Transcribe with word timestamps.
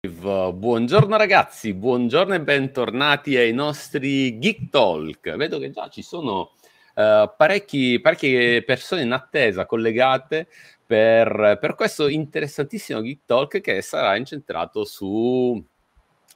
Buongiorno 0.00 1.16
ragazzi, 1.16 1.74
buongiorno 1.74 2.32
e 2.32 2.40
bentornati 2.40 3.36
ai 3.36 3.52
nostri 3.52 4.38
Geek 4.38 4.68
Talk. 4.68 5.34
Vedo 5.34 5.58
che 5.58 5.72
già 5.72 5.88
ci 5.88 6.02
sono 6.02 6.52
uh, 6.94 7.28
parecchi, 7.36 7.98
parecchie 8.00 8.62
persone 8.62 9.02
in 9.02 9.10
attesa 9.10 9.66
collegate 9.66 10.46
per, 10.86 11.58
per, 11.60 11.74
questo 11.74 12.06
interessantissimo 12.06 13.02
Geek 13.02 13.24
Talk 13.24 13.60
che 13.60 13.82
sarà 13.82 14.14
incentrato 14.14 14.84
su, 14.84 15.60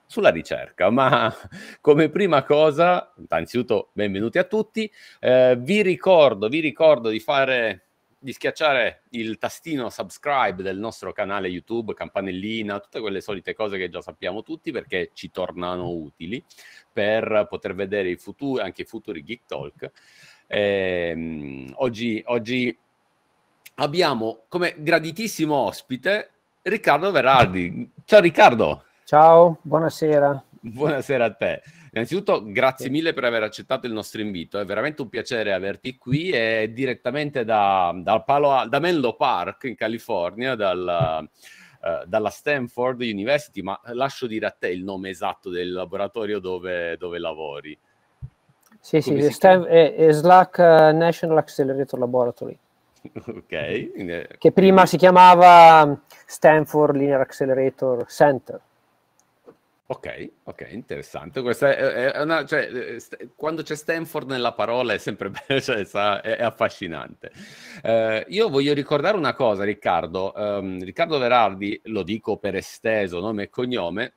sulla 0.07 0.31
ricerca. 0.31 0.91
Ma 0.91 1.33
come 1.81 2.09
prima 2.09 2.43
cosa, 2.43 3.15
innanzitutto 3.17 3.91
benvenuti 3.93 4.39
a 4.39 4.45
tutti, 4.45 4.91
uh, 5.21 5.55
vi 5.55 5.83
ricordo, 5.83 6.49
vi 6.49 6.59
ricordo 6.59 7.11
di 7.11 7.21
fare 7.21 7.91
di 8.23 8.33
schiacciare 8.33 9.03
il 9.11 9.37
tastino 9.37 9.91
subscribe 9.91 10.63
del 10.63 10.79
nostro 10.79 11.13
canale 11.13 11.49
YouTube, 11.49 11.93
campanellina, 11.93 12.79
tutte 12.79 13.01
quelle 13.01 13.21
solite 13.21 13.53
cose 13.53 13.77
che 13.79 13.89
già 13.89 14.01
sappiamo 14.01 14.45
tutti 14.45 14.71
perché 14.71 15.11
ci 15.13 15.33
tornano 15.33 15.89
utili 15.91 16.43
per 16.93 17.47
poter 17.51 17.75
vedere 17.75 18.11
i 18.11 18.17
futuri, 18.17 18.63
anche 18.63 18.83
i 18.83 18.85
futuri 18.85 19.25
Geek 19.25 19.41
Talk. 19.45 19.91
Eh, 20.47 21.73
oggi, 21.75 22.23
oggi 22.27 22.79
abbiamo 23.77 24.45
come 24.47 24.77
graditissimo 24.79 25.57
ospite 25.57 26.31
Riccardo 26.63 27.11
Verardi. 27.11 27.91
Ciao 28.05 28.21
Riccardo. 28.21 28.85
Ciao, 29.05 29.59
buonasera. 29.63 30.45
Buonasera 30.61 31.25
a 31.25 31.35
te. 31.35 31.63
Innanzitutto, 31.95 32.43
grazie 32.43 32.89
mille 32.89 33.13
per 33.13 33.25
aver 33.25 33.43
accettato 33.43 33.87
il 33.87 33.93
nostro 33.93 34.23
invito. 34.23 34.59
È 34.59 34.65
veramente 34.65 35.03
un 35.03 35.11
piacere 35.11 35.53
averti 35.53 35.99
qui 35.99 36.31
e 36.31 36.71
direttamente 36.73 37.45
da, 37.45 37.93
dal 37.95 38.25
Palo, 38.25 38.67
da 38.67 38.79
Menlo 38.79 39.15
Park 39.15 39.65
in 39.65 39.75
California, 39.75 40.55
dal, 40.55 41.29
uh, 41.83 42.07
dalla 42.07 42.31
Stanford 42.31 42.99
University. 43.03 43.61
Ma 43.61 43.79
lascio 43.93 44.27
dire 44.27 44.47
a 44.47 44.57
te 44.59 44.69
il 44.69 44.83
nome 44.83 45.11
esatto 45.11 45.51
del 45.51 45.71
laboratorio 45.71 46.39
dove, 46.39 46.97
dove 46.97 47.19
lavori. 47.19 47.79
Sì, 48.81 49.03
Come 49.03 49.23
sì, 49.25 49.31
Stan- 49.31 49.67
è, 49.67 49.95
è, 49.95 50.13
Slack 50.13 50.59
uh, 50.59 50.97
National 50.97 51.37
Accelerator 51.37 51.99
Laboratory. 51.99 52.59
ok. 53.13 54.39
Che 54.39 54.53
prima 54.53 54.87
si 54.87 54.97
chiamava 54.97 56.01
Stanford 56.25 56.97
Linear 56.97 57.21
Accelerator 57.21 58.07
Center. 58.11 58.59
Ok, 59.93 60.31
ok, 60.45 60.69
interessante. 60.71 61.43
Questa 61.43 61.77
è, 61.77 62.13
è 62.13 62.23
una, 62.23 62.47
cioè, 62.47 62.67
eh, 62.73 62.99
st- 62.99 63.35
quando 63.37 63.63
c'è 63.63 63.77
Stanford 63.77 64.31
nella 64.31 64.55
parola 64.55 64.95
è 64.95 64.99
sempre 64.99 65.29
bello, 65.47 65.61
cioè, 65.61 65.85
è, 66.23 66.37
è, 66.37 66.43
affascinante. 66.43 67.31
Uh, 67.83 68.25
io 68.29 68.49
voglio 68.49 68.73
ricordare 68.73 69.19
una 69.19 69.35
cosa, 69.35 69.65
Riccardo. 69.65 70.33
Um, 70.35 70.83
Riccardo 70.83 71.19
Verardi, 71.19 71.79
lo 71.85 72.03
dico 72.05 72.39
per 72.39 72.55
esteso, 72.57 73.21
nome 73.21 73.45
e 73.45 73.51
cognome, 73.51 74.15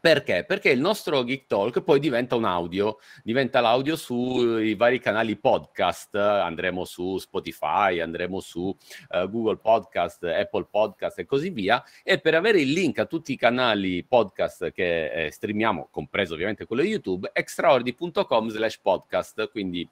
perché? 0.00 0.44
Perché 0.46 0.70
il 0.70 0.80
nostro 0.80 1.22
Geek 1.24 1.46
Talk 1.46 1.80
poi 1.82 2.00
diventa 2.00 2.34
un 2.34 2.44
audio, 2.44 2.98
diventa 3.22 3.60
l'audio 3.60 3.96
sui 3.96 4.74
vari 4.74 4.98
canali 4.98 5.36
podcast, 5.36 6.14
andremo 6.16 6.84
su 6.84 7.18
Spotify, 7.18 8.00
andremo 8.00 8.40
su 8.40 8.60
uh, 8.62 9.30
Google 9.30 9.58
Podcast, 9.58 10.24
Apple 10.24 10.66
Podcast 10.70 11.18
e 11.20 11.24
così 11.24 11.50
via, 11.50 11.82
e 12.02 12.18
per 12.18 12.34
avere 12.34 12.60
il 12.60 12.72
link 12.72 12.98
a 12.98 13.06
tutti 13.06 13.32
i 13.32 13.36
canali 13.36 14.04
podcast 14.04 14.72
che 14.72 15.26
eh, 15.26 15.30
streamiamo, 15.30 15.88
compreso 15.90 16.34
ovviamente 16.34 16.66
quello 16.66 16.82
di 16.82 16.88
YouTube, 16.88 17.30
extraordi.com 17.32 18.48
slash 18.48 18.78
podcast, 18.80 19.48
quindi 19.50 19.88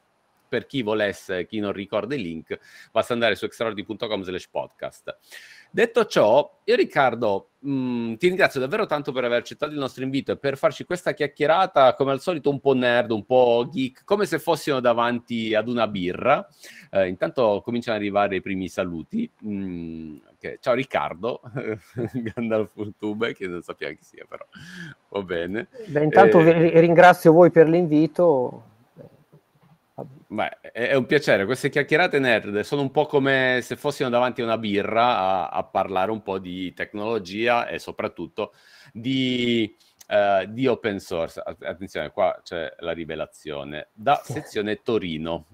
per 0.53 0.67
chi 0.67 0.83
volesse, 0.83 1.47
chi 1.47 1.61
non 1.61 1.73
ricorda 1.73 2.15
il 2.15 2.21
link, 2.21 2.59
basta 2.91 3.15
andare 3.15 3.37
su 3.37 3.47
extraordi.com 3.47 4.23
slash 4.23 4.49
podcast. 4.51 5.17
Detto 5.71 6.05
ciò, 6.05 6.59
io 6.65 6.77
Riccardo 6.77 7.53
mh, 7.61 7.73
mm, 7.73 8.15
ti 8.17 8.27
ringrazio 8.27 8.61
davvero 8.61 8.85
tanto 8.85 9.13
per 9.13 9.25
aver 9.25 9.39
accettato 9.39 9.73
il 9.73 9.79
nostro 9.79 10.05
invito 10.05 10.33
e 10.33 10.37
per 10.37 10.59
farci 10.59 10.85
questa 10.85 11.15
chiacchierata, 11.15 11.95
come 11.95 12.11
al 12.11 12.21
solito 12.21 12.51
un 12.51 12.61
po' 12.61 12.75
nerd, 12.75 13.13
un 13.13 13.25
po' 13.25 13.67
geek, 13.73 14.03
come 14.05 14.27
se 14.27 14.39
fossimo 14.39 14.81
davanti 14.81 15.55
ad 15.55 15.69
una 15.69 15.89
birra. 15.89 16.47
Eh, 16.91 17.09
intanto 17.09 17.63
cominciano 17.65 17.97
ad 17.97 18.03
arrivare 18.03 18.37
i 18.37 18.43
primi 18.43 18.69
saluti. 18.69 19.31
Mm, 19.47 20.17
okay. 20.35 20.59
Ciao 20.61 20.75
Riccardo, 20.75 21.41
Gandalf 22.13 22.73
YouTube, 22.75 23.33
che 23.33 23.47
non 23.47 23.63
sappiamo 23.63 23.95
chi 23.95 24.05
sia 24.05 24.27
però, 24.29 24.45
va 25.09 25.23
bene. 25.23 25.69
Beh, 25.87 26.03
intanto 26.03 26.41
eh, 26.41 26.79
ringrazio 26.79 27.33
voi 27.33 27.51
per 27.51 27.67
l'invito 27.71 28.65
Beh, 29.95 30.61
è 30.73 30.95
un 30.95 31.05
piacere, 31.05 31.45
queste 31.45 31.69
chiacchierate 31.69 32.19
nerd 32.19 32.61
sono 32.61 32.81
un 32.81 32.91
po' 32.91 33.05
come 33.05 33.61
se 33.63 33.77
fossimo 33.77 34.09
davanti 34.09 34.41
a 34.41 34.45
una 34.45 34.57
birra 34.57 35.19
a, 35.19 35.49
a 35.49 35.65
parlare 35.65 36.11
un 36.11 36.23
po' 36.23 36.39
di 36.39 36.73
tecnologia 36.73 37.67
e 37.67 37.79
soprattutto 37.79 38.55
di, 38.91 39.77
uh, 40.09 40.47
di, 40.47 40.67
open 40.67 40.99
source. 40.99 41.43
Attenzione, 41.45 42.11
qua 42.11 42.41
c'è 42.43 42.75
la 42.79 42.93
rivelazione. 42.93 43.89
Da 43.93 44.19
sezione 44.25 44.81
Torino. 44.83 45.45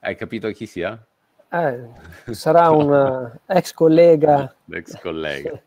Hai 0.00 0.16
capito 0.16 0.50
chi 0.50 0.66
sia? 0.66 1.02
Eh, 1.48 1.88
sarà 2.32 2.68
un 2.76 2.90
uh, 2.90 3.52
ex 3.52 3.72
collega. 3.72 4.54
ex 4.70 5.00
collega. 5.00 5.62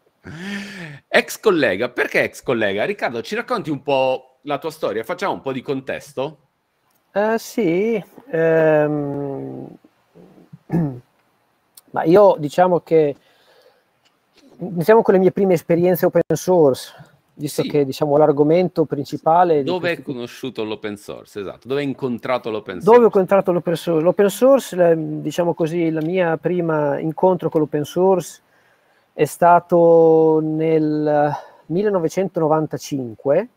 ex 1.07 1.39
collega, 1.39 1.89
perché 1.89 2.21
ex 2.21 2.43
collega? 2.43 2.85
Riccardo, 2.85 3.23
ci 3.23 3.33
racconti 3.33 3.71
un 3.71 3.81
po' 3.81 4.28
la 4.41 4.57
tua 4.57 4.71
storia? 4.71 5.03
Facciamo 5.03 5.33
un 5.33 5.41
po' 5.41 5.51
di 5.51 5.61
contesto? 5.61 6.37
Uh, 7.13 7.37
sì, 7.37 8.03
ehm... 8.29 9.67
ma 11.91 12.03
io 12.03 12.35
diciamo 12.37 12.81
che 12.81 13.15
iniziamo 14.59 15.01
con 15.01 15.13
le 15.13 15.19
mie 15.19 15.31
prime 15.31 15.53
esperienze 15.53 16.05
open 16.05 16.21
source, 16.33 16.93
visto 17.33 17.61
sì. 17.63 17.69
che 17.69 17.85
diciamo 17.85 18.17
l'argomento 18.17 18.85
principale... 18.85 19.63
Dove 19.63 19.89
hai 19.89 20.01
conosciuto 20.01 20.63
l'open 20.63 20.97
source? 20.97 21.39
Esatto, 21.39 21.67
dove 21.67 21.81
hai 21.81 21.87
incontrato 21.87 22.49
l'open 22.49 22.81
source? 22.81 22.85
Dove 22.85 23.03
ho 23.03 23.05
incontrato 23.05 23.51
l'open 23.51 23.75
source? 23.75 24.03
L'open 24.03 24.29
source, 24.29 24.95
diciamo 25.21 25.53
così, 25.53 25.79
il 25.79 25.99
mio 26.03 26.37
primo 26.37 26.97
incontro 26.97 27.49
con 27.49 27.61
l'open 27.61 27.85
source 27.85 28.41
è 29.13 29.25
stato 29.25 30.39
nel 30.41 31.31
1995, 31.67 33.47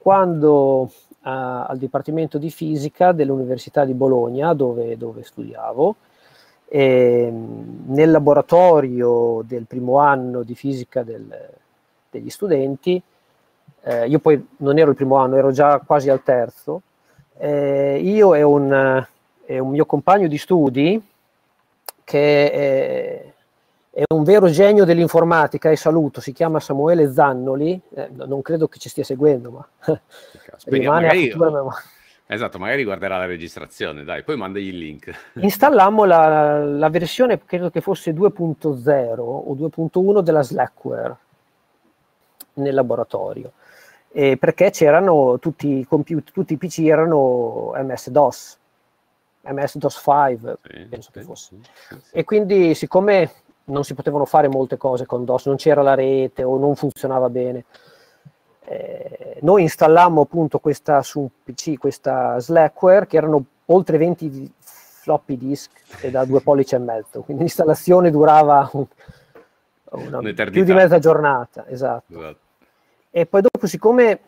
quando 0.00 0.90
al 1.22 1.76
Dipartimento 1.76 2.38
di 2.38 2.50
Fisica 2.50 3.12
dell'Università 3.12 3.84
di 3.84 3.92
Bologna, 3.92 4.54
dove, 4.54 4.96
dove 4.96 5.22
studiavo. 5.22 5.96
E, 6.66 7.30
nel 7.30 8.10
laboratorio 8.10 9.42
del 9.44 9.66
primo 9.66 9.98
anno 9.98 10.42
di 10.42 10.54
fisica 10.54 11.02
del, 11.02 11.50
degli 12.08 12.30
studenti, 12.30 13.02
eh, 13.82 14.06
io 14.06 14.18
poi 14.18 14.46
non 14.58 14.78
ero 14.78 14.90
il 14.90 14.96
primo 14.96 15.16
anno, 15.16 15.36
ero 15.36 15.50
già 15.52 15.78
quasi 15.84 16.08
al 16.08 16.22
terzo, 16.22 16.82
eh, 17.36 18.00
io 18.02 18.34
e 18.34 18.42
un, 18.42 19.06
e 19.44 19.58
un, 19.58 19.70
mio 19.70 19.84
compagno 19.84 20.28
di 20.28 20.38
studi 20.38 21.02
che 22.04 22.52
è, 22.52 23.32
è 23.90 24.04
un 24.14 24.22
vero 24.22 24.48
genio 24.48 24.84
dell'informatica 24.84 25.70
e 25.70 25.76
saluto, 25.76 26.20
si 26.20 26.32
chiama 26.32 26.60
Samuele 26.60 27.12
Zannoli, 27.12 27.80
eh, 27.94 28.08
non 28.12 28.40
credo 28.40 28.68
che 28.68 28.78
ci 28.78 28.88
stia 28.88 29.02
seguendo, 29.02 29.50
ma 29.50 29.98
rimane 30.66 31.06
magari, 31.06 31.34
Esatto, 32.32 32.60
magari 32.60 32.84
guarderà 32.84 33.18
la 33.18 33.26
registrazione, 33.26 34.04
dai, 34.04 34.22
poi 34.22 34.36
mandagli 34.36 34.68
il 34.68 34.78
link. 34.78 35.32
Installammo 35.40 36.04
la, 36.04 36.64
la 36.64 36.88
versione, 36.88 37.44
credo 37.44 37.70
che 37.70 37.80
fosse 37.80 38.12
2.0 38.12 39.18
o 39.18 39.52
2.1 39.56 40.20
della 40.20 40.42
Slackware 40.42 41.16
nel 42.54 42.74
laboratorio, 42.74 43.50
e 44.12 44.36
perché 44.36 44.70
c'erano 44.70 45.40
tutti 45.40 45.78
i 45.78 45.84
computer, 45.84 46.32
tutti 46.32 46.52
i 46.52 46.56
PC 46.56 46.78
erano 46.84 47.72
MS-DOS, 47.74 48.58
MS-DOS 49.46 50.00
5, 50.00 50.58
sì, 50.62 50.86
penso 50.88 51.10
sì, 51.12 51.18
che 51.18 51.24
fosse. 51.24 51.56
Sì, 51.88 51.96
e 52.12 52.22
quindi 52.22 52.76
siccome 52.76 53.32
non 53.70 53.84
si 53.84 53.94
potevano 53.94 54.24
fare 54.24 54.48
molte 54.48 54.76
cose 54.76 55.06
con 55.06 55.24
DOS, 55.24 55.46
non 55.46 55.56
c'era 55.56 55.82
la 55.82 55.94
rete 55.94 56.42
o 56.42 56.58
non 56.58 56.76
funzionava 56.76 57.28
bene. 57.30 57.64
Eh, 58.64 59.38
noi 59.40 59.62
installammo 59.62 60.20
appunto 60.20 60.58
questa 60.58 61.02
su 61.02 61.28
PC, 61.42 61.78
questa 61.78 62.38
Slackware, 62.38 63.06
che 63.06 63.16
erano 63.16 63.44
oltre 63.66 63.98
20 63.98 64.52
floppy 64.60 65.36
disk 65.36 65.70
e 66.02 66.10
da 66.10 66.24
due 66.24 66.40
pollici 66.42 66.74
e 66.74 66.78
mezzo, 66.78 67.22
quindi 67.22 67.42
l'installazione 67.42 68.10
durava 68.10 68.68
un, 68.72 68.86
una, 69.90 70.20
più 70.50 70.64
di 70.64 70.72
mezza 70.72 70.98
giornata, 70.98 71.66
esatto. 71.68 72.16
esatto. 72.16 72.38
E 73.10 73.26
poi 73.26 73.40
dopo, 73.40 73.66
siccome 73.66 74.20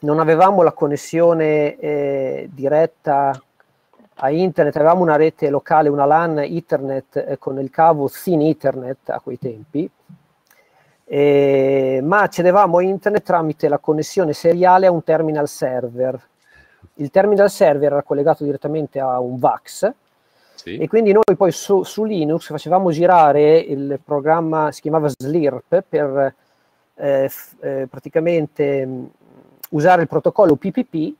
non 0.00 0.18
avevamo 0.18 0.62
la 0.62 0.72
connessione 0.72 1.76
eh, 1.78 2.48
diretta 2.52 3.40
a 4.22 4.30
internet, 4.30 4.76
avevamo 4.76 5.02
una 5.02 5.16
rete 5.16 5.48
locale, 5.48 5.88
una 5.88 6.04
LAN 6.04 6.40
Ethernet 6.40 7.16
eh, 7.16 7.38
con 7.38 7.58
il 7.58 7.70
cavo 7.70 8.08
Thin 8.10 8.42
Ethernet 8.42 9.08
a 9.08 9.20
quei 9.20 9.38
tempi, 9.38 9.90
eh, 11.04 12.00
ma 12.02 12.20
accedevamo 12.20 12.78
a 12.78 12.82
internet 12.82 13.22
tramite 13.22 13.68
la 13.68 13.78
connessione 13.78 14.32
seriale 14.32 14.86
a 14.86 14.90
un 14.90 15.02
terminal 15.02 15.48
server. 15.48 16.20
Il 16.94 17.10
terminal 17.10 17.50
server 17.50 17.92
era 17.92 18.02
collegato 18.02 18.44
direttamente 18.44 19.00
a 19.00 19.18
un 19.20 19.38
VAX 19.38 19.90
Sì. 20.54 20.76
E 20.76 20.86
quindi 20.86 21.12
noi 21.12 21.36
poi 21.36 21.50
su, 21.50 21.82
su, 21.84 22.04
Linux 22.04 22.48
facevamo 22.48 22.90
girare 22.90 23.58
il 23.58 23.98
programma, 24.04 24.70
si 24.70 24.82
chiamava 24.82 25.08
Slirp, 25.08 25.82
per 25.88 26.34
eh, 26.96 27.28
f, 27.28 27.54
eh, 27.60 27.86
praticamente 27.88 28.84
mh, 28.84 29.10
usare 29.70 30.02
il 30.02 30.08
protocollo 30.08 30.56
PPP 30.56 31.14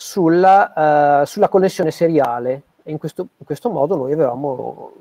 sulla, 0.00 1.20
uh, 1.20 1.24
sulla 1.26 1.48
connessione 1.48 1.90
seriale. 1.90 2.62
E 2.82 2.90
in 2.90 2.98
questo, 2.98 3.28
in 3.36 3.44
questo 3.44 3.68
modo 3.68 3.96
noi 3.96 4.12
avevamo 4.12 4.92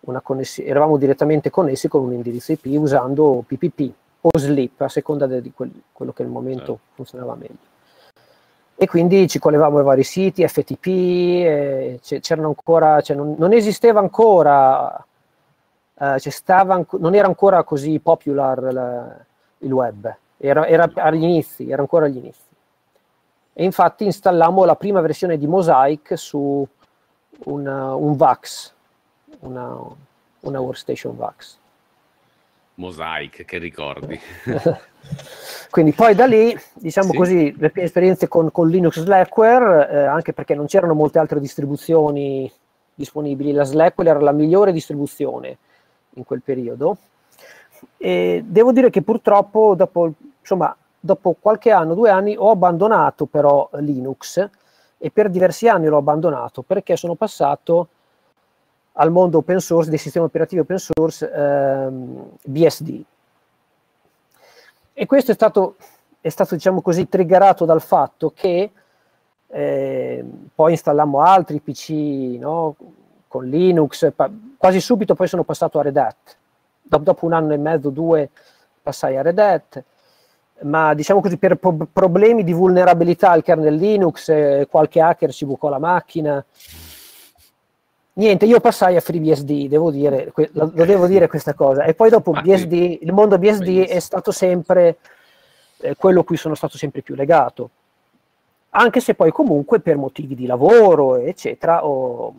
una 0.00 0.20
connessione, 0.20 0.68
eravamo 0.68 0.96
direttamente 0.96 1.50
connessi 1.50 1.88
con 1.88 2.04
un 2.04 2.12
indirizzo 2.12 2.52
IP 2.52 2.66
usando 2.78 3.42
PPP 3.44 3.92
o 4.20 4.30
Slip, 4.38 4.80
a 4.80 4.88
seconda 4.88 5.26
di 5.26 5.52
quel, 5.52 5.70
quello 5.90 6.12
che 6.12 6.22
al 6.22 6.28
momento 6.28 6.58
certo. 6.58 6.80
funzionava 6.94 7.34
meglio 7.34 7.70
e 8.76 8.86
quindi 8.88 9.28
ci 9.28 9.38
collegavamo 9.38 9.78
ai 9.78 9.84
vari 9.84 10.02
siti, 10.02 10.46
FTP, 10.46 10.86
eh, 10.86 12.00
c'erano 12.02 12.48
ancora, 12.48 13.00
cioè 13.00 13.14
non, 13.14 13.36
non, 13.38 13.52
esisteva 13.52 14.00
ancora, 14.00 15.04
eh, 15.96 16.18
stava, 16.18 16.84
non 16.98 17.14
era 17.14 17.28
ancora 17.28 17.62
così 17.62 18.00
popular 18.00 18.60
la, 18.72 19.24
il 19.58 19.72
web, 19.72 20.12
era, 20.36 20.66
era, 20.66 20.90
agli 20.94 21.22
inizi, 21.22 21.70
era 21.70 21.80
ancora 21.80 22.06
agli 22.06 22.16
inizi. 22.16 22.51
E 23.54 23.64
infatti 23.64 24.04
installammo 24.04 24.64
la 24.64 24.76
prima 24.76 25.00
versione 25.00 25.36
di 25.36 25.46
Mosaic 25.46 26.16
su 26.16 26.66
una, 27.44 27.94
un 27.94 28.16
VAX, 28.16 28.72
una, 29.40 29.78
una 30.40 30.60
workstation 30.60 31.16
VAX. 31.16 31.58
Mosaic, 32.74 33.44
che 33.44 33.58
ricordi. 33.58 34.18
Quindi 35.70 35.92
poi 35.92 36.14
da 36.14 36.26
lì, 36.26 36.56
diciamo 36.74 37.10
sì. 37.10 37.16
così, 37.16 37.54
le 37.58 37.72
esperienze 37.74 38.28
con, 38.28 38.50
con 38.50 38.68
Linux 38.68 39.00
Slackware, 39.00 39.90
eh, 39.90 39.98
anche 40.04 40.32
perché 40.32 40.54
non 40.54 40.66
c'erano 40.66 40.94
molte 40.94 41.18
altre 41.18 41.40
distribuzioni 41.40 42.50
disponibili, 42.94 43.52
la 43.52 43.64
Slackware 43.64 44.10
era 44.10 44.20
la 44.20 44.32
migliore 44.32 44.72
distribuzione 44.72 45.58
in 46.14 46.24
quel 46.24 46.42
periodo. 46.42 46.96
E 47.96 48.42
devo 48.46 48.72
dire 48.72 48.90
che 48.90 49.02
purtroppo 49.02 49.74
dopo, 49.74 50.12
insomma, 50.40 50.74
dopo 51.04 51.36
qualche 51.38 51.72
anno, 51.72 51.94
due 51.94 52.10
anni, 52.10 52.36
ho 52.38 52.50
abbandonato 52.50 53.26
però 53.26 53.68
Linux 53.74 54.48
e 54.96 55.10
per 55.10 55.30
diversi 55.30 55.68
anni 55.68 55.88
l'ho 55.88 55.96
abbandonato 55.96 56.62
perché 56.62 56.96
sono 56.96 57.16
passato 57.16 57.88
al 58.92 59.10
mondo 59.10 59.38
open 59.38 59.58
source, 59.58 59.90
dei 59.90 59.98
sistemi 59.98 60.26
operativi 60.26 60.60
open 60.60 60.78
source 60.78 61.30
ehm, 61.30 62.30
BSD. 62.44 63.02
E 64.92 65.06
questo 65.06 65.32
è 65.32 65.34
stato, 65.34 65.76
è 66.20 66.28
stato 66.28 66.54
diciamo 66.54 66.80
così, 66.82 67.08
triggerato 67.08 67.64
dal 67.64 67.80
fatto 67.80 68.30
che 68.34 68.70
eh, 69.48 70.24
poi 70.54 70.70
installammo 70.72 71.20
altri 71.20 71.60
PC 71.60 72.38
no? 72.38 72.76
con 73.26 73.46
Linux, 73.46 74.12
quasi 74.56 74.80
subito 74.80 75.14
poi 75.14 75.26
sono 75.26 75.42
passato 75.42 75.80
a 75.80 75.82
Red 75.82 75.96
Hat. 75.96 76.36
Dopo, 76.80 77.02
dopo, 77.02 77.26
un 77.26 77.32
anno 77.32 77.54
e 77.54 77.56
mezzo, 77.56 77.90
due, 77.90 78.30
passai 78.80 79.16
a 79.16 79.22
Red 79.22 79.38
Hat, 79.38 79.82
ma 80.62 80.94
diciamo 80.94 81.20
così 81.20 81.36
per 81.36 81.56
po- 81.56 81.86
problemi 81.92 82.44
di 82.44 82.52
vulnerabilità 82.52 83.30
al 83.30 83.42
kernel 83.42 83.74
Linux, 83.74 84.28
eh, 84.28 84.66
qualche 84.70 85.00
hacker 85.00 85.32
ci 85.32 85.44
bucò 85.44 85.68
la 85.68 85.78
macchina. 85.78 86.44
Niente, 88.14 88.44
io 88.44 88.60
passai 88.60 88.96
a 88.96 89.00
FreeBSD, 89.00 89.68
devo 89.68 89.90
dire, 89.90 90.30
que- 90.32 90.50
lo, 90.52 90.70
lo, 90.74 90.84
devo 90.84 91.06
dire 91.06 91.28
questa 91.28 91.54
cosa. 91.54 91.84
E 91.84 91.94
poi 91.94 92.10
dopo 92.10 92.32
BSD, 92.32 92.98
il 93.00 93.12
mondo 93.12 93.38
BSD 93.38 93.86
è 93.86 93.98
stato 94.00 94.30
sempre 94.32 94.98
eh, 95.78 95.94
quello 95.96 96.20
a 96.20 96.24
cui 96.24 96.36
sono 96.36 96.54
stato 96.54 96.76
sempre 96.76 97.00
più 97.00 97.14
legato. 97.14 97.70
Anche 98.70 99.00
se 99.00 99.14
poi 99.14 99.30
comunque 99.32 99.80
per 99.80 99.96
motivi 99.96 100.34
di 100.34 100.46
lavoro, 100.46 101.16
eccetera, 101.16 101.86
ho, 101.86 102.34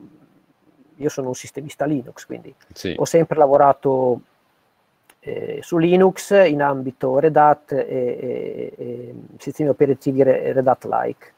io 0.96 1.10
sono 1.10 1.30
un 1.30 1.36
sistemista 1.36 1.86
Linux, 1.86 2.26
quindi 2.26 2.54
sì. 2.74 2.94
ho 2.98 3.06
sempre 3.06 3.38
lavorato 3.38 4.22
eh, 5.26 5.60
su 5.62 5.78
Linux 5.78 6.32
in 6.48 6.62
ambito 6.62 7.18
Red 7.20 7.38
Hat 7.38 7.72
e, 7.72 7.78
e, 7.80 8.74
e 8.78 9.14
sistemi 9.38 9.70
operativi 9.70 10.22
Red 10.22 10.68
Hat-like, 10.68 11.34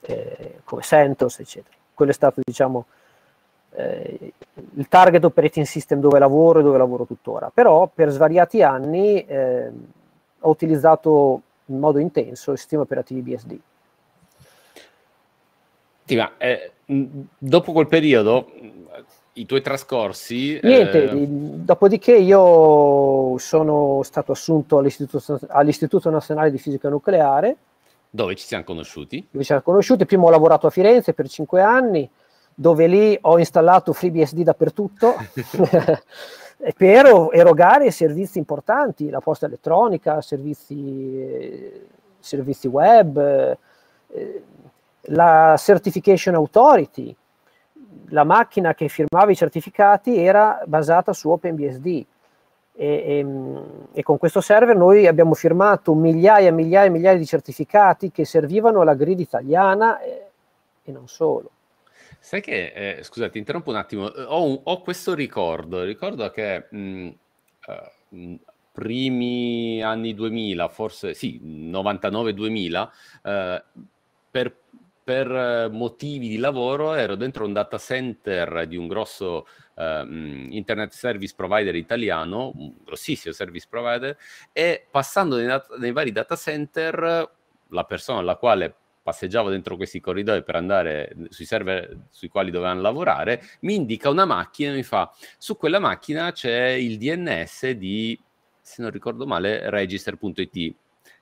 eh, 0.00 0.54
come 0.64 0.82
CentOS, 0.82 1.40
eccetera. 1.40 1.76
Quello 1.92 2.10
è 2.10 2.14
stato, 2.14 2.40
diciamo, 2.42 2.86
eh, 3.72 4.32
il 4.74 4.88
target 4.88 5.24
operating 5.24 5.66
system 5.66 6.00
dove 6.00 6.18
lavoro 6.18 6.60
e 6.60 6.62
dove 6.62 6.78
lavoro 6.78 7.04
tuttora, 7.04 7.50
però 7.52 7.90
per 7.92 8.08
svariati 8.10 8.62
anni 8.62 9.24
eh, 9.26 9.70
ho 10.40 10.48
utilizzato 10.48 11.42
in 11.66 11.78
modo 11.78 11.98
intenso 11.98 12.52
i 12.52 12.56
sistemi 12.56 12.82
operativi 12.82 13.20
BSD. 13.20 13.58
Sì, 16.08 16.16
ma 16.16 16.32
eh, 16.38 16.72
dopo 17.38 17.72
quel 17.72 17.86
periodo, 17.86 18.50
i 19.34 19.44
tuoi 19.44 19.60
trascorsi... 19.60 20.58
Niente, 20.62 21.10
eh... 21.10 21.26
dopodiché 21.28 22.16
io 22.16 23.36
sono 23.36 24.00
stato 24.02 24.32
assunto 24.32 24.78
all'Istituto, 24.78 25.38
all'Istituto 25.48 26.08
Nazionale 26.08 26.50
di 26.50 26.56
Fisica 26.56 26.88
Nucleare. 26.88 27.56
Dove 28.08 28.34
ci 28.36 28.46
siamo 28.46 28.64
conosciuti? 28.64 29.18
Dove 29.18 29.40
ci 29.40 29.44
siamo 29.44 29.60
conosciuti, 29.60 30.06
prima 30.06 30.24
ho 30.24 30.30
lavorato 30.30 30.66
a 30.66 30.70
Firenze 30.70 31.12
per 31.12 31.28
cinque 31.28 31.60
anni, 31.60 32.08
dove 32.54 32.86
lì 32.86 33.16
ho 33.20 33.38
installato 33.38 33.92
FreeBSD 33.92 34.42
dappertutto 34.42 35.14
per 36.74 37.28
erogare 37.32 37.90
servizi 37.90 38.38
importanti, 38.38 39.10
la 39.10 39.20
posta 39.20 39.44
elettronica, 39.44 40.22
servizi, 40.22 41.70
servizi 42.18 42.66
web, 42.66 43.56
eh, 44.08 44.42
la 45.02 45.54
Certification 45.58 46.34
Authority. 46.34 47.14
La 48.10 48.24
macchina 48.24 48.74
che 48.74 48.88
firmava 48.88 49.30
i 49.30 49.36
certificati 49.36 50.16
era 50.16 50.62
basata 50.66 51.12
su 51.12 51.30
OpenBSD. 51.30 51.86
E, 51.86 52.06
e, 52.80 53.26
e, 53.92 54.02
con 54.04 54.18
questo 54.18 54.40
server 54.40 54.76
noi 54.76 55.08
abbiamo 55.08 55.34
firmato 55.34 55.94
migliaia 55.94 56.48
e 56.48 56.52
migliaia 56.52 56.86
e 56.86 56.90
migliaia 56.90 57.18
di 57.18 57.26
certificati 57.26 58.12
che 58.12 58.24
servivano 58.24 58.82
alla 58.82 58.94
grid 58.94 59.18
italiana 59.18 60.00
e, 60.00 60.26
e 60.84 60.92
non 60.92 61.08
solo. 61.08 61.50
Sai 62.20 62.40
che, 62.40 62.98
eh, 62.98 63.02
scusa, 63.02 63.30
interrompo 63.32 63.70
un 63.70 63.76
attimo, 63.76 64.04
ho, 64.06 64.44
un- 64.44 64.60
ho 64.62 64.80
questo 64.82 65.14
ricordo, 65.14 65.82
ricordo 65.82 66.30
che 66.30 66.66
mh, 66.70 67.08
eh, 67.66 67.92
mh, 68.10 68.34
primi 68.72 69.82
anni 69.82 70.14
2000, 70.14 70.68
forse 70.68 71.14
sì, 71.14 71.40
99-2000, 71.42 72.88
eh, 73.22 73.62
per, 74.30 74.56
per 75.08 75.32
eh, 75.32 75.68
motivi 75.70 76.28
di 76.28 76.36
lavoro 76.36 76.92
ero 76.92 77.14
dentro 77.14 77.46
un 77.46 77.54
data 77.54 77.78
center 77.78 78.66
di 78.66 78.76
un 78.76 78.88
grosso 78.88 79.46
eh, 79.74 80.04
internet 80.50 80.92
service 80.92 81.32
provider 81.34 81.74
italiano, 81.74 82.52
un 82.54 82.74
grossissimo 82.84 83.32
service 83.32 83.66
provider, 83.70 84.14
e 84.52 84.86
passando 84.90 85.36
nei, 85.36 85.48
nei 85.78 85.92
vari 85.92 86.12
data 86.12 86.36
center, 86.36 87.30
la 87.68 87.84
persona 87.84 88.18
alla 88.18 88.36
quale 88.36 88.74
passeggiavo 89.02 89.48
dentro 89.48 89.76
questi 89.76 89.98
corridoi 89.98 90.42
per 90.42 90.56
andare 90.56 91.16
sui 91.30 91.46
server 91.46 92.08
sui 92.10 92.28
quali 92.28 92.50
dovevano 92.50 92.82
lavorare, 92.82 93.42
mi 93.60 93.76
indica 93.76 94.10
una 94.10 94.26
macchina 94.26 94.72
e 94.72 94.74
mi 94.74 94.82
fa, 94.82 95.10
su 95.38 95.56
quella 95.56 95.78
macchina 95.78 96.32
c'è 96.32 96.66
il 96.72 96.98
DNS 96.98 97.70
di, 97.70 98.20
se 98.60 98.82
non 98.82 98.90
ricordo 98.90 99.26
male, 99.26 99.70
register.it, 99.70 100.74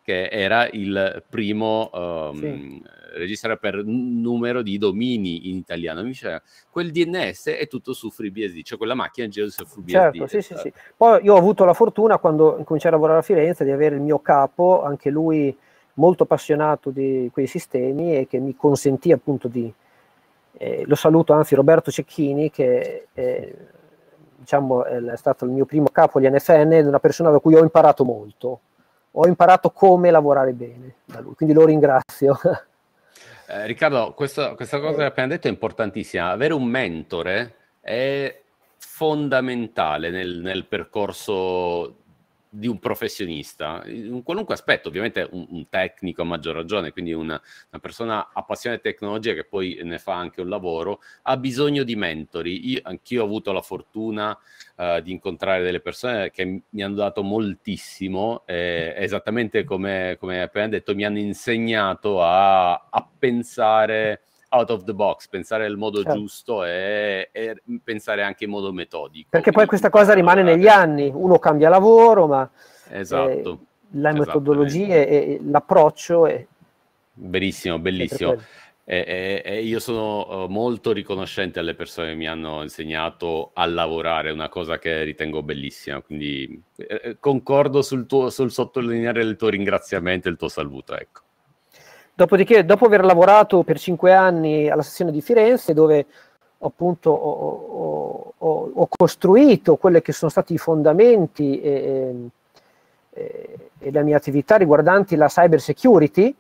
che 0.07 0.29
era 0.29 0.69
il 0.71 1.25
primo 1.29 1.91
um, 1.93 2.39
sì. 2.39 2.81
register 3.15 3.59
per 3.59 3.83
numero 3.85 4.63
di 4.63 4.79
domini 4.79 5.51
in 5.51 5.57
italiano. 5.57 6.03
Mi 6.03 6.11
diceva, 6.11 6.41
quel 6.71 6.93
DNS 6.93 7.49
è 7.49 7.67
tutto 7.67 7.93
su 7.93 8.09
FreeBSD, 8.09 8.63
cioè 8.63 8.79
quella 8.79 8.95
macchina 8.95 9.27
è 9.27 9.31
su 9.33 9.65
FreeBSD. 9.65 9.91
Certo, 9.91 10.27
sì, 10.29 10.43
sì, 10.43 10.55
sì. 10.59 10.73
Poi 10.97 11.25
io 11.25 11.35
ho 11.35 11.37
avuto 11.37 11.65
la 11.65 11.73
fortuna, 11.73 12.19
quando 12.19 12.57
incominciai 12.57 12.93
a 12.93 12.95
lavorare 12.95 13.19
a 13.19 13.23
Firenze, 13.23 13.65
di 13.65 13.73
avere 13.73 13.97
il 13.97 14.01
mio 14.01 14.21
capo, 14.21 14.85
anche 14.85 15.11
lui 15.11 15.57
molto 15.95 16.23
appassionato 16.23 16.91
di 16.91 17.29
quei 17.33 17.49
sistemi 17.49 18.17
e 18.17 18.29
che 18.29 18.39
mi 18.39 18.55
consentì 18.55 19.11
appunto 19.11 19.49
di, 19.49 19.73
eh, 20.53 20.85
lo 20.87 20.95
saluto 20.95 21.33
anzi 21.33 21.57
Roberto 21.57 21.91
Cecchini 21.91 22.49
che 22.53 23.09
è, 23.13 23.53
diciamo, 24.37 24.85
è 24.85 25.17
stato 25.17 25.47
il 25.47 25.51
mio 25.51 25.65
primo 25.65 25.89
capo 25.91 26.21
di 26.21 26.31
NFN 26.31 26.75
ed 26.75 26.85
è 26.85 26.89
una 26.89 27.01
persona 27.01 27.31
da 27.31 27.41
cui 27.41 27.57
ho 27.57 27.63
imparato 27.63 28.05
molto, 28.05 28.61
ho 29.19 29.27
imparato 29.27 29.71
come 29.71 30.11
lavorare 30.11 30.53
bene 30.53 30.97
da 31.05 31.21
lui, 31.21 31.35
quindi 31.35 31.55
lo 31.55 31.65
ringrazio. 31.65 32.39
Eh, 33.49 33.65
Riccardo, 33.65 34.13
questa, 34.13 34.57
questa 34.57 34.81
cosa 34.81 34.97
che 34.97 35.03
hai 35.03 35.07
appena 35.07 35.29
detto 35.29 35.47
è 35.47 35.51
importantissima, 35.51 36.31
avere 36.31 36.53
un 36.53 36.65
mentore 36.65 37.55
è 37.81 38.43
fondamentale 38.77 40.11
nel, 40.11 40.41
nel 40.41 40.65
percorso 40.65 41.95
di 42.59 42.67
un 42.67 42.79
professionista, 42.79 43.83
in 43.87 44.23
qualunque 44.23 44.55
aspetto, 44.55 44.89
ovviamente 44.89 45.29
un, 45.31 45.47
un 45.51 45.69
tecnico 45.69 46.23
a 46.23 46.25
maggior 46.25 46.55
ragione, 46.55 46.91
quindi 46.91 47.13
una, 47.13 47.41
una, 47.71 47.81
persona 47.81 48.31
appassionata 48.33 48.83
di 48.83 48.91
tecnologia 48.91 49.35
che 49.35 49.45
poi 49.45 49.79
ne 49.83 49.99
fa 49.99 50.15
anche 50.15 50.41
un 50.41 50.49
lavoro, 50.49 51.01
ha 51.23 51.37
bisogno 51.37 51.83
di 51.83 51.97
mentori. 51.97 52.71
Io, 52.71 52.81
anch'io 52.85 53.23
ho 53.23 53.27
avuto 53.27 53.53
la 53.53 53.61
fortuna 53.61 54.37
uh, 54.77 55.01
di 55.01 55.13
incontrare 55.13 55.63
delle 55.63 55.81
persone 55.81 56.31
che 56.31 56.63
mi 56.69 56.83
hanno 56.83 56.95
dato 56.95 57.23
moltissimo, 57.23 58.45
eh, 58.47 58.95
esattamente 58.97 59.65
come, 59.65 60.17
come 60.19 60.41
appena 60.41 60.69
detto, 60.69 60.95
mi 60.95 61.05
hanno 61.05 61.19
insegnato 61.19 62.23
a, 62.23 62.73
a 62.73 63.09
pensare 63.19 64.23
out 64.51 64.71
of 64.71 64.85
the 64.85 64.95
box, 64.95 65.29
pensare 65.29 65.65
nel 65.65 65.77
modo 65.77 66.03
certo. 66.03 66.19
giusto 66.19 66.65
e, 66.65 67.29
e, 67.33 67.63
pensare 67.83 68.23
anche 68.23 68.45
in 68.45 68.51
modo 68.51 68.73
metodico. 68.73 69.29
Perché 69.31 69.51
poi 69.51 69.67
questa 69.67 69.91
cosa 69.91 70.13
rimane 70.13 70.43
negli 70.43 70.69
anni, 70.69 71.11
uno 71.13 71.39
cambia 71.39 71.69
lavoro, 71.69 72.27
ma 72.27 72.49
esatto, 72.91 73.51
eh, 73.51 73.59
le 73.91 74.13
metodologie 74.13 75.09
e 75.09 75.41
l'approccio 75.43 76.27
è... 76.27 76.47
Verissimo, 77.15 77.79
bellissimo. 77.79 78.37
E, 78.89 79.05
e, 79.05 79.43
e, 79.45 79.63
io 79.65 79.81
sono 79.81 80.45
uh, 80.45 80.49
molto 80.49 80.93
riconoscente 80.93 81.59
alle 81.59 81.75
persone 81.75 82.11
che 82.11 82.15
mi 82.15 82.29
hanno 82.29 82.63
insegnato 82.63 83.51
a 83.55 83.67
lavorare, 83.67 84.31
una 84.31 84.49
cosa 84.49 84.79
che 84.79 85.03
ritengo 85.03 85.43
bellissima. 85.43 86.01
Quindi 86.03 86.63
eh, 86.77 87.01
eh, 87.03 87.17
concordo 87.19 87.83
sul, 87.83 88.07
tuo, 88.07 88.31
sul 88.31 88.53
sottolineare 88.53 89.23
il 89.23 89.35
tuo 89.35 89.49
ringraziamento 89.49 90.29
e 90.29 90.31
il 90.31 90.37
tuo 90.37 90.49
saluto. 90.49 90.97
Ecco. 90.97 91.23
Dopodiché, 92.17 92.65
dopo 92.65 92.87
aver 92.87 93.05
lavorato 93.05 93.63
per 93.63 93.79
cinque 93.79 94.15
anni 94.15 94.71
alla 94.71 94.81
sezione 94.81 95.13
di 95.13 95.21
Firenze, 95.21 95.75
dove 95.75 96.07
appunto 96.61 97.11
ho, 97.11 98.33
ho, 98.39 98.71
ho 98.73 98.89
costruito 98.89 99.77
quelli 99.77 100.01
che 100.01 100.13
sono 100.13 100.31
stati 100.31 100.55
i 100.55 100.59
fondamenti 100.59 101.61
e, 101.61 102.31
e, 103.11 103.59
e 103.79 103.91
le 103.91 104.03
mie 104.03 104.15
attività 104.15 104.57
riguardanti 104.57 105.15
la 105.15 105.27
cyber 105.27 105.61
security, 105.61 106.35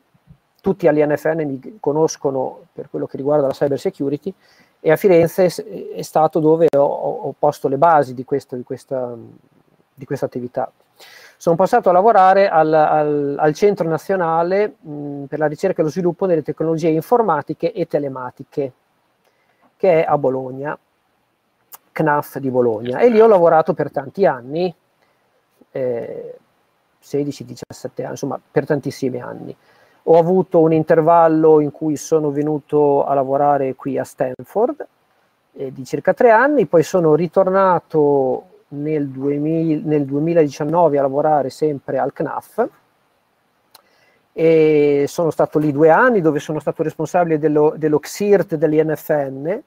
tutti 0.62 0.88
all'INFN 0.88 1.42
mi 1.46 1.76
conoscono 1.78 2.60
per 2.72 2.88
quello 2.88 3.06
che 3.06 3.18
riguarda 3.18 3.46
la 3.46 3.52
cyber 3.52 3.78
security 3.78 4.32
e 4.80 4.90
a 4.90 4.96
Firenze 4.96 5.46
è 5.94 6.00
stato 6.00 6.40
dove 6.40 6.68
ho, 6.74 6.80
ho 6.80 7.34
posto 7.38 7.68
le 7.68 7.76
basi 7.76 8.14
di, 8.14 8.24
questo, 8.24 8.56
di, 8.56 8.62
questa, 8.62 9.14
di, 9.92 10.04
questa, 10.06 10.24
attività. 10.24 10.72
Sono 11.38 11.56
passato 11.56 11.90
a 11.90 11.92
lavorare 11.92 12.48
al, 12.48 12.72
al, 12.72 13.36
al 13.38 13.54
Centro 13.54 13.86
Nazionale 13.88 14.76
mh, 14.80 15.24
per 15.24 15.38
la 15.38 15.46
ricerca 15.46 15.80
e 15.80 15.84
lo 15.84 15.90
sviluppo 15.90 16.26
delle 16.26 16.42
tecnologie 16.42 16.88
informatiche 16.88 17.72
e 17.72 17.86
telematiche, 17.86 18.72
che 19.76 20.02
è 20.02 20.06
a 20.08 20.16
Bologna, 20.16 20.76
CNAF 21.92 22.38
di 22.38 22.50
Bologna. 22.50 22.98
E 22.98 23.08
lì 23.10 23.20
ho 23.20 23.26
lavorato 23.26 23.74
per 23.74 23.90
tanti 23.90 24.24
anni, 24.24 24.74
eh, 25.72 26.38
16-17 27.02 28.02
anni, 28.02 28.10
insomma 28.10 28.40
per 28.50 28.64
tantissimi 28.64 29.20
anni. 29.20 29.54
Ho 30.04 30.18
avuto 30.18 30.60
un 30.60 30.72
intervallo 30.72 31.60
in 31.60 31.70
cui 31.70 31.96
sono 31.96 32.30
venuto 32.30 33.04
a 33.04 33.12
lavorare 33.12 33.74
qui 33.74 33.98
a 33.98 34.04
Stanford 34.04 34.86
eh, 35.52 35.72
di 35.72 35.84
circa 35.84 36.14
tre 36.14 36.30
anni, 36.30 36.66
poi 36.66 36.82
sono 36.82 37.14
ritornato 37.14 38.55
nel, 38.82 39.08
2000, 39.08 39.80
nel 39.84 40.04
2019 40.04 40.98
a 40.98 41.02
lavorare 41.02 41.50
sempre 41.50 41.98
al 41.98 42.12
CNAF 42.12 42.68
e 44.38 45.06
sono 45.08 45.30
stato 45.30 45.58
lì 45.58 45.72
due 45.72 45.88
anni 45.88 46.20
dove 46.20 46.40
sono 46.40 46.60
stato 46.60 46.82
responsabile 46.82 47.38
dello, 47.38 47.72
dello 47.76 47.98
XIRT 47.98 48.56
dell'INFN. 48.56 49.62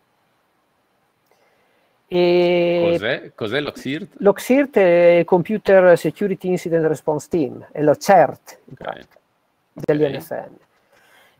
E 2.05 2.89
Cos'è? 2.91 3.31
Cos'è 3.33 3.59
lo 3.61 3.71
XIRT? 3.71 4.15
Lo 4.17 4.33
XIRT 4.33 4.77
è 4.77 5.23
Computer 5.25 5.97
Security 5.97 6.49
Incident 6.49 6.85
Response 6.85 7.27
Team, 7.29 7.67
è 7.71 7.81
lo 7.81 7.95
CERT 7.95 8.59
in 8.65 8.73
pratica 8.75 9.17
dell'INFN. 9.73 10.53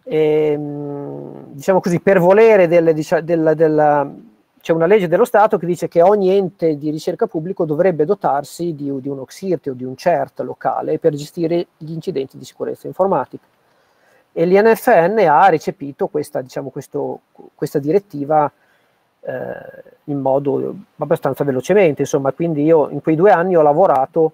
E, 0.03 0.51
ehm, 0.51 1.53
diciamo 1.53 1.79
così, 1.81 1.99
per 1.99 2.19
volere 2.19 2.67
delle, 2.67 2.95
della, 3.23 3.53
della, 3.53 4.11
c'è 4.61 4.73
una 4.73 4.85
legge 4.85 5.07
dello 5.07 5.25
Stato 5.25 5.57
che 5.57 5.65
dice 5.65 5.87
che 5.87 6.01
ogni 6.01 6.29
ente 6.29 6.77
di 6.77 6.89
ricerca 6.89 7.27
pubblico 7.27 7.65
dovrebbe 7.65 8.05
dotarsi 8.05 8.75
di, 8.75 8.91
di 8.99 9.07
uno 9.07 9.25
XIRT 9.25 9.67
o 9.67 9.73
di 9.73 9.83
un 9.83 9.95
CERT 9.95 10.41
locale 10.41 10.99
per 10.99 11.13
gestire 11.15 11.67
gli 11.77 11.91
incidenti 11.91 12.37
di 12.37 12.45
sicurezza 12.45 12.87
informatica. 12.87 13.45
E 14.31 14.45
l'INFN 14.45 15.25
ha 15.27 15.49
recepito 15.49 16.07
questa, 16.07 16.41
diciamo, 16.41 16.69
questo, 16.69 17.21
questa 17.55 17.79
direttiva 17.79 18.51
eh, 19.21 19.83
in 20.05 20.19
modo 20.19 20.75
abbastanza 20.97 21.43
velocemente, 21.43 22.01
insomma, 22.01 22.31
quindi 22.31 22.63
io 22.63 22.89
in 22.89 23.01
quei 23.01 23.15
due 23.15 23.31
anni 23.31 23.55
ho 23.55 23.61
lavorato 23.61 24.33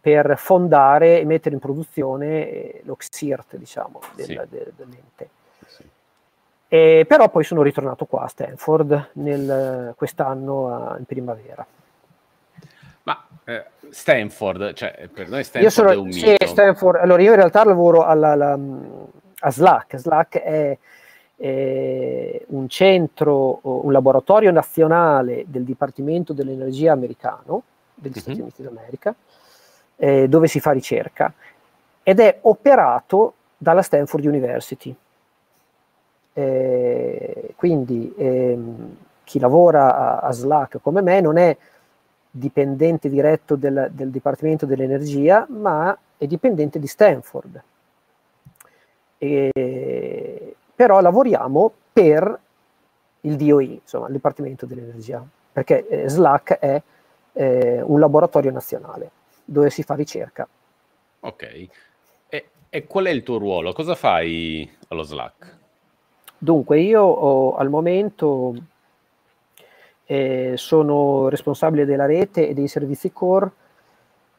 per 0.00 0.34
fondare 0.38 1.20
e 1.20 1.24
mettere 1.24 1.54
in 1.54 1.60
produzione 1.60 2.48
eh, 2.48 2.80
lo 2.84 2.96
XIRT, 2.96 3.56
diciamo, 3.56 4.00
del, 4.14 4.26
sì. 4.26 4.34
del, 4.34 4.72
dell'ente. 4.76 5.28
E, 6.72 7.04
però 7.08 7.28
poi 7.28 7.42
sono 7.42 7.62
ritornato 7.62 8.04
qua 8.04 8.22
a 8.22 8.28
Stanford 8.28 9.08
nel, 9.14 9.92
quest'anno 9.96 10.94
in 10.98 11.04
primavera. 11.04 11.66
Ma 13.02 13.26
eh, 13.44 13.64
Stanford, 13.90 14.74
cioè 14.74 15.08
per 15.12 15.28
noi 15.28 15.42
Stanford 15.42 15.64
io 15.64 15.70
sono, 15.70 15.90
è 15.90 15.96
un 15.96 16.06
mito. 16.06 16.18
Sì, 16.18 16.36
Stanford, 16.46 17.00
allora 17.00 17.22
io 17.22 17.30
in 17.30 17.36
realtà 17.36 17.64
lavoro 17.64 18.04
alla, 18.04 18.30
alla, 18.30 18.56
a 19.40 19.50
SLAC, 19.50 19.98
SLAC 19.98 20.38
è, 20.38 20.78
è 21.34 22.42
un 22.46 22.68
centro, 22.68 23.58
un 23.62 23.90
laboratorio 23.90 24.52
nazionale 24.52 25.46
del 25.48 25.64
Dipartimento 25.64 26.32
dell'Energia 26.32 26.92
americano, 26.92 27.64
degli 27.96 28.12
mm-hmm. 28.12 28.20
Stati 28.20 28.40
Uniti 28.40 28.62
d'America, 28.62 29.12
eh, 29.96 30.28
dove 30.28 30.46
si 30.46 30.60
fa 30.60 30.70
ricerca 30.70 31.32
ed 32.04 32.20
è 32.20 32.38
operato 32.42 33.34
dalla 33.56 33.82
Stanford 33.82 34.24
University. 34.24 34.94
Eh, 36.32 37.54
quindi 37.56 38.14
ehm, 38.16 38.96
chi 39.24 39.38
lavora 39.38 39.96
a, 39.96 40.18
a, 40.20 40.32
Slack 40.32 40.80
come 40.80 41.02
me 41.02 41.20
non 41.20 41.36
è 41.36 41.56
dipendente 42.30 43.08
diretto 43.08 43.56
del, 43.56 43.90
del 43.92 44.10
Dipartimento 44.10 44.66
dell'Energia, 44.66 45.46
ma 45.48 45.96
è 46.16 46.26
dipendente 46.26 46.78
di 46.78 46.86
Stanford. 46.86 47.62
E, 49.18 50.54
però 50.74 51.00
lavoriamo 51.00 51.72
per 51.92 52.38
il 53.22 53.36
DOE, 53.36 53.80
insomma, 53.82 54.06
il 54.06 54.12
Dipartimento 54.12 54.66
dell'Energia, 54.66 55.24
perché 55.52 55.86
eh, 55.88 56.08
Slack 56.08 56.58
è 56.58 56.82
eh, 57.32 57.82
un 57.82 57.98
laboratorio 57.98 58.50
nazionale 58.50 59.10
dove 59.44 59.70
si 59.70 59.82
fa 59.82 59.94
ricerca. 59.94 60.46
Ok. 61.20 61.68
E, 62.28 62.48
e 62.68 62.86
qual 62.86 63.06
è 63.06 63.10
il 63.10 63.22
tuo 63.22 63.38
ruolo? 63.38 63.72
Cosa 63.72 63.94
fai 63.94 64.70
allo 64.88 65.02
Slack? 65.02 65.58
Dunque, 66.42 66.80
io 66.80 67.02
ho, 67.02 67.56
al 67.56 67.68
momento 67.68 68.54
eh, 70.06 70.54
sono 70.56 71.28
responsabile 71.28 71.84
della 71.84 72.06
rete 72.06 72.48
e 72.48 72.54
dei 72.54 72.66
servizi 72.66 73.12
core 73.12 73.50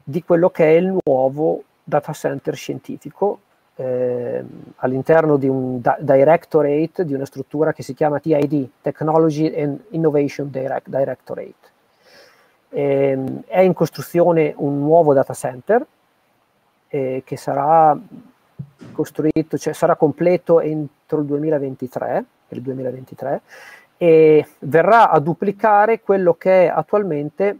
di 0.03 0.23
quello 0.23 0.49
che 0.49 0.63
è 0.65 0.79
il 0.79 0.97
nuovo 1.03 1.63
data 1.83 2.11
center 2.11 2.55
scientifico 2.55 3.39
eh, 3.75 4.43
all'interno 4.77 5.37
di 5.37 5.47
un 5.47 5.79
di- 5.79 5.89
directorate, 5.99 7.05
di 7.05 7.13
una 7.13 7.25
struttura 7.25 7.71
che 7.71 7.83
si 7.83 7.93
chiama 7.93 8.19
TID, 8.19 8.69
Technology 8.81 9.53
and 9.55 9.79
Innovation 9.89 10.49
Direct- 10.49 10.89
Directorate. 10.89 11.69
Eh, 12.69 13.43
è 13.45 13.59
in 13.59 13.73
costruzione 13.73 14.55
un 14.57 14.79
nuovo 14.79 15.13
data 15.13 15.35
center 15.35 15.85
eh, 16.87 17.21
che 17.23 17.37
sarà 17.37 17.95
costruito, 18.91 19.57
cioè 19.57 19.73
sarà 19.73 19.95
completo 19.95 20.59
entro 20.59 21.19
il 21.19 21.25
2023, 21.25 22.25
per 22.47 22.57
il 22.57 22.63
2023 22.63 23.41
e 23.97 24.47
verrà 24.59 25.11
a 25.11 25.19
duplicare 25.19 26.01
quello 26.01 26.33
che 26.33 26.63
è 26.63 26.67
attualmente 26.67 27.59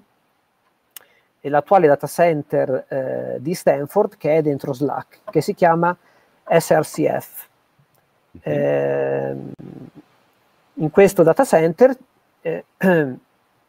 l'attuale 1.41 1.88
data 1.88 2.08
center 2.08 2.86
eh, 2.88 3.38
di 3.39 3.53
Stanford 3.53 4.17
che 4.17 4.38
è 4.38 4.41
dentro 4.41 4.74
Slack, 4.74 5.20
che 5.29 5.41
si 5.41 5.53
chiama 5.53 5.96
SRCF. 6.43 7.48
Mm-hmm. 8.48 8.60
Eh, 8.60 9.36
in 10.74 10.89
questo 10.89 11.22
data 11.24 11.46
center 11.46 11.96
eh, 12.41 12.65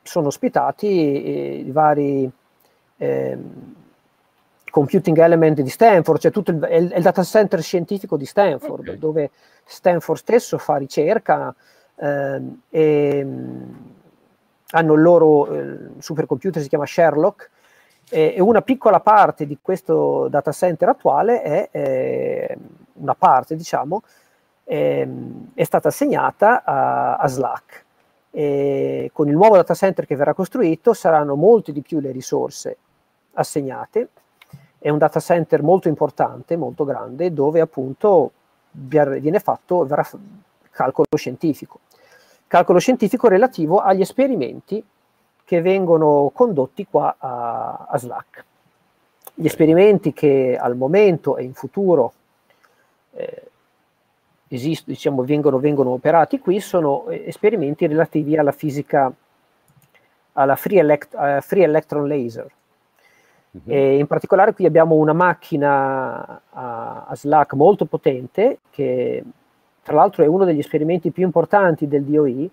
sono 0.02 0.26
ospitati 0.26 1.66
i 1.66 1.70
vari 1.70 2.30
eh, 2.96 3.38
computing 4.72 5.18
element 5.18 5.60
di 5.60 5.68
Stanford, 5.68 6.18
cioè 6.18 6.30
tutto 6.32 6.50
il, 6.50 6.68
il, 6.72 6.92
il 6.96 7.02
data 7.02 7.22
center 7.22 7.62
scientifico 7.62 8.16
di 8.16 8.24
Stanford, 8.24 8.88
okay. 8.88 8.98
dove 8.98 9.30
Stanford 9.64 10.18
stesso 10.18 10.56
fa 10.58 10.76
ricerca 10.76 11.54
eh, 11.94 12.40
e 12.70 13.26
hanno 14.70 14.94
il 14.94 15.02
loro 15.02 15.52
eh, 15.52 15.78
supercomputer, 15.98 16.62
si 16.62 16.68
chiama 16.68 16.86
Sherlock, 16.86 17.50
e, 18.08 18.40
una 18.40 18.62
piccola 18.62 19.00
parte 19.00 19.46
di 19.46 19.58
questo 19.60 20.28
data 20.28 20.50
center 20.52 20.88
attuale 20.88 21.42
è 21.42 21.68
eh, 21.70 22.56
una 22.94 23.14
parte, 23.14 23.54
diciamo, 23.54 24.02
ehm, 24.64 25.50
è 25.54 25.64
stata 25.64 25.88
assegnata 25.88 26.64
a, 26.64 27.16
a 27.16 27.28
Slack 27.28 27.84
e 28.34 29.10
con 29.12 29.28
il 29.28 29.34
nuovo 29.34 29.56
data 29.56 29.74
center 29.74 30.06
che 30.06 30.16
verrà 30.16 30.32
costruito 30.32 30.94
saranno 30.94 31.34
molte 31.34 31.70
di 31.70 31.82
più 31.82 32.00
le 32.00 32.10
risorse 32.10 32.76
assegnate. 33.34 34.08
È 34.82 34.88
un 34.88 34.98
data 34.98 35.20
center 35.20 35.62
molto 35.62 35.86
importante, 35.86 36.56
molto 36.56 36.84
grande, 36.84 37.32
dove 37.32 37.60
appunto 37.60 38.32
viene 38.72 39.38
fatto 39.38 39.86
calcolo 40.72 41.06
scientifico. 41.16 41.78
Calcolo 42.48 42.80
scientifico 42.80 43.28
relativo 43.28 43.78
agli 43.78 44.00
esperimenti 44.00 44.84
che 45.44 45.60
vengono 45.60 46.32
condotti 46.34 46.84
qua 46.90 47.14
a, 47.16 47.86
a 47.88 47.96
Slack. 47.96 48.44
Gli 49.34 49.46
esperimenti 49.46 50.12
che 50.12 50.58
al 50.60 50.74
momento 50.76 51.36
e 51.36 51.44
in 51.44 51.54
futuro 51.54 52.12
eh, 53.12 53.50
esist- 54.48 54.86
diciamo, 54.86 55.22
vengono, 55.22 55.60
vengono, 55.60 55.90
operati 55.90 56.40
qui 56.40 56.58
sono 56.58 57.06
eh, 57.08 57.22
esperimenti 57.26 57.86
relativi 57.86 58.36
alla 58.36 58.52
fisica, 58.52 59.12
alla 60.32 60.56
free, 60.56 60.80
elect- 60.80 61.14
uh, 61.14 61.40
free 61.40 61.62
electron 61.62 62.08
laser. 62.08 62.50
Mm-hmm. 63.54 63.99
in 63.99 64.06
particolare 64.06 64.54
qui 64.54 64.64
abbiamo 64.64 64.94
una 64.94 65.12
macchina 65.12 66.40
a, 66.50 67.04
a 67.06 67.14
SLAC 67.14 67.52
molto 67.52 67.85
potente, 67.85 68.61
che 68.71 69.23
tra 69.82 69.94
l'altro 69.94 70.25
è 70.25 70.26
uno 70.26 70.44
degli 70.44 70.59
esperimenti 70.59 71.11
più 71.11 71.25
importanti 71.25 71.87
del 71.87 72.04
DOE, 72.04 72.49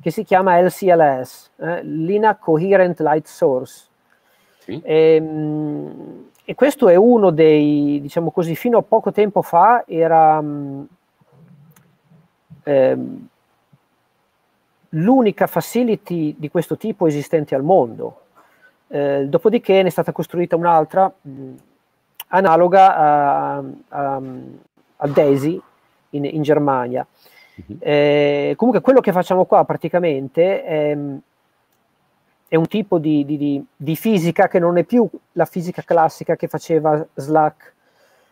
che 0.00 0.10
si 0.10 0.24
chiama 0.24 0.60
LCLS, 0.60 1.50
eh, 1.56 1.82
Lina 1.84 2.36
Coherent 2.36 3.00
Light 3.00 3.26
Source. 3.26 3.86
Sì. 4.58 4.78
E, 4.82 5.14
ehm, 5.14 6.30
e, 6.44 6.54
questo 6.54 6.88
è 6.88 6.96
uno 6.96 7.30
dei, 7.30 7.98
diciamo 8.02 8.30
così, 8.30 8.54
fino 8.54 8.78
a 8.78 8.82
poco 8.82 9.12
tempo 9.12 9.40
fa 9.40 9.84
era 9.86 10.40
mh, 10.40 10.88
ehm, 12.64 13.28
l'unica 14.90 15.46
facility 15.46 16.34
di 16.38 16.50
questo 16.50 16.76
tipo 16.76 17.06
esistente 17.06 17.54
al 17.54 17.62
mondo. 17.62 18.20
Eh, 18.88 19.26
dopodiché 19.26 19.82
ne 19.82 19.88
è 19.88 19.90
stata 19.90 20.12
costruita 20.12 20.54
un'altra 20.54 21.12
mh, 21.20 21.52
analoga 22.28 22.96
a, 22.96 23.62
a, 23.88 24.20
a 24.96 25.08
Daisy 25.08 25.60
in, 26.10 26.24
in 26.24 26.42
Germania. 26.42 27.06
Uh-huh. 27.54 27.76
Eh, 27.80 28.54
comunque 28.56 28.82
quello 28.82 29.00
che 29.00 29.12
facciamo 29.12 29.44
qua 29.44 29.64
praticamente 29.64 30.62
è, 30.62 30.96
è 32.48 32.56
un 32.56 32.66
tipo 32.66 32.98
di, 32.98 33.24
di, 33.24 33.64
di, 33.74 33.96
fisica 33.96 34.46
che 34.46 34.58
non 34.58 34.76
è 34.76 34.84
più 34.84 35.08
la 35.32 35.46
fisica 35.46 35.82
classica 35.82 36.36
che 36.36 36.48
faceva 36.48 37.04
Slack, 37.14 37.72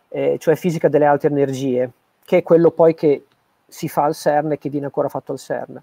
eh, 0.09 0.37
cioè 0.39 0.55
fisica 0.55 0.87
delle 0.87 1.05
alte 1.05 1.27
energie, 1.27 1.89
che 2.23 2.37
è 2.37 2.43
quello 2.43 2.71
poi 2.71 2.93
che 2.93 3.25
si 3.67 3.89
fa 3.89 4.03
al 4.03 4.15
CERN 4.15 4.53
e 4.53 4.57
che 4.57 4.69
viene 4.69 4.85
ancora 4.85 5.09
fatto 5.09 5.31
al 5.31 5.39
CERN. 5.39 5.81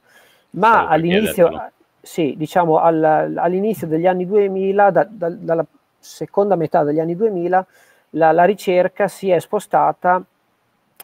Ma 0.50 0.88
all'inizio, 0.88 1.50
sì, 2.02 2.34
diciamo 2.36 2.78
all, 2.78 3.02
all'inizio 3.36 3.86
degli 3.86 4.06
anni 4.06 4.26
2000, 4.26 4.90
da, 4.90 5.06
da, 5.08 5.30
dalla 5.30 5.64
seconda 5.98 6.56
metà 6.56 6.82
degli 6.82 6.98
anni 6.98 7.14
2000, 7.14 7.66
la, 8.10 8.32
la 8.32 8.44
ricerca 8.44 9.06
si 9.06 9.30
è 9.30 9.38
spostata 9.38 10.22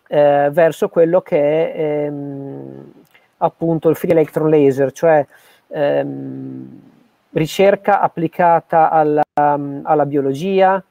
eh, 0.09 0.49
verso 0.51 0.89
quello 0.89 1.21
che 1.21 1.73
è 1.73 2.07
ehm, 2.07 2.93
appunto 3.39 3.89
il 3.89 3.97
free 3.97 4.11
electron 4.11 4.51
laser, 4.51 4.91
cioè 4.93 5.25
ehm, 5.69 6.81
ricerca 7.31 8.01
applicata 8.01 8.91
alla, 8.91 9.23
um, 9.35 9.83
alla 9.85 10.07
biologia, 10.07 10.83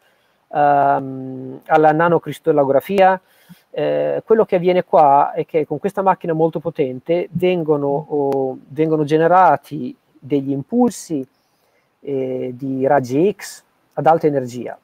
um, 0.47 1.59
alla 1.65 1.91
nanocristallografia. 1.91 3.19
Eh, 3.77 4.23
quello 4.25 4.43
che 4.43 4.55
avviene 4.55 4.83
qua 4.83 5.33
è 5.33 5.45
che 5.45 5.67
con 5.67 5.77
questa 5.77 6.01
macchina 6.01 6.33
molto 6.33 6.59
potente 6.59 7.29
vengono, 7.33 7.87
oh, 7.87 8.57
vengono 8.69 9.03
generati 9.03 9.95
degli 10.17 10.49
impulsi 10.49 11.23
eh, 11.99 12.53
di 12.55 12.87
raggi 12.87 13.31
X 13.31 13.61
ad 13.93 14.07
alta 14.07 14.25
energia. 14.25 14.75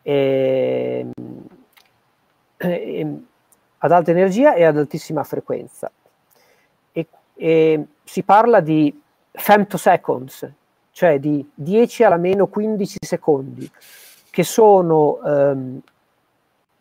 E, 0.00 1.06
ehm, 1.10 1.46
eh, 2.56 3.20
ad 3.76 3.92
alta 3.92 4.10
energia 4.10 4.54
e 4.54 4.64
ad 4.64 4.78
altissima 4.78 5.22
frequenza. 5.22 5.92
E, 6.92 7.06
e 7.34 7.86
si 8.02 8.22
parla 8.22 8.60
di 8.60 9.02
femtoseconds, 9.32 10.50
cioè 10.92 11.18
di 11.18 11.46
10 11.52 12.04
alla 12.04 12.16
meno 12.16 12.46
15 12.46 12.96
secondi, 13.02 13.70
che 14.30 14.44
sono 14.44 15.18
um, 15.22 15.82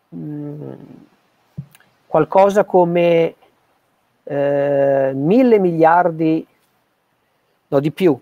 mh, 0.09 0.73
qualcosa 2.07 2.63
come 2.63 3.35
eh, 4.23 5.11
mille 5.13 5.59
miliardi, 5.59 6.45
no 7.67 7.79
di 7.79 7.91
più, 7.91 8.19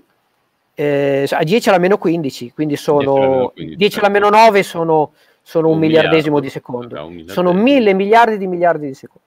eh, 0.74 1.27
a 1.29 1.44
10 1.44 1.70
alla 1.70 1.77
meno 1.79 1.98
15, 1.98 2.53
quindi 2.53 2.75
sono 2.75 3.51
10 3.56 4.00
alla 4.00 4.10
meno 4.10 4.29
9 4.29 4.63
sono 4.63 5.12
sono 5.41 5.67
un, 5.67 5.75
un 5.75 5.79
miliardesimo 5.79 6.41
di 6.41 6.50
secondo, 6.50 7.09
sono 7.27 7.53
mille 7.53 7.94
miliardi 7.94 8.38
di 8.38 8.48
miliardi 8.48 8.88
di 8.88 8.94
secondi. 8.94 9.25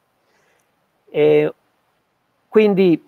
E 1.09 1.55
quindi 2.47 3.03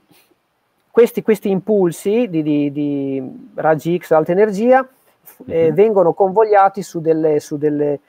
questi, 0.91 1.23
questi 1.23 1.51
impulsi 1.51 2.29
di, 2.31 2.43
di, 2.43 2.73
di, 2.73 3.51
raggi 3.55 3.99
X 3.99 4.13
alta 4.13 4.33
energia 4.33 4.89
eh, 5.47 5.69
uh-huh. 5.69 5.75
vengono 5.75 6.15
convogliati 6.15 6.83
su, 6.83 7.01
delle, 7.01 7.39
su, 7.39 7.59
delle, 7.59 8.01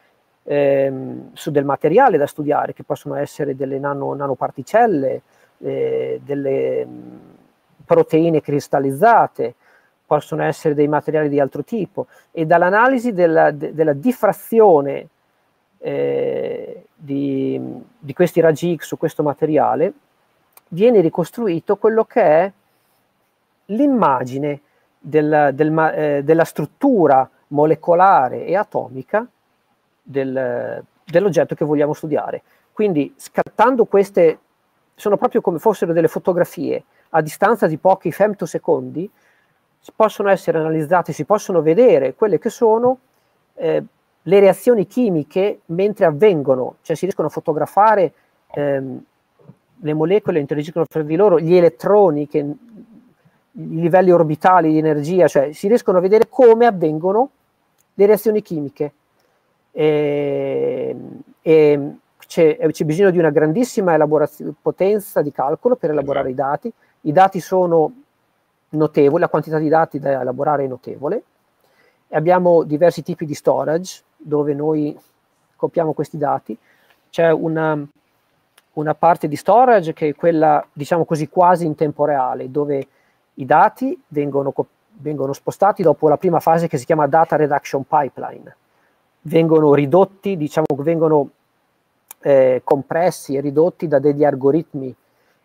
ehm, 0.43 1.29
su, 1.33 1.51
del 1.51 1.65
materiale 1.65 2.17
da 2.17 2.27
studiare, 2.27 2.73
che 2.73 2.83
possono 2.83 3.15
essere 3.15 3.55
delle 3.55 3.79
nano, 3.79 4.13
nanoparticelle, 4.13 5.21
eh, 5.59 6.21
delle 6.23 6.85
mm, 6.85 7.17
proteine 7.85 8.41
cristallizzate, 8.41 9.55
possono 10.05 10.43
essere 10.43 10.73
dei 10.73 10.87
materiali 10.87 11.29
di 11.29 11.39
altro 11.39 11.63
tipo. 11.63 12.07
E 12.31 12.45
dall'analisi 12.45 13.13
della, 13.13 13.51
de, 13.51 13.73
della 13.73 13.93
diffrazione 13.93 15.07
eh, 15.79 16.85
di, 16.93 17.59
di, 17.97 18.13
questi 18.13 18.39
raggi 18.39 18.75
X 18.77 18.85
su 18.85 18.97
questo 18.97 19.23
materiale 19.23 19.93
viene 20.69 21.01
ricostruito 21.01 21.77
quello 21.77 22.05
che 22.05 22.21
è 22.21 22.51
l'immagine 23.67 24.61
del, 24.97 25.51
del, 25.53 25.91
eh, 25.93 26.21
della 26.23 26.45
struttura 26.45 27.29
molecolare 27.47 28.45
e 28.45 28.55
atomica 28.55 29.27
del, 30.03 30.83
dell'oggetto 31.05 31.55
che 31.55 31.65
vogliamo 31.65 31.93
studiare. 31.93 32.43
Quindi 32.71 33.13
scattando 33.17 33.85
queste, 33.85 34.39
sono 34.93 35.17
proprio 35.17 35.41
come 35.41 35.59
fossero 35.59 35.93
delle 35.93 36.07
fotografie 36.07 36.83
a 37.09 37.21
distanza 37.21 37.67
di 37.67 37.77
pochi 37.77 38.11
femtosecondi, 38.11 39.09
possono 39.95 40.29
essere 40.29 40.59
analizzate, 40.59 41.13
si 41.13 41.25
possono 41.25 41.61
vedere 41.61 42.15
quelle 42.15 42.39
che 42.39 42.49
sono 42.49 42.97
eh, 43.55 43.83
le 44.21 44.39
reazioni 44.39 44.87
chimiche 44.87 45.61
mentre 45.65 46.05
avvengono, 46.05 46.75
cioè 46.81 46.95
si 46.95 47.03
riescono 47.03 47.27
a 47.27 47.31
fotografare 47.31 48.13
ehm, 48.51 49.03
le 49.81 49.93
molecole, 49.93 50.39
interagiscono 50.39 50.85
fra 50.89 51.03
di 51.03 51.15
loro, 51.15 51.39
gli 51.39 51.55
elettroni, 51.55 52.27
che, 52.27 52.37
i 52.37 52.55
livelli 53.51 54.11
orbitali 54.11 54.71
di 54.71 54.77
energia, 54.77 55.27
cioè 55.27 55.51
si 55.51 55.67
riescono 55.67 55.97
a 55.97 56.01
vedere 56.01 56.27
come 56.29 56.65
avvengono 56.65 57.29
le 57.93 58.05
reazioni 58.05 58.41
chimiche. 58.41 58.93
E, 59.75 60.95
e 61.41 61.95
c'è, 62.27 62.57
c'è, 62.57 62.85
bisogno 62.85 63.09
di 63.09 63.17
una 63.17 63.31
grandissima 63.31 63.97
potenza 64.61 65.21
di 65.21 65.31
calcolo 65.31 65.75
per 65.75 65.89
elaborare 65.89 66.29
i 66.29 66.35
dati. 66.35 66.71
I 67.01 67.11
dati 67.11 67.39
sono 67.39 67.91
notevole, 68.69 69.21
la 69.21 69.29
quantità 69.29 69.57
di 69.57 69.67
dati 69.67 69.99
da 69.99 70.21
elaborare 70.21 70.63
è 70.63 70.67
notevole. 70.67 71.23
Abbiamo 72.09 72.63
diversi 72.63 73.01
tipi 73.01 73.25
di 73.25 73.33
storage 73.33 74.01
dove 74.15 74.53
noi 74.53 74.97
copiamo 75.55 75.93
questi 75.93 76.17
dati. 76.17 76.57
C'è 77.09 77.31
una, 77.31 77.79
una 78.73 78.95
parte 78.95 79.27
di 79.27 79.35
storage 79.35 79.93
che 79.93 80.09
è 80.09 80.15
quella, 80.15 80.65
diciamo 80.71 81.05
così, 81.05 81.27
quasi 81.29 81.65
in 81.65 81.75
tempo 81.75 82.05
reale, 82.05 82.49
dove 82.49 82.87
i 83.35 83.45
dati 83.45 83.99
vengono, 84.07 84.53
vengono 84.97 85.33
spostati 85.33 85.81
dopo 85.81 86.07
la 86.07 86.17
prima 86.17 86.39
fase 86.39 86.67
che 86.67 86.77
si 86.77 86.85
chiama 86.85 87.07
data 87.07 87.35
reduction 87.35 87.83
pipeline. 87.85 88.55
Vengono 89.23 89.73
ridotti, 89.73 90.37
diciamo, 90.37 90.65
vengono 90.77 91.29
eh, 92.21 92.61
compressi 92.63 93.35
e 93.35 93.41
ridotti 93.41 93.87
da 93.87 93.99
degli 93.99 94.23
algoritmi 94.23 94.93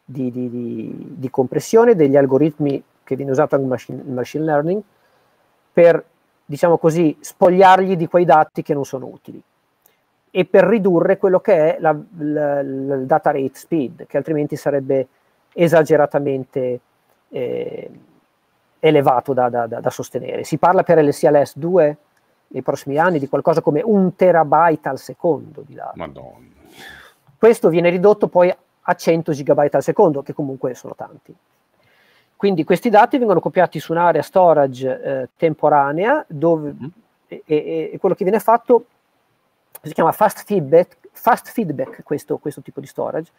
di, 0.05 0.31
di, 0.31 0.51
di, 0.51 1.07
di 1.17 1.31
compressione, 1.31 1.95
degli 1.95 2.17
algoritmi 2.17 2.83
che 3.05 3.17
viene 3.17 3.31
usato 3.31 3.55
anche 3.55 3.65
in 3.65 3.71
machine, 3.71 4.03
machine 4.03 4.45
learning, 4.45 4.83
per, 5.73 6.05
diciamo 6.45 6.79
così, 6.79 7.17
spogliargli 7.21 7.97
di 7.97 8.07
quei 8.07 8.25
dati 8.25 8.63
che 8.63 8.75
non 8.75 8.85
sono 8.85 9.07
utili 9.07 9.43
e 10.31 10.45
per 10.45 10.65
ridurre 10.65 11.17
quello 11.17 11.41
che 11.41 11.77
è 11.77 11.81
la 11.81 11.95
data 11.95 13.31
rate 13.31 13.55
speed, 13.55 14.07
che 14.07 14.17
altrimenti 14.17 14.57
sarebbe 14.57 15.09
esageratamente 15.55 16.81
eh, 17.31 17.91
elevato 18.79 19.33
da, 19.33 19.49
da, 19.49 19.67
da, 19.67 19.91
sostenere. 19.91 20.45
Si 20.45 20.59
parla 20.59 20.83
per 20.83 21.03
LCLS 21.03 21.57
2 21.57 21.97
nei 22.49 22.63
prossimi 22.63 22.99
anni 22.99 23.19
di 23.19 23.29
qualcosa 23.29 23.61
come 23.61 23.83
un 23.83 24.15
terabyte 24.15 24.89
al 24.89 24.99
secondo 24.99 25.63
di 25.67 25.75
dati. 25.75 25.99
Madonna. 25.99 26.47
Questo 27.39 27.69
viene 27.69 27.91
ridotto 27.91 28.29
poi 28.29 28.53
a 28.81 28.95
100 28.95 29.33
gigabyte 29.33 29.77
al 29.77 29.83
secondo, 29.83 30.23
che 30.23 30.33
comunque 30.33 30.75
sono 30.75 30.95
tanti. 30.95 31.35
Quindi 32.35 32.65
questi 32.65 32.89
dati 32.89 33.19
vengono 33.19 33.41
copiati 33.41 33.79
su 33.81 33.93
un'area 33.93 34.23
storage 34.23 35.03
eh, 35.03 35.29
temporanea 35.37 36.25
dove, 36.29 36.73
mm. 36.73 36.87
e, 37.27 37.43
e, 37.45 37.91
e, 37.93 37.99
quello 37.99 38.15
che 38.15 38.25
viene 38.25 38.39
fatto 38.39 38.87
si 39.83 39.93
chiama 39.93 40.13
fast 40.13 40.45
feedback, 40.45 40.97
fast 41.13 41.51
feedback 41.51 42.03
questo, 42.03 42.39
questo 42.39 42.63
tipo 42.63 42.81
di 42.81 42.87
storage, 42.87 43.31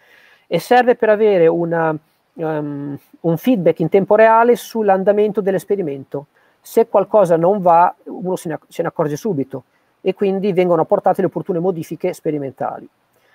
e 0.47 0.59
serve 0.59 0.95
per 0.95 1.09
avere 1.09 1.47
una, 1.47 1.95
um, 2.33 2.97
un 3.21 3.37
feedback 3.37 3.79
in 3.79 3.89
tempo 3.89 4.15
reale 4.15 4.55
sull'andamento 4.55 5.41
dell'esperimento. 5.41 6.27
Se 6.69 6.87
qualcosa 6.87 7.35
non 7.35 7.61
va, 7.61 7.95
uno 8.03 8.35
se 8.35 8.47
ne, 8.47 8.59
se 8.67 8.83
ne 8.83 8.89
accorge 8.89 9.15
subito 9.15 9.63
e 10.01 10.13
quindi 10.13 10.53
vengono 10.53 10.83
apportate 10.83 11.21
le 11.21 11.25
opportune 11.25 11.57
modifiche 11.57 12.13
sperimentali. 12.13 12.87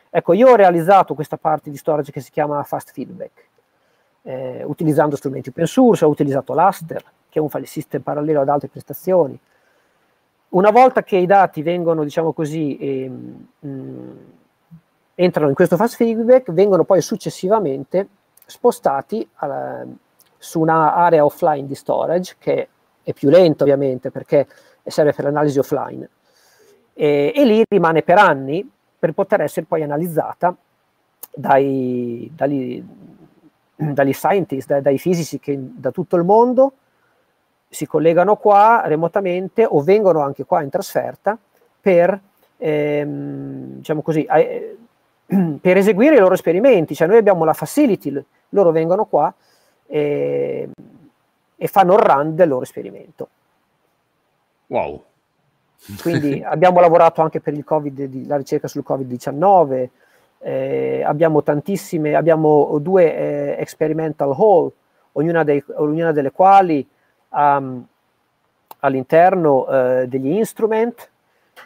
Ecco, 0.08 0.34
io 0.34 0.50
ho 0.50 0.54
realizzato 0.54 1.14
questa 1.14 1.36
parte 1.36 1.68
di 1.68 1.76
storage 1.76 2.12
che 2.12 2.20
si 2.20 2.30
chiama 2.30 2.62
fast 2.62 2.92
feedback, 2.92 3.48
eh, 4.22 4.62
utilizzando 4.64 5.16
strumenti 5.16 5.48
open 5.48 5.66
source, 5.66 6.04
ho 6.04 6.08
utilizzato 6.10 6.54
l'Aster, 6.54 7.02
che 7.28 7.40
è 7.40 7.42
un 7.42 7.48
file 7.48 7.66
system 7.66 8.02
parallelo 8.02 8.40
ad 8.40 8.48
altre 8.48 8.68
prestazioni. 8.68 9.36
Una 10.50 10.70
volta 10.70 11.02
che 11.02 11.16
i 11.16 11.26
dati 11.26 11.60
vengono, 11.62 12.04
diciamo 12.04 12.32
così, 12.32 12.76
eh, 12.76 13.08
mh, 13.08 14.18
entrano 15.16 15.48
in 15.48 15.56
questo 15.56 15.74
fast 15.74 15.96
feedback, 15.96 16.52
vengono 16.52 16.84
poi 16.84 17.02
successivamente 17.02 18.06
spostati 18.46 19.28
alla, 19.34 19.84
su 20.38 20.60
un'area 20.60 21.24
offline 21.24 21.66
di 21.66 21.74
storage, 21.74 22.36
che 22.38 22.68
è 23.04 23.12
più 23.12 23.28
lenta 23.28 23.62
ovviamente 23.62 24.10
perché 24.10 24.46
serve 24.84 25.12
per 25.12 25.24
l'analisi 25.24 25.58
offline, 25.58 26.08
e, 26.92 27.32
e 27.34 27.44
lì 27.44 27.62
rimane 27.68 28.02
per 28.02 28.18
anni 28.18 28.68
per 28.98 29.12
poter 29.12 29.42
essere 29.42 29.66
poi 29.66 29.82
analizzata 29.82 30.56
dai, 31.34 32.30
dagli, 32.34 32.82
dagli 33.76 34.12
scientist, 34.12 34.68
dai, 34.68 34.82
dai 34.82 34.98
fisici 34.98 35.38
che 35.38 35.58
da 35.58 35.90
tutto 35.90 36.16
il 36.16 36.24
mondo 36.24 36.72
si 37.68 37.86
collegano 37.86 38.36
qua 38.36 38.82
remotamente 38.86 39.66
o 39.68 39.82
vengono 39.82 40.20
anche 40.20 40.44
qua 40.44 40.62
in 40.62 40.70
trasferta 40.70 41.36
per, 41.80 42.18
ehm, 42.56 43.76
diciamo 43.76 44.00
così, 44.00 44.22
eh, 44.24 44.76
per 45.60 45.76
eseguire 45.76 46.14
i 46.14 46.20
loro 46.20 46.34
esperimenti. 46.34 46.94
Cioè 46.94 47.08
noi 47.08 47.18
abbiamo 47.18 47.44
la 47.44 47.52
facility, 47.52 48.24
loro 48.50 48.70
vengono 48.70 49.04
qua 49.06 49.34
e, 49.86 50.68
e 51.56 51.66
fanno 51.68 51.94
il 51.94 52.00
run 52.00 52.34
del 52.34 52.48
loro 52.48 52.62
esperimento. 52.62 53.28
Wow. 54.66 55.02
Quindi 56.00 56.42
abbiamo 56.44 56.80
lavorato 56.80 57.22
anche 57.22 57.40
per 57.40 57.54
il 57.54 57.64
COVID, 57.64 58.26
la 58.26 58.36
ricerca 58.36 58.68
sul 58.68 58.84
Covid-19, 58.86 59.88
eh, 60.40 61.02
abbiamo 61.04 61.42
tantissime, 61.42 62.14
abbiamo 62.14 62.78
due 62.78 63.14
eh, 63.14 63.56
experimental 63.58 64.34
hall, 64.36 64.70
ognuna, 65.12 65.42
dei, 65.44 65.62
ognuna 65.76 66.12
delle 66.12 66.32
quali 66.32 66.86
ha 67.30 67.56
um, 67.56 67.84
all'interno 68.80 69.66
eh, 69.66 70.06
degli 70.08 70.28
instrument. 70.28 71.08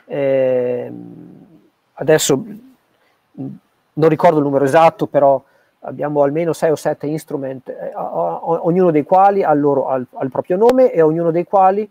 Ehm, 0.07 1.47
adesso 1.95 2.37
mm, 2.37 3.47
non 3.95 4.09
ricordo 4.09 4.39
il 4.39 4.45
numero 4.45 4.65
esatto, 4.65 5.07
però 5.07 5.43
abbiamo 5.89 6.23
almeno 6.23 6.53
6 6.53 6.71
o 6.71 6.77
7 6.77 7.07
instrument, 7.07 7.69
eh, 7.69 7.93
ognuno 7.95 8.91
dei 8.91 9.05
quali 9.05 9.43
ha 9.43 9.53
loro, 9.55 9.89
ha 9.89 9.97
il 9.97 10.31
proprio 10.31 10.57
nome 10.57 10.93
e 10.93 11.01
ognuno 11.03 11.31
dei 11.31 11.45
quali 11.45 11.89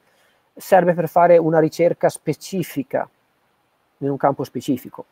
serve 0.56 0.94
per 0.94 1.08
fare 1.10 1.38
una 1.38 1.60
ricerca 1.60 2.10
specifica 2.10 3.08
in 4.00 4.10
un 4.10 4.18
campo 4.18 4.44
specifico, 4.44 5.06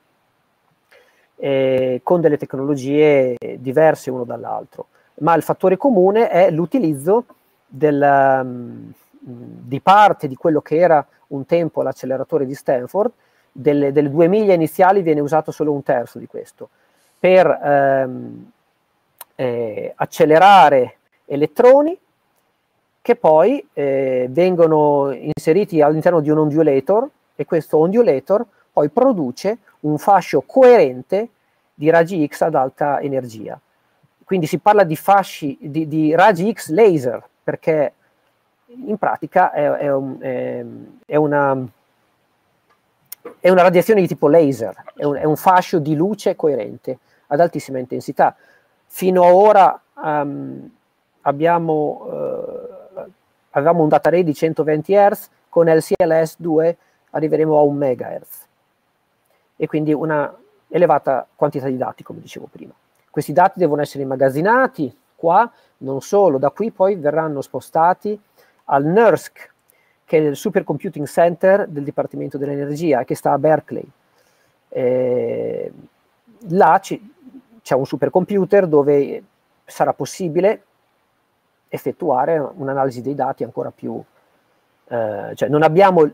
eh, 1.35 2.01
con 2.03 2.21
delle 2.21 2.37
tecnologie 2.37 3.35
diverse 3.57 4.09
uno 4.11 4.23
dall'altro. 4.23 4.87
Ma 5.19 5.33
il 5.35 5.43
fattore 5.43 5.77
comune 5.77 6.29
è 6.29 6.51
l'utilizzo 6.51 7.25
um, 7.69 8.93
di 9.19 9.79
parte 9.81 10.27
di 10.27 10.35
quello 10.35 10.61
che 10.61 10.77
era 10.77 11.05
un 11.27 11.45
tempo 11.45 11.81
l'acceleratore 11.81 12.45
di 12.45 12.53
Stanford, 12.53 13.11
delle, 13.51 13.91
delle, 13.91 14.09
due 14.09 14.27
miglia 14.27 14.53
iniziali 14.53 15.01
viene 15.01 15.21
usato 15.21 15.51
solo 15.51 15.71
un 15.71 15.81
terzo 15.81 16.19
di 16.19 16.27
questo, 16.27 16.69
per 17.17 17.47
ehm, 17.47 18.51
eh, 19.35 19.93
accelerare 19.95 20.97
elettroni 21.25 21.97
che 23.01 23.15
poi 23.15 23.65
eh, 23.73 24.27
vengono 24.29 25.11
inseriti 25.11 25.81
all'interno 25.81 26.21
di 26.21 26.29
un 26.29 26.39
ondulator 26.39 27.07
e 27.35 27.45
questo 27.45 27.77
ondulator 27.77 28.45
poi 28.71 28.89
produce 28.89 29.59
un 29.81 29.97
fascio 29.97 30.41
coerente 30.41 31.29
di 31.73 31.89
raggi 31.89 32.27
X 32.27 32.41
ad 32.41 32.55
alta 32.55 32.99
energia. 33.01 33.59
Quindi 34.23 34.47
si 34.47 34.57
parla 34.57 34.83
di 34.83 34.95
fasci 34.95 35.57
di, 35.61 35.87
di 35.87 36.15
raggi 36.15 36.51
X 36.51 36.69
laser 36.69 37.23
perché 37.43 37.93
in 38.67 38.97
pratica 38.97 39.51
è, 39.51 39.69
è, 39.69 39.93
un, 39.93 40.17
è, 40.19 40.65
è, 41.05 41.15
una, 41.15 41.63
è 43.39 43.49
una 43.49 43.61
radiazione 43.61 44.01
di 44.01 44.07
tipo 44.07 44.27
laser, 44.27 44.83
è 44.95 45.03
un, 45.03 45.19
un, 45.23 45.35
fascio 45.35 45.77
di 45.77 45.95
luce 45.95 46.35
coerente 46.35 46.97
ad 47.27 47.39
altissima 47.39 47.77
intensità. 47.77 48.35
Fino 48.87 49.23
a 49.23 49.33
ora 49.33 49.81
um, 49.95 50.69
abbiamo 51.21 52.05
uh, 52.05 52.75
avevamo 53.55 53.83
un 53.83 53.89
data 53.89 54.09
rate 54.09 54.23
di 54.23 54.33
120 54.33 54.93
Hz, 54.93 55.29
con 55.49 55.67
LCLS 55.67 56.35
2 56.37 56.77
arriveremo 57.11 57.57
a 57.57 57.61
1 57.61 57.77
MHz 57.77 58.47
e 59.55 59.67
quindi 59.67 59.93
una 59.93 60.33
elevata 60.67 61.25
quantità 61.33 61.67
di 61.67 61.77
dati, 61.77 62.03
come 62.03 62.19
dicevo 62.19 62.47
prima. 62.51 62.73
Questi 63.09 63.31
dati 63.31 63.59
devono 63.59 63.81
essere 63.81 64.03
immagazzinati 64.03 64.93
qua, 65.15 65.49
non 65.77 66.01
solo, 66.01 66.37
da 66.37 66.49
qui 66.49 66.71
poi 66.71 66.95
verranno 66.95 67.41
spostati 67.41 68.19
al 68.65 68.83
NERSC, 68.83 69.49
che 70.03 70.17
è 70.17 70.21
il 70.21 70.35
Supercomputing 70.35 71.05
Center 71.05 71.67
del 71.67 71.83
Dipartimento 71.83 72.37
dell'Energia, 72.37 73.05
che 73.05 73.15
sta 73.15 73.31
a 73.31 73.37
Berkeley. 73.37 73.85
Eh, 74.67 75.71
là 76.49 76.79
ci, 76.81 77.13
c'è 77.65 77.73
un 77.73 77.87
supercomputer 77.87 78.67
dove 78.67 79.23
sarà 79.65 79.91
possibile 79.93 80.63
effettuare 81.67 82.37
un'analisi 82.37 83.01
dei 83.01 83.15
dati 83.15 83.43
ancora 83.43 83.71
più, 83.71 83.99
eh, 84.87 85.31
cioè 85.33 85.49
non 85.49 85.63
abbiamo 85.63 86.07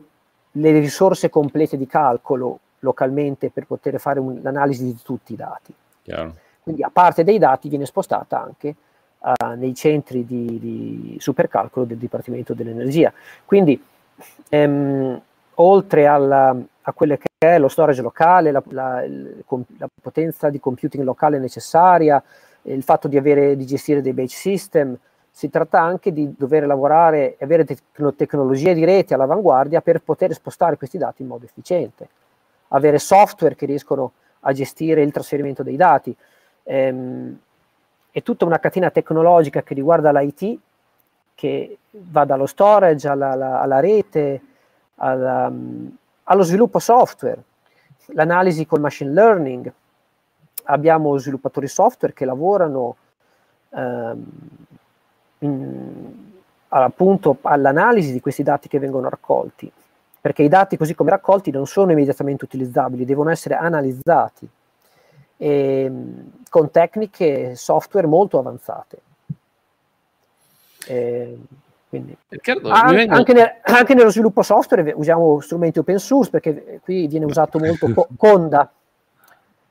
le 0.52 0.80
risorse 0.80 1.30
complete 1.30 1.76
di 1.76 1.88
calcolo 1.88 2.60
localmente 2.80 3.50
per 3.50 3.66
poter 3.66 4.00
fare 4.00 4.22
un, 4.22 4.40
l'analisi 4.42 4.86
di 4.86 4.98
tutti 5.04 5.34
i 5.34 5.36
dati. 5.36 5.74
Chiaro. 6.04 6.36
Quindi 6.64 6.84
a 6.84 6.90
parte 6.90 7.26
dei 7.26 7.38
dati 7.38 7.68
viene 7.68 7.86
spostata 7.86 8.42
anche 8.42 8.74
uh, 9.20 9.54
nei 9.58 9.76
centri 9.76 10.26
di, 10.26 10.58
di, 10.58 11.18
supercalcolo 11.20 11.86
del 11.86 11.98
Dipartimento 11.98 12.54
dell'Energia. 12.54 13.12
Quindi 13.44 13.84
ehm, 14.48 15.22
oltre 15.56 16.08
alla, 16.08 16.56
a 16.82 16.94
quello 16.94 17.18
che 17.18 17.28
è 17.48 17.58
lo 17.58 17.70
storage 17.70 18.04
locale, 18.04 18.52
la, 18.52 18.62
la, 18.70 19.04
la, 19.08 19.90
potenza 20.00 20.52
di 20.52 20.60
computing 20.60 21.04
locale 21.04 21.40
necessaria, 21.40 22.22
il 22.64 22.84
fatto 22.84 23.08
di, 23.08 23.18
avere, 23.18 23.56
di 23.56 23.66
gestire 23.66 24.04
dei 24.04 24.14
batch 24.14 24.34
system, 24.34 24.96
si 25.32 25.50
tratta 25.50 25.82
anche 25.82 26.14
di 26.14 26.36
dover 26.38 26.68
lavorare 26.68 27.38
e 27.38 27.44
avere 27.44 27.66
tec- 27.66 27.82
tecnologie 28.16 28.76
di 28.76 28.86
rete 28.86 29.16
all'avanguardia 29.16 29.82
per 29.82 30.04
poter 30.04 30.34
spostare 30.34 30.78
questi 30.78 31.00
dati 31.00 31.24
in 31.24 31.30
modo 31.30 31.46
efficiente, 31.46 32.10
avere 32.68 33.00
software 33.00 33.56
che 33.56 33.66
riescono 33.66 34.12
a 34.42 34.54
gestire 34.54 35.02
il 35.02 35.12
trasferimento 35.12 35.64
dei 35.64 35.78
dati. 35.78 36.16
Ehm, 36.64 37.40
è 38.12 38.22
tutta 38.22 38.46
una 38.46 38.60
catena 38.60 38.92
tecnologica 38.92 39.64
che 39.64 39.74
riguarda 39.74 40.12
l'IT, 40.12 40.60
che 41.34 41.78
va 41.90 42.24
dallo 42.24 42.46
storage 42.46 43.08
alla, 43.08 43.32
alla, 43.32 43.62
alla 43.62 43.80
rete, 43.80 44.42
alla, 44.98 45.52
allo 46.32 46.44
sviluppo 46.44 46.80
software, 46.80 47.44
l'analisi 48.14 48.66
col 48.66 48.80
machine 48.80 49.12
learning. 49.12 49.72
Abbiamo 50.66 51.18
sviluppatori 51.18 51.68
software 51.68 52.14
che 52.14 52.24
lavorano 52.24 52.96
um, 53.70 54.26
in, 55.40 56.14
appunto 56.70 57.38
all'analisi 57.42 58.14
di 58.14 58.22
questi 58.22 58.44
dati 58.44 58.70
che 58.70 58.80
vengono 58.80 59.10
raccolti, 59.10 59.70
perché 60.22 60.44
i 60.44 60.48
dati 60.48 60.78
così 60.78 60.96
come 60.96 61.10
raccolti 61.10 61.52
non 61.52 61.68
sono 61.68 61.92
immediatamente 61.92 62.46
utilizzabili, 62.46 63.04
devono 63.04 63.30
essere 63.30 63.56
analizzati 63.56 64.48
e, 65.36 65.84
ehm, 65.84 66.32
con 66.50 66.72
tecniche 66.72 67.56
software 67.56 68.08
molto 68.08 68.40
avanzate. 68.40 69.02
E, 70.88 71.38
quindi, 71.92 72.16
Riccardo, 72.30 72.70
an- 72.70 72.96
vengo... 72.96 73.16
anche, 73.16 73.34
nel, 73.34 73.56
anche, 73.64 73.94
nello 73.94 74.12
sviluppo 74.12 74.44
software 74.44 74.94
usiamo 74.94 75.42
strumenti 75.42 75.80
open 75.80 76.00
source 76.00 76.30
perché 76.30 76.80
qui 76.82 77.06
viene 77.08 77.26
usato 77.26 77.60
molto 77.60 77.92
co- 77.92 78.08
Conda, 78.16 78.72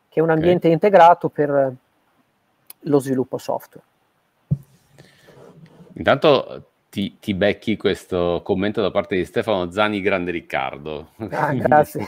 che 0.06 0.20
è 0.20 0.22
un 0.22 0.28
ambiente 0.28 0.66
okay. 0.66 0.72
integrato 0.72 1.30
per 1.30 1.72
lo 2.78 2.98
sviluppo 2.98 3.38
software. 3.38 3.86
Intanto 5.94 6.72
ti, 6.90 7.16
ti, 7.18 7.32
becchi 7.32 7.78
questo 7.78 8.42
commento 8.44 8.82
da 8.82 8.90
parte 8.90 9.16
di 9.16 9.24
Stefano 9.24 9.70
Zani, 9.70 10.02
grande 10.02 10.30
Riccardo. 10.30 11.12
Ah, 11.30 11.54
grazie. 11.56 12.06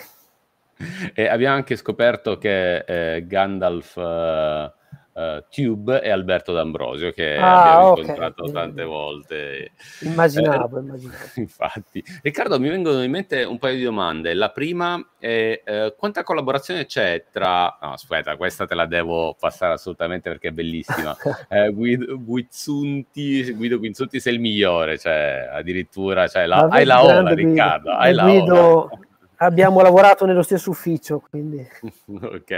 e 1.15 1.27
abbiamo 1.27 1.55
anche 1.55 1.77
scoperto 1.77 2.37
che 2.37 2.81
eh, 2.81 3.27
Gandalf 3.27 3.97
eh, 3.97 4.73
uh, 5.13 5.45
Tube 5.51 6.03
e 6.03 6.11
Alberto 6.11 6.53
D'Ambrosio 6.53 7.13
che 7.13 7.37
ah, 7.37 7.61
abbiamo 7.61 7.91
okay. 7.91 8.03
incontrato 8.03 8.51
tante 8.51 8.85
volte. 8.85 9.73
Immaginavo, 10.01 10.79
eh, 10.79 10.81
immaginavo. 10.81 11.19
Infatti. 11.37 12.05
Riccardo, 12.23 12.59
mi 12.59 12.69
vengono 12.69 13.03
in 13.03 13.11
mente 13.11 13.43
un 13.45 13.59
paio 13.59 13.77
di 13.77 13.83
domande. 13.83 14.35
La 14.35 14.51
prima 14.51 15.05
è 15.19 15.63
eh, 15.65 15.95
quanta 15.97 16.23
collaborazione 16.23 16.87
c'è 16.87 17.27
tra... 17.31 17.79
No, 17.81 17.93
aspetta, 17.93 18.37
questa 18.37 18.67
te 18.67 18.75
la 18.75 18.87
devo 18.87 19.37
passare 19.39 19.75
assolutamente 19.75 20.31
perché 20.31 20.49
è 20.49 20.53
bellissima. 20.53 21.17
eh, 21.49 21.71
Guido, 21.71 22.19
Guizzunti, 22.23 23.53
Guido 23.53 23.79
Guizzunti 23.79 24.21
sei 24.21 24.35
il 24.35 24.41
migliore, 24.41 24.99
cioè 24.99 25.49
addirittura 25.53 26.27
cioè, 26.29 26.47
la, 26.47 26.69
hai 26.71 26.85
la 26.85 27.03
ola, 27.03 27.33
Riccardo, 27.33 27.91
hai 27.93 28.15
la 28.15 28.23
Guido... 28.25 28.57
ola 28.57 29.11
Abbiamo 29.43 29.81
lavorato 29.81 30.25
nello 30.25 30.43
stesso 30.43 30.71
ufficio, 30.71 31.21
quindi... 31.29 31.67
ok. 32.07 32.51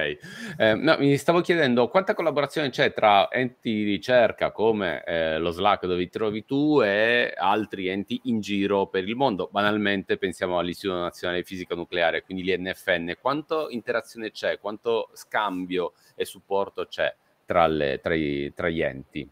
Eh, 0.59 0.75
no, 0.75 0.97
mi 0.99 1.17
stavo 1.17 1.41
chiedendo 1.41 1.89
quanta 1.89 2.13
collaborazione 2.13 2.69
c'è 2.69 2.93
tra 2.93 3.31
enti 3.31 3.73
di 3.73 3.85
ricerca 3.85 4.51
come 4.51 5.03
eh, 5.03 5.39
lo 5.39 5.51
Slack 5.51 5.87
dove 5.87 6.05
ti 6.05 6.11
trovi 6.11 6.45
tu 6.45 6.83
e 6.83 7.33
altri 7.35 7.89
enti 7.89 8.21
in 8.25 8.41
giro 8.41 8.85
per 8.89 9.09
il 9.09 9.17
mondo. 9.17 9.49
Banalmente 9.51 10.19
pensiamo 10.19 10.59
all'Istituto 10.59 11.01
Nazionale 11.01 11.41
di 11.41 11.47
Fisica 11.47 11.75
Nucleare, 11.75 12.23
quindi 12.23 12.43
l'INFN. 12.43 13.15
Quanto 13.19 13.71
interazione 13.71 14.31
c'è? 14.31 14.59
Quanto 14.59 15.09
scambio 15.15 15.95
e 16.15 16.27
supporto 16.27 16.87
c'è 16.87 17.15
tra, 17.47 17.67
le, 17.67 17.99
tra, 18.03 18.13
i, 18.15 18.53
tra 18.55 18.69
gli 18.69 18.83
enti? 18.83 19.27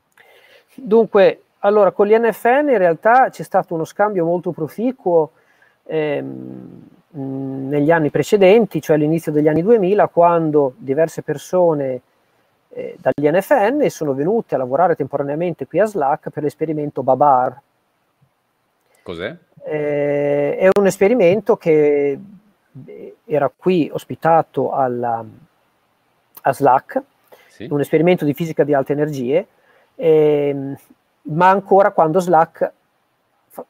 Dunque, 0.73 1.43
allora, 1.59 1.91
con 1.91 2.07
l'INFN 2.07 2.71
in 2.71 2.79
realtà 2.79 3.29
c'è 3.29 3.43
stato 3.43 3.75
uno 3.75 3.85
scambio 3.85 4.25
molto 4.25 4.53
proficuo 4.53 5.33
ehm, 5.85 6.89
negli 7.15 7.91
anni 7.91 8.11
precedenti, 8.11 8.81
cioè 8.81 8.97
all'inizio 8.97 9.33
degli 9.33 9.49
anni 9.49 9.63
2000, 9.63 10.09
quando 10.09 10.75
diverse 10.79 11.23
persone 11.23 12.01
eh, 12.71 12.97
dall'INFN 12.99 13.89
sono 13.89 14.15
venute 14.15 14.55
a 14.55 14.59
lavorare 14.59 14.97
temporaneamente 14.97 15.67
qui 15.67 15.79
a 15.79 15.85
Slack 15.85 16.31
per 16.31 16.43
l'esperimento 16.43 17.03
Babar. 17.03 17.61
Cos'è? 19.03 19.37
Eh, 19.65 20.57
è 20.57 20.69
un 20.79 20.87
esperimento 20.87 21.57
che 21.57 22.19
eh, 22.87 23.17
era 23.27 23.51
qui 23.55 23.91
ospitato 23.93 24.73
alla, 24.73 25.25
a 26.43 26.53
Slack, 26.53 27.03
sì. 27.49 27.67
un 27.71 27.81
esperimento 27.81 28.25
di 28.25 28.33
fisica 28.33 28.65
di 28.65 28.73
alte 28.73 28.93
energie, 28.93 29.47
eh, 29.95 30.77
ma 31.23 31.51
ancora 31.51 31.91
quando 31.91 32.21
Slack 32.21 32.73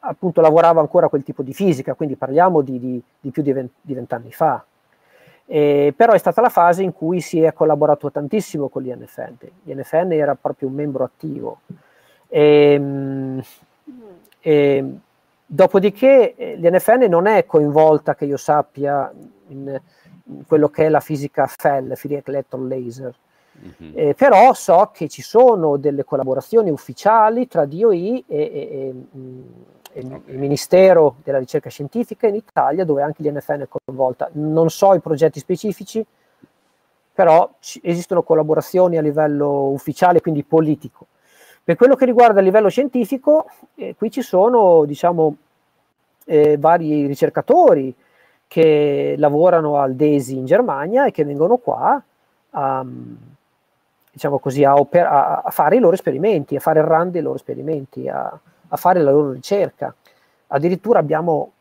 appunto 0.01 0.40
lavorava 0.40 0.81
ancora 0.81 1.09
quel 1.09 1.23
tipo 1.23 1.42
di 1.42 1.53
fisica, 1.53 1.95
quindi 1.95 2.16
parliamo 2.16 2.61
di, 2.61 2.79
di, 2.79 3.03
di 3.21 3.31
più 3.31 3.42
di, 3.42 3.53
vent'anni 3.95 4.33
fa. 4.33 4.64
Eh, 5.45 5.92
però 5.97 6.12
è 6.12 6.18
stata 6.18 6.40
la 6.40 6.49
fase 6.49 6.83
in 6.83 6.92
cui 6.92 7.21
si 7.21 7.40
è 7.40 7.53
collaborato 7.53 8.11
tantissimo 8.11 8.68
con 8.68 8.83
l'INFN. 8.83 9.35
L'INFN 9.64 10.12
era 10.12 10.35
proprio 10.35 10.68
un 10.68 10.75
membro 10.75 11.05
attivo. 11.05 11.61
E, 12.29 12.73
ehm, 12.73 13.42
e, 14.40 14.77
ehm, 14.77 15.01
dopodiché 15.45 16.35
eh, 16.37 16.57
l'INFN 16.57 17.07
non 17.09 17.27
è 17.27 17.45
coinvolta, 17.45 18.14
che 18.14 18.25
io 18.25 18.37
sappia, 18.37 19.12
in, 19.49 19.81
in 20.25 20.47
quello 20.47 20.68
che 20.68 20.87
è 20.87 20.88
la 20.88 21.01
fisica 21.01 21.47
FEL, 21.47 21.97
Free 21.97 22.23
Electron 22.25 22.68
Laser. 22.68 23.14
Mm-hmm. 23.59 23.93
Eh, 23.95 24.15
però 24.15 24.55
so 24.55 24.91
che 24.93 25.09
ci 25.09 25.23
sono 25.23 25.77
delle 25.77 26.05
collaborazioni 26.05 26.71
ufficiali 26.71 27.47
tra 27.47 27.65
DOI 27.65 28.25
e, 28.27 28.37
e, 28.37 28.45
e, 28.53 28.95
mm, 29.17 29.43
okay. 29.93 30.23
il 30.27 30.38
Ministero 30.38 31.17
della 31.23 31.38
Ricerca 31.38 31.71
Scientifica 31.71 32.27
in 32.27 32.35
Italia, 32.35 32.85
dove 32.85 33.03
anche 33.03 33.23
l'INFN 33.23 33.62
è 33.62 33.69
coinvolta. 33.69 34.29
Non 34.33 34.71
so 34.71 34.95
i 34.95 35.01
progetti 35.01 35.38
specifici, 35.38 36.05
però 37.12 37.49
ci, 37.61 37.81
esistono 37.85 38.23
collaborazioni 38.23 38.97
a 38.97 39.03
livello 39.03 39.69
ufficiale, 39.69 40.21
quindi 40.21 40.43
politico. 40.43 41.07
Per 41.62 41.77
quello 41.77 41.95
che 41.95 42.07
riguarda 42.07 42.41
il 42.41 42.47
livello 42.47 42.69
scientifico, 42.69 43.47
eh, 43.77 43.95
qui 43.97 44.11
ci 44.11 44.23
sono, 44.23 44.85
diciamo, 44.85 45.37
eh, 46.25 46.57
vari 46.59 47.07
ricercatori 47.07 47.95
che 48.49 49.15
lavorano 49.17 49.79
al 49.79 49.95
DESI 49.95 50.37
in 50.37 50.45
Germania 50.45 51.07
e 51.07 51.11
che 51.11 51.25
vengono 51.25 51.59
qua 51.59 52.03
a, 52.51 52.85
diciamo 54.12 54.38
così, 54.38 54.62
a, 54.62 54.75
oper- 54.75 55.07
a, 55.07 55.51
fare 55.51 55.77
i 55.77 55.79
loro 55.81 55.94
esperimenti, 55.94 56.55
a 56.55 56.61
fare 56.61 56.81
il 56.81 56.87
run 56.87 57.11
dei 57.11 57.22
loro 57.22 57.37
esperimenti, 57.37 58.09
a, 58.09 58.38
a 58.68 58.77
fare 58.77 59.01
la 59.01 59.11
loro 59.11 59.33
ricerca. 59.33 59.94
Addirittura 60.48 60.98
abbiamo 60.98 61.53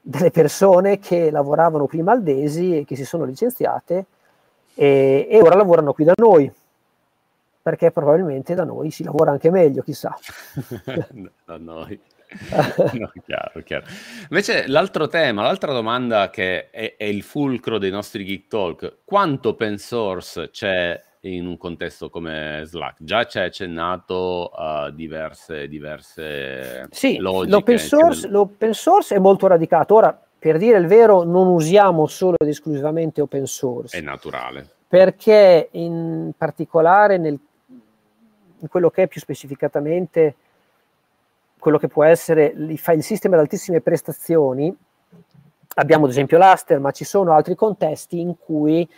delle 0.00 0.30
persone 0.30 0.98
che 0.98 1.30
lavoravano 1.30 1.86
prima 1.86 2.12
al 2.12 2.22
DESI 2.22 2.78
e 2.78 2.84
che 2.86 2.96
si 2.96 3.04
sono 3.04 3.24
licenziate 3.24 4.06
e, 4.74 5.28
e, 5.30 5.40
ora 5.42 5.56
lavorano 5.56 5.92
qui 5.92 6.04
da 6.04 6.14
noi, 6.16 6.50
perché 7.60 7.90
probabilmente 7.90 8.54
da 8.54 8.64
noi 8.64 8.90
si 8.90 9.04
lavora 9.04 9.32
anche 9.32 9.50
meglio, 9.50 9.82
chissà. 9.82 10.16
da 11.44 11.58
noi. 11.58 12.00
no, 12.92 13.12
chiaro, 13.26 13.60
chiaro. 13.62 13.84
Invece 14.30 14.66
l'altro 14.68 15.06
tema, 15.08 15.42
l'altra 15.42 15.72
domanda 15.72 16.30
che 16.30 16.70
è, 16.70 16.94
è 16.96 17.04
il 17.04 17.22
fulcro 17.22 17.76
dei 17.76 17.90
nostri 17.90 18.24
Geek 18.24 18.46
Talk, 18.46 18.98
quanto 19.04 19.50
open 19.50 19.76
source 19.76 20.48
c'è 20.48 20.98
in 21.22 21.46
un 21.46 21.56
contesto 21.58 22.08
come 22.08 22.62
Slack. 22.64 23.02
Già 23.02 23.24
ci 23.26 23.38
hai 23.38 23.46
accennato 23.46 24.48
a 24.48 24.90
diverse, 24.90 25.68
diverse 25.68 26.88
sì, 26.90 27.18
logiche. 27.18 27.50
L'open 27.50 27.78
source, 27.78 28.22
nel... 28.22 28.32
l'open 28.32 28.72
source 28.72 29.14
è 29.14 29.18
molto 29.18 29.46
radicato. 29.46 29.94
Ora, 29.94 30.18
per 30.38 30.56
dire 30.56 30.78
il 30.78 30.86
vero, 30.86 31.22
non 31.22 31.48
usiamo 31.48 32.06
solo 32.06 32.36
ed 32.38 32.48
esclusivamente 32.48 33.20
open 33.20 33.46
source. 33.46 33.98
È 33.98 34.00
naturale. 34.00 34.66
Perché 34.88 35.68
in 35.72 36.32
particolare 36.36 37.18
nel, 37.18 37.38
in 38.58 38.68
quello 38.68 38.88
che 38.90 39.02
è 39.02 39.06
più 39.06 39.20
specificatamente 39.20 40.34
quello 41.58 41.76
che 41.76 41.88
può 41.88 42.04
essere 42.04 42.46
il 42.46 42.78
file 42.78 43.02
system 43.02 43.34
ad 43.34 43.40
altissime 43.40 43.82
prestazioni, 43.82 44.74
abbiamo 45.74 46.06
ad 46.06 46.10
esempio 46.10 46.38
l'Aster, 46.38 46.80
ma 46.80 46.90
ci 46.90 47.04
sono 47.04 47.34
altri 47.34 47.54
contesti 47.54 48.18
in 48.18 48.36
cui 48.38 48.88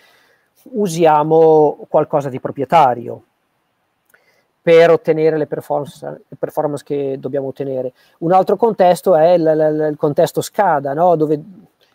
usiamo 0.71 1.87
qualcosa 1.89 2.29
di 2.29 2.41
proprietario 2.41 3.23
per 4.63 4.91
ottenere 4.91 5.37
le 5.37 5.47
performance, 5.47 6.23
performance 6.39 6.85
che 6.85 7.17
dobbiamo 7.19 7.49
ottenere. 7.49 7.93
Un 8.19 8.33
altro 8.33 8.57
contesto 8.57 9.17
è 9.17 9.31
il, 9.31 9.41
il, 9.41 9.89
il 9.91 9.97
contesto 9.97 10.41
SCADA, 10.41 10.95
no? 10.95 11.17
dove 11.17 11.41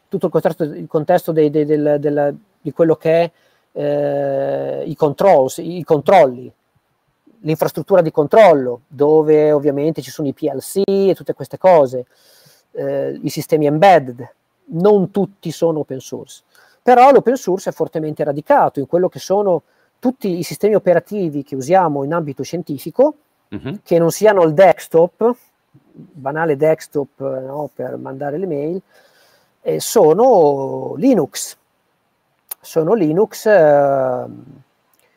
tutto 0.10 0.26
il 0.26 0.32
contesto, 0.32 0.64
il 0.64 0.88
contesto 0.88 1.32
dei, 1.32 1.50
dei, 1.50 1.64
del, 1.64 1.98
del, 2.00 2.38
di 2.60 2.72
quello 2.74 2.96
che 2.96 3.22
è 3.24 3.32
eh, 3.72 4.84
i, 4.86 4.98
i 5.58 5.84
controlli, 5.84 6.54
l'infrastruttura 7.40 8.02
di 8.02 8.12
controllo, 8.12 8.82
dove 8.88 9.54
ovviamente 9.54 10.02
ci 10.02 10.12
sono 10.12 10.28
i 10.28 10.34
PLC 10.34 10.82
e 10.86 11.14
tutte 11.16 11.34
queste 11.34 11.58
cose, 11.58 12.06
eh, 12.72 13.18
i 13.22 13.30
sistemi 13.30 13.66
embedded. 13.66 14.30
Non 14.70 15.12
tutti 15.12 15.52
sono 15.52 15.80
open 15.80 16.02
source 16.02 16.44
però 16.88 17.12
l'open 17.12 17.36
source 17.36 17.72
è 17.72 17.74
fortemente 17.74 18.24
radicato 18.24 18.80
in 18.80 18.88
quello 18.88 19.10
che 19.10 19.20
sono 19.20 19.64
tutti 20.00 20.38
i 20.38 20.44
sistemi 20.44 20.74
operativi 20.74 21.44
che 21.44 21.54
usiamo 21.54 22.06
in 22.06 22.14
ambito 22.14 22.44
scientifico, 22.44 23.16
uh-huh. 23.50 23.80
che 23.84 24.00
non 24.00 24.10
siano 24.10 24.44
il 24.44 24.54
desktop, 24.54 25.36
banale 25.92 26.56
desktop 26.56 27.20
no, 27.20 27.70
per 27.76 27.98
mandare 27.98 28.38
le 28.38 28.48
mail, 28.48 28.82
eh, 29.64 29.82
sono 29.82 30.94
Linux. 30.96 31.58
Sono 32.62 32.94
Linux 32.94 33.46
eh, 33.48 34.26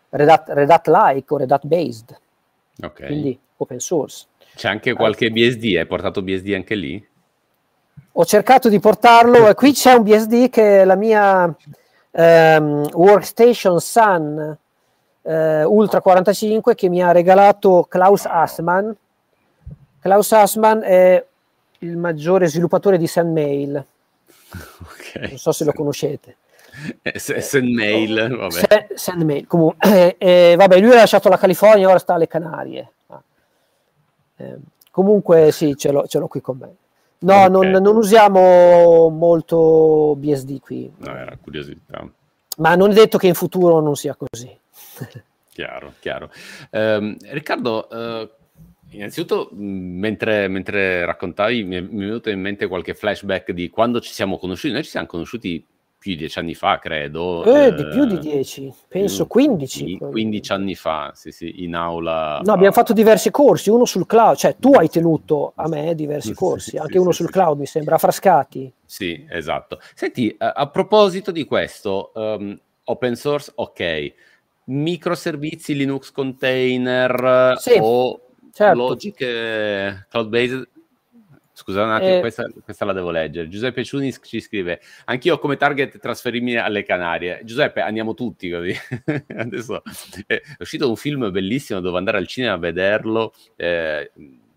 Red, 0.08 0.28
Hat, 0.28 0.48
Red 0.48 0.70
Hat-like 0.70 1.32
o 1.32 1.36
Red 1.36 1.52
Hat-based, 1.52 2.20
okay. 2.82 3.06
quindi 3.06 3.38
open 3.58 3.78
source. 3.78 4.26
C'è 4.56 4.68
anche 4.68 4.92
qualche 4.94 5.30
BSD, 5.30 5.76
hai 5.76 5.86
portato 5.86 6.20
BSD 6.20 6.52
anche 6.52 6.74
lì? 6.74 7.08
Ho 8.12 8.24
cercato 8.24 8.68
di 8.68 8.80
portarlo 8.80 9.48
e 9.48 9.54
qui 9.54 9.72
c'è 9.72 9.94
un 9.94 10.02
BSD 10.02 10.48
che 10.50 10.80
è 10.80 10.84
la 10.84 10.96
mia 10.96 11.54
ehm, 12.10 12.88
Workstation 12.92 13.80
Sun 13.80 14.58
eh, 15.22 15.64
Ultra 15.64 16.00
45 16.00 16.74
che 16.74 16.88
mi 16.88 17.02
ha 17.02 17.12
regalato 17.12 17.86
Klaus 17.88 18.24
Assmann. 18.26 18.90
Klaus 20.00 20.32
Assmann 20.32 20.80
è 20.80 21.24
il 21.80 21.96
maggiore 21.96 22.48
sviluppatore 22.48 22.98
di 22.98 23.06
SendMail. 23.06 23.84
Okay. 24.82 25.28
Non 25.28 25.38
so 25.38 25.52
se 25.52 25.64
lo 25.64 25.72
conoscete. 25.72 26.36
Eh, 27.02 27.18
SendMail, 27.18 28.36
vabbè. 28.36 28.88
SendMail, 28.94 29.46
comunque. 29.46 30.16
Eh, 30.18 30.54
vabbè, 30.56 30.80
lui 30.80 30.92
ha 30.92 30.96
lasciato 30.96 31.28
la 31.28 31.38
California, 31.38 31.88
ora 31.88 31.98
sta 31.98 32.14
alle 32.14 32.26
Canarie. 32.26 32.92
Ah. 33.08 33.22
Eh, 34.36 34.56
comunque 34.90 35.52
sì, 35.52 35.76
ce 35.76 35.90
l'ho, 35.90 36.06
ce 36.06 36.18
l'ho 36.18 36.26
qui 36.28 36.40
con 36.40 36.56
me. 36.58 36.74
No, 37.22 37.44
okay. 37.44 37.50
non, 37.50 37.82
non, 37.82 37.96
usiamo 37.96 39.08
molto 39.10 40.14
BSD 40.16 40.60
qui. 40.60 40.90
No, 40.98 41.14
era 41.14 41.36
curiosità. 41.40 42.08
Ma 42.58 42.74
non 42.76 42.90
è 42.90 42.94
detto 42.94 43.18
che 43.18 43.26
in 43.26 43.34
futuro 43.34 43.80
non 43.80 43.94
sia 43.94 44.16
così. 44.16 44.50
chiaro, 45.52 45.94
chiaro. 46.00 46.30
Um, 46.70 47.16
Riccardo, 47.20 47.88
uh, 47.90 48.28
innanzitutto, 48.96 49.50
mentre, 49.52 50.48
mentre 50.48 51.04
raccontavi, 51.04 51.62
mi 51.62 51.76
è, 51.76 51.80
mi 51.80 52.04
è 52.04 52.06
venuto 52.06 52.30
in 52.30 52.40
mente 52.40 52.66
qualche 52.66 52.94
flashback 52.94 53.52
di 53.52 53.68
quando 53.68 54.00
ci 54.00 54.12
siamo 54.12 54.38
conosciuti. 54.38 54.72
Noi 54.72 54.84
ci 54.84 54.90
siamo 54.90 55.06
conosciuti 55.06 55.66
più 56.00 56.12
di 56.12 56.16
dieci 56.16 56.38
anni 56.38 56.54
fa, 56.54 56.78
credo. 56.78 57.44
Eh, 57.44 57.66
eh, 57.66 57.74
di 57.74 57.86
più 57.88 58.06
di 58.06 58.18
dieci, 58.18 58.72
penso 58.88 59.26
15. 59.26 59.98
15 59.98 60.52
anni 60.52 60.74
fa, 60.74 61.12
sì, 61.14 61.30
sì, 61.30 61.62
in 61.62 61.74
aula. 61.74 62.40
No, 62.42 62.54
abbiamo 62.54 62.72
fatto 62.72 62.94
diversi 62.94 63.30
corsi, 63.30 63.68
uno 63.68 63.84
sul 63.84 64.06
cloud, 64.06 64.36
cioè 64.36 64.56
tu 64.58 64.72
hai 64.72 64.88
tenuto 64.88 65.52
a 65.54 65.68
me 65.68 65.94
diversi 65.94 66.32
corsi, 66.32 66.70
sì, 66.70 66.76
anche 66.78 66.98
uno 66.98 67.12
sul 67.12 67.30
cloud, 67.30 67.58
mi 67.58 67.66
sembra, 67.66 67.98
Frascati. 67.98 68.72
Sì, 68.82 69.26
esatto. 69.28 69.78
Senti, 69.94 70.34
a, 70.38 70.52
a 70.52 70.70
proposito 70.70 71.30
di 71.30 71.44
questo, 71.44 72.12
um, 72.14 72.58
open 72.84 73.14
source, 73.14 73.52
ok, 73.54 74.14
microservizi 74.64 75.76
Linux 75.76 76.10
container 76.12 77.58
o 77.78 78.20
certo. 78.52 78.74
logiche 78.74 80.06
cloud-based 80.08 80.68
Scusa 81.60 81.82
un 81.82 81.90
attimo, 81.90 82.16
eh, 82.16 82.20
questa, 82.20 82.50
questa, 82.64 82.86
la 82.86 82.94
devo 82.94 83.10
leggere. 83.10 83.46
Giuseppe 83.48 83.84
Ciunis 83.84 84.18
ci 84.22 84.40
scrive: 84.40 84.80
Anch'io 85.04 85.38
come 85.38 85.58
target 85.58 85.98
trasferirmi 85.98 86.56
alle 86.56 86.84
Canarie. 86.84 87.42
Giuseppe, 87.44 87.82
andiamo 87.82 88.14
tutti 88.14 88.48
così. 88.48 88.74
Adesso 89.36 89.82
è 90.26 90.40
uscito 90.58 90.88
un 90.88 90.96
film 90.96 91.30
bellissimo, 91.30 91.80
devo 91.80 91.98
andare 91.98 92.16
al 92.16 92.26
cinema 92.26 92.54
a 92.54 92.56
vederlo. 92.56 93.34
Eh, 93.56 94.10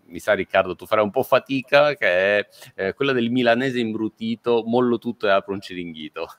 mi 0.06 0.18
sa 0.18 0.32
Riccardo, 0.32 0.74
tu 0.76 0.86
farai 0.86 1.04
un 1.04 1.10
po' 1.10 1.22
fatica, 1.22 1.94
che 1.94 2.06
è 2.06 2.48
eh, 2.74 2.94
quella 2.94 3.12
del 3.12 3.30
milanese 3.30 3.80
imbrutito, 3.80 4.62
mollo 4.64 4.96
tutto 4.96 5.26
e 5.26 5.30
apro 5.30 5.52
un 5.52 5.60
ciringhito. 5.60 6.26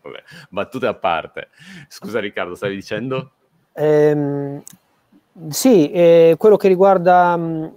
Vabbè, 0.00 0.22
battute 0.48 0.86
a 0.86 0.94
parte. 0.94 1.50
Scusa 1.88 2.20
Riccardo, 2.20 2.54
stavi 2.54 2.74
dicendo? 2.74 3.32
Ehm, 3.74 4.62
sì, 5.48 5.90
eh, 5.90 6.34
quello 6.38 6.56
che 6.56 6.68
riguarda 6.68 7.36
mh, 7.36 7.76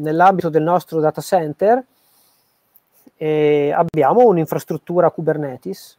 nell'ambito 0.00 0.48
del 0.48 0.62
nostro 0.62 1.00
data 1.00 1.20
center 1.20 1.84
eh, 3.16 3.72
abbiamo 3.72 4.26
un'infrastruttura 4.26 5.10
Kubernetes, 5.10 5.98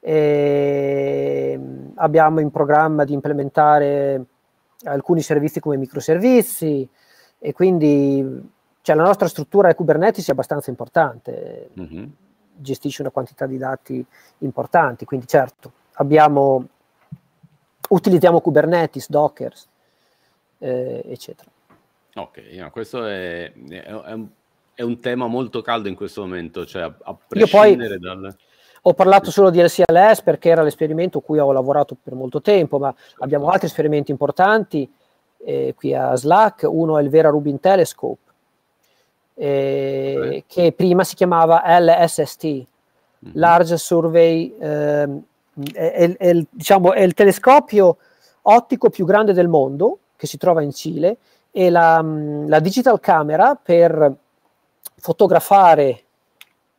eh, 0.00 1.60
abbiamo 1.94 2.40
in 2.40 2.50
programma 2.50 3.04
di 3.04 3.12
implementare 3.12 4.24
alcuni 4.84 5.22
servizi 5.22 5.60
come 5.60 5.76
microservizi 5.76 6.88
e 7.38 7.52
quindi 7.52 8.52
cioè, 8.82 8.96
la 8.96 9.04
nostra 9.04 9.28
struttura 9.28 9.74
Kubernetes 9.74 10.28
è 10.28 10.32
abbastanza 10.32 10.68
importante, 10.68 11.70
mm-hmm. 11.78 12.04
gestisce 12.56 13.02
una 13.02 13.10
quantità 13.10 13.46
di 13.46 13.56
dati 13.56 14.04
importanti, 14.38 15.04
quindi 15.04 15.26
certo 15.26 15.72
abbiamo, 15.94 16.66
utilizziamo 17.94 18.40
Kubernetes, 18.40 19.08
Docker, 19.08 19.52
eh, 20.58 21.02
eccetera. 21.06 21.50
Ok, 22.16 22.38
no, 22.56 22.70
questo 22.70 23.04
è, 23.06 23.52
è, 23.52 23.92
un, 24.12 24.26
è, 24.74 24.82
un, 24.82 25.00
tema 25.00 25.26
molto 25.26 25.62
caldo 25.62 25.88
in 25.88 25.96
questo 25.96 26.20
momento, 26.20 26.64
cioè 26.64 26.82
a, 26.82 26.94
a 27.02 27.16
prescindere 27.26 27.98
poi, 27.98 28.20
dal... 28.20 28.36
Ho 28.82 28.92
parlato 28.92 29.30
solo 29.30 29.50
di 29.50 29.62
LCLS 29.62 30.22
perché 30.22 30.50
era 30.50 30.62
l'esperimento 30.62 31.20
cui 31.20 31.38
ho 31.38 31.50
lavorato 31.52 31.96
per 32.00 32.14
molto 32.14 32.40
tempo, 32.40 32.78
ma 32.78 32.94
certo. 32.96 33.24
abbiamo 33.24 33.48
altri 33.48 33.66
esperimenti 33.66 34.10
importanti 34.10 34.88
eh, 35.44 35.74
qui 35.74 35.94
a 35.94 36.14
Slack. 36.14 36.66
Uno 36.70 36.98
è 36.98 37.02
il 37.02 37.08
Vera 37.08 37.30
Rubin 37.30 37.58
Telescope, 37.58 38.20
eh, 39.34 40.14
okay. 40.16 40.44
che 40.46 40.72
prima 40.72 41.02
si 41.02 41.14
chiamava 41.14 41.62
LSST, 41.66 42.44
mm-hmm. 42.44 42.64
Large 43.32 43.76
Survey, 43.78 44.54
eh, 44.58 45.08
è, 45.72 46.14
è, 46.16 46.44
diciamo, 46.50 46.92
è 46.92 47.02
il 47.02 47.14
telescopio 47.14 47.96
ottico 48.42 48.90
più 48.90 49.04
grande 49.04 49.32
del 49.32 49.48
mondo, 49.48 49.98
che 50.16 50.26
si 50.26 50.36
trova 50.36 50.62
in 50.62 50.72
Cile, 50.72 51.16
e 51.50 51.70
la, 51.70 52.02
mm, 52.02 52.48
la 52.48 52.60
digital 52.60 52.98
camera 53.00 53.54
per 53.54 54.14
fotografare 54.96 56.02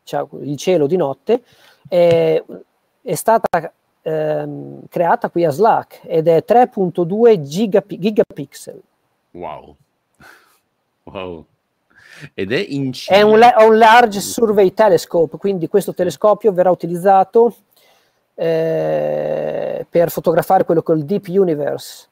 cioè, 0.03 0.25
il 0.41 0.57
cielo 0.57 0.87
di 0.87 0.97
notte 0.97 1.43
è, 1.87 2.43
è 3.01 3.15
stata 3.15 3.73
ehm, 4.01 4.81
creata 4.89 5.29
qui 5.29 5.45
a 5.45 5.49
Slack 5.49 6.01
ed 6.03 6.27
è 6.27 6.43
3.2 6.47 7.41
gigap- 7.41 7.93
gigapixel. 7.93 8.81
Wow. 9.31 9.75
Wow. 11.07 11.45
Ed 12.33 12.51
è 12.51 12.65
in 12.67 12.93
Cina. 12.93 13.17
È 13.17 13.21
un, 13.21 13.37
la- 13.37 13.53
un, 13.59 13.77
Large 13.77 14.19
Survey 14.19 14.73
Telescope, 14.73 15.37
quindi 15.37 15.67
questo 15.67 15.93
telescopio 15.93 16.51
verrà 16.51 16.71
utilizzato 16.71 17.55
eh, 18.35 19.85
per 19.89 20.11
fotografare 20.11 20.65
quello 20.65 20.81
che 20.81 20.91
è 20.91 20.95
il 20.95 21.05
Deep 21.05 21.27
Universe, 21.27 22.07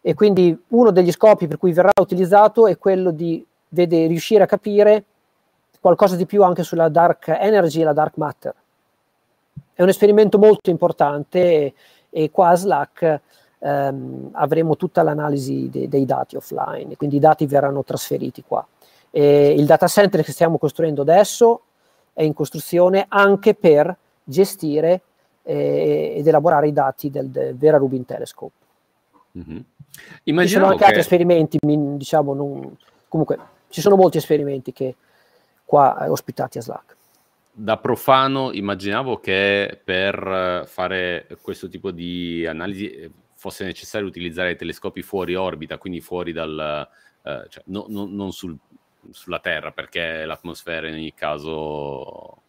e 0.00 0.14
quindi 0.14 0.56
uno 0.68 0.90
degli 0.90 1.12
scopi 1.12 1.46
per 1.46 1.58
cui 1.58 1.72
verrà 1.72 1.92
utilizzato 2.00 2.66
è 2.66 2.76
quello 2.76 3.10
di 3.10 3.44
vede, 3.68 4.06
riuscire 4.06 4.42
a 4.42 4.46
capire 4.46 5.04
qualcosa 5.80 6.16
di 6.16 6.26
più 6.26 6.42
anche 6.42 6.62
sulla 6.62 6.88
dark 6.88 7.28
energy 7.28 7.80
e 7.80 7.84
la 7.84 7.92
dark 7.92 8.16
matter. 8.16 8.54
È 9.72 9.82
un 9.82 9.88
esperimento 9.88 10.38
molto 10.38 10.70
importante 10.70 11.40
e, 11.40 11.74
e 12.10 12.30
qua 12.30 12.48
a 12.48 12.54
Slack 12.56 13.20
ehm, 13.58 14.30
avremo 14.32 14.76
tutta 14.76 15.02
l'analisi 15.02 15.70
de, 15.70 15.88
dei 15.88 16.04
dati 16.04 16.36
offline, 16.36 16.96
quindi 16.96 17.16
i 17.16 17.20
dati 17.20 17.46
verranno 17.46 17.82
trasferiti 17.82 18.44
qua. 18.46 18.66
E 19.10 19.54
il 19.56 19.66
data 19.66 19.86
center 19.86 20.22
che 20.22 20.32
stiamo 20.32 20.58
costruendo 20.58 21.02
adesso 21.02 21.62
è 22.12 22.22
in 22.22 22.34
costruzione 22.34 23.06
anche 23.08 23.54
per 23.54 23.96
gestire 24.24 25.00
eh, 25.42 26.14
ed 26.16 26.26
elaborare 26.26 26.68
i 26.68 26.72
dati 26.72 27.10
del, 27.10 27.28
del 27.28 27.56
Vera 27.56 27.76
Rubin 27.76 28.04
Telescope. 28.04 28.54
Mm-hmm. 29.38 29.60
Ci 30.24 30.48
sono 30.48 30.66
anche 30.66 30.78
che... 30.78 30.84
altri 30.84 31.00
esperimenti, 31.00 31.58
diciamo, 31.60 32.34
non... 32.34 32.76
comunque 33.08 33.38
ci 33.68 33.80
sono 33.80 33.96
molti 33.96 34.18
esperimenti 34.18 34.72
che 34.72 34.94
qua 35.64 36.04
eh, 36.04 36.08
ospitati 36.08 36.58
a 36.58 36.62
Slack. 36.62 36.96
Da 37.54 37.76
profano 37.76 38.52
immaginavo 38.52 39.18
che 39.18 39.80
per 39.82 40.64
fare 40.66 41.26
questo 41.40 41.68
tipo 41.68 41.90
di 41.90 42.46
analisi 42.46 42.90
eh, 42.90 43.10
fosse 43.34 43.64
necessario 43.64 44.06
utilizzare 44.06 44.56
telescopi 44.56 45.02
fuori 45.02 45.34
orbita, 45.34 45.78
quindi 45.78 46.00
fuori 46.00 46.32
dal... 46.32 46.88
Eh, 47.22 47.46
cioè, 47.48 47.62
no, 47.66 47.86
no, 47.88 48.06
non 48.06 48.32
sul, 48.32 48.56
sulla 49.10 49.40
Terra, 49.40 49.72
perché 49.72 50.24
l'atmosfera 50.24 50.88
in 50.88 50.94
ogni 50.94 51.14
caso 51.14 52.41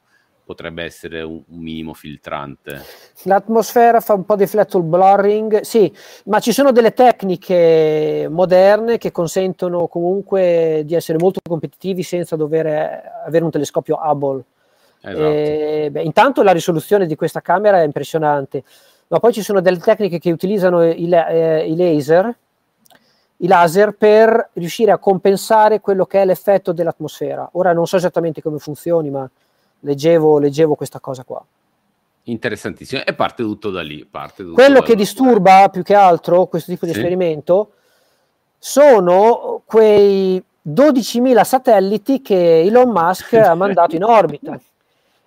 potrebbe 0.45 0.83
essere 0.83 1.21
un, 1.21 1.41
un, 1.47 1.59
minimo 1.59 1.93
filtrante. 1.93 2.81
L'atmosfera 3.23 3.99
fa 4.01 4.13
un 4.13 4.25
po' 4.25 4.35
di 4.35 4.45
flattle 4.45 4.81
blurring, 4.81 5.61
sì, 5.61 5.91
ma 6.25 6.39
ci 6.39 6.51
sono 6.51 6.71
delle 6.71 6.93
tecniche 6.93 8.27
moderne 8.29 8.97
che 8.97 9.11
consentono 9.11 9.87
comunque 9.87 10.83
di 10.85 10.95
essere 10.95 11.17
molto 11.17 11.39
competitivi 11.47 12.03
senza 12.03 12.35
dover 12.35 13.23
avere 13.25 13.43
un 13.43 13.51
telescopio 13.51 13.99
Hubble. 14.01 14.43
Esatto. 15.01 15.25
E, 15.25 15.89
beh, 15.91 16.01
intanto 16.01 16.43
la 16.43 16.51
risoluzione 16.51 17.05
di 17.05 17.15
questa 17.15 17.41
camera 17.41 17.81
è 17.81 17.85
impressionante, 17.85 18.63
ma 19.07 19.19
poi 19.19 19.33
ci 19.33 19.41
sono 19.41 19.61
delle 19.61 19.79
tecniche 19.79 20.19
che 20.19 20.31
utilizzano 20.31 20.83
i, 20.83 21.11
eh, 21.11 21.69
i 21.69 21.75
laser, 21.75 22.35
i 23.37 23.47
laser 23.47 23.91
per 23.91 24.49
riuscire 24.53 24.91
a 24.91 24.97
compensare 24.97 25.81
quello 25.81 26.05
che 26.05 26.21
è 26.21 26.25
l'effetto 26.25 26.71
dell'atmosfera. 26.71 27.49
Ora 27.53 27.73
non 27.73 27.85
so 27.85 27.97
esattamente 27.97 28.41
come 28.41 28.59
funzioni, 28.59 29.09
ma 29.09 29.29
leggevo, 29.83 30.39
leggevo 30.39 30.75
questa 30.75 30.99
cosa 30.99 31.23
qua. 31.23 31.43
Interessantissimo, 32.23 33.03
e 33.05 33.13
parte 33.13 33.43
tutto 33.43 33.69
da 33.69 33.81
lì. 33.81 34.07
Tutto 34.09 34.53
Quello 34.53 34.79
da 34.79 34.85
che 34.85 34.95
disturba 34.95 35.67
più 35.69 35.83
che 35.83 35.93
altro 35.93 36.45
questo 36.45 36.71
tipo 36.71 36.85
di 36.85 36.93
sì. 36.93 36.97
esperimento 36.97 37.73
sono 38.57 39.61
quei 39.65 40.41
12.000 40.65 41.43
satelliti 41.43 42.21
che 42.21 42.61
Elon 42.61 42.89
Musk 42.89 43.33
ha 43.35 43.55
mandato 43.55 43.95
in 43.95 44.03
orbita. 44.03 44.59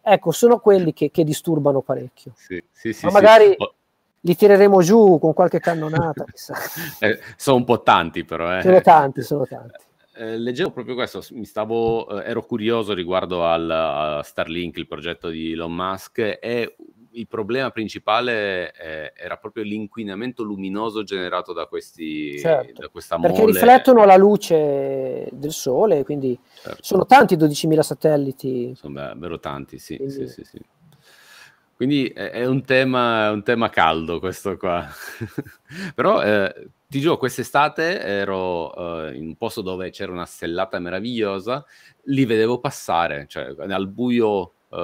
Ecco, 0.01 0.31
sono 0.31 0.59
quelli 0.59 0.93
che, 0.95 1.11
che 1.11 1.25
disturbano 1.25 1.81
parecchio. 1.81 2.33
Sì, 2.37 2.63
sì, 2.71 2.93
sì, 2.93 3.05
Ma 3.05 3.13
magari 3.13 3.53
oh. 3.57 3.75
li 4.21 4.37
tireremo 4.37 4.81
giù 4.81 5.19
con 5.19 5.35
qualche 5.35 5.61
cannonata. 5.61 6.25
eh, 7.01 7.21
sono 7.37 7.57
un 7.57 7.65
po' 7.65 7.83
tanti, 7.83 8.25
però. 8.25 8.57
Eh. 8.57 8.63
Sono 8.63 8.81
tanti, 8.81 9.23
sono 9.23 9.45
tanti. 9.47 9.85
Eh, 10.19 10.39
leggevo 10.39 10.71
proprio 10.71 10.95
questo, 10.95 11.23
mi 11.33 11.45
stavo, 11.45 12.09
eh, 12.21 12.29
ero 12.31 12.45
curioso 12.45 12.95
riguardo 12.95 13.45
al, 13.45 13.71
a 13.71 14.23
Starlink, 14.23 14.79
il 14.79 14.87
progetto 14.87 15.29
di 15.29 15.53
Elon 15.53 15.75
Musk, 15.75 16.39
e 16.41 16.77
il 17.17 17.27
problema 17.27 17.71
principale 17.71 18.73
eh, 18.73 19.13
era 19.15 19.37
proprio 19.37 19.65
l'inquinamento 19.65 20.43
luminoso 20.43 21.03
generato 21.03 21.53
da, 21.53 21.67
questi, 21.67 22.39
certo, 22.39 22.81
da 22.81 22.89
questa 22.89 23.17
mole. 23.17 23.33
Perché 23.33 23.47
riflettono 23.47 24.05
la 24.05 24.17
luce 24.17 25.29
del 25.33 25.53
sole, 25.53 26.05
quindi 26.05 26.39
certo. 26.63 26.83
sono 26.83 27.05
tanti 27.05 27.37
12.000 27.37 27.81
satelliti. 27.81 28.75
Sono 28.75 28.95
davvero 28.95 29.39
tanti, 29.39 29.79
sì, 29.79 29.97
quindi... 29.97 30.15
sì, 30.15 30.29
sì, 30.29 30.45
sì. 30.45 30.61
Quindi 31.77 32.07
è 32.07 32.47
un 32.47 32.65
tema, 32.65 33.31
un 33.31 33.43
tema 33.43 33.69
caldo 33.69 34.19
questo 34.19 34.57
qua. 34.57 34.89
Però 35.95 36.23
eh, 36.23 36.71
ti 36.89 37.01
giuro, 37.01 37.19
quest'estate 37.19 38.01
ero 38.01 38.71
uh, 38.71 39.13
in 39.13 39.27
un 39.27 39.37
posto 39.37 39.61
dove 39.61 39.91
c'era 39.91 40.11
una 40.11 40.25
stellata 40.25 40.79
meravigliosa, 40.79 41.63
li 42.05 42.25
vedevo 42.25 42.61
passare, 42.61 43.27
cioè 43.29 43.55
al 43.59 43.89
buio, 43.89 44.53
uh, 44.69 44.79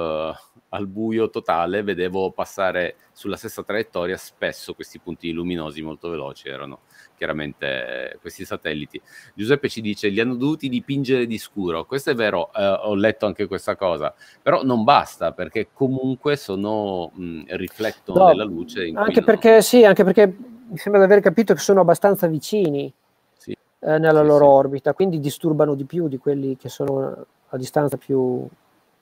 al 0.69 0.87
buio 0.87 1.31
totale, 1.31 1.81
vedevo 1.81 2.31
passare 2.31 2.97
sulla 3.11 3.37
stessa 3.37 3.63
traiettoria 3.63 4.15
spesso 4.17 4.75
questi 4.75 4.99
punti 4.99 5.31
luminosi 5.31 5.81
molto 5.81 6.09
veloci, 6.09 6.47
erano 6.47 6.81
chiaramente 7.23 8.11
eh, 8.11 8.17
questi 8.19 8.43
satelliti. 8.43 9.01
Giuseppe 9.33 9.69
ci 9.69 9.79
dice, 9.79 10.09
li 10.09 10.19
hanno 10.19 10.35
dovuti 10.35 10.67
dipingere 10.67 11.25
di 11.25 11.37
scuro, 11.37 11.85
questo 11.85 12.09
è 12.09 12.15
vero, 12.15 12.51
eh, 12.53 12.65
ho 12.65 12.93
letto 12.95 13.25
anche 13.25 13.47
questa 13.47 13.77
cosa, 13.77 14.13
però 14.41 14.63
non 14.63 14.83
basta 14.83 15.31
perché 15.31 15.69
comunque 15.73 16.35
sono, 16.35 17.11
mh, 17.13 17.43
riflettono 17.55 18.19
no, 18.19 18.27
della 18.27 18.43
luce. 18.43 18.91
Anche 18.93 19.23
perché, 19.23 19.61
sì, 19.61 19.85
anche 19.85 20.03
perché 20.03 20.25
mi 20.67 20.77
sembra 20.77 20.99
di 20.99 21.09
aver 21.09 21.23
capito 21.23 21.53
che 21.53 21.61
sono 21.61 21.79
abbastanza 21.79 22.27
vicini 22.27 22.91
sì. 23.37 23.51
eh, 23.51 23.57
nella 23.79 24.21
sì, 24.21 24.27
loro 24.27 24.45
sì. 24.45 24.51
orbita, 24.51 24.93
quindi 24.93 25.21
disturbano 25.21 25.75
di 25.75 25.85
più 25.85 26.09
di 26.09 26.17
quelli 26.17 26.57
che 26.57 26.67
sono 26.67 27.25
a 27.47 27.57
distanza 27.57 27.95
più 27.95 28.45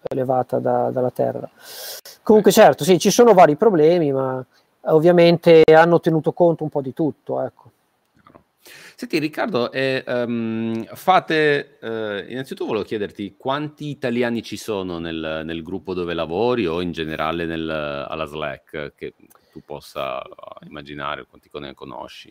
elevata 0.10 0.60
da, 0.60 0.92
dalla 0.92 1.12
Terra. 1.12 1.50
Comunque 2.22 2.52
certo, 2.52 2.84
sì, 2.84 3.00
ci 3.00 3.10
sono 3.10 3.34
vari 3.34 3.56
problemi, 3.56 4.12
ma 4.12 4.46
ovviamente 4.86 5.64
hanno 5.74 6.00
tenuto 6.00 6.34
conto 6.34 6.64
un 6.64 6.70
po' 6.70 6.82
di 6.82 6.94
tutto. 6.94 7.42
Ecco. 7.42 7.72
Senti 8.96 9.18
Riccardo, 9.18 9.72
eh, 9.72 10.04
um, 10.06 10.86
fate, 10.94 11.80
eh, 11.80 12.26
innanzitutto 12.30 12.68
volevo 12.68 12.86
chiederti 12.86 13.36
quanti 13.36 13.90
italiani 13.90 14.44
ci 14.44 14.58
sono 14.58 15.00
nel, 15.00 15.42
nel 15.44 15.64
gruppo 15.64 15.96
dove 15.96 16.14
lavori 16.14 16.68
o 16.68 16.82
in 16.82 16.92
generale 16.92 17.46
nel, 17.46 17.68
alla 17.68 18.26
Slack 18.26 18.94
che 18.96 19.16
tu 19.52 19.62
possa 19.66 20.22
immaginare, 20.68 21.26
quanti 21.26 21.50
ne 21.54 21.74
conosci? 21.74 22.30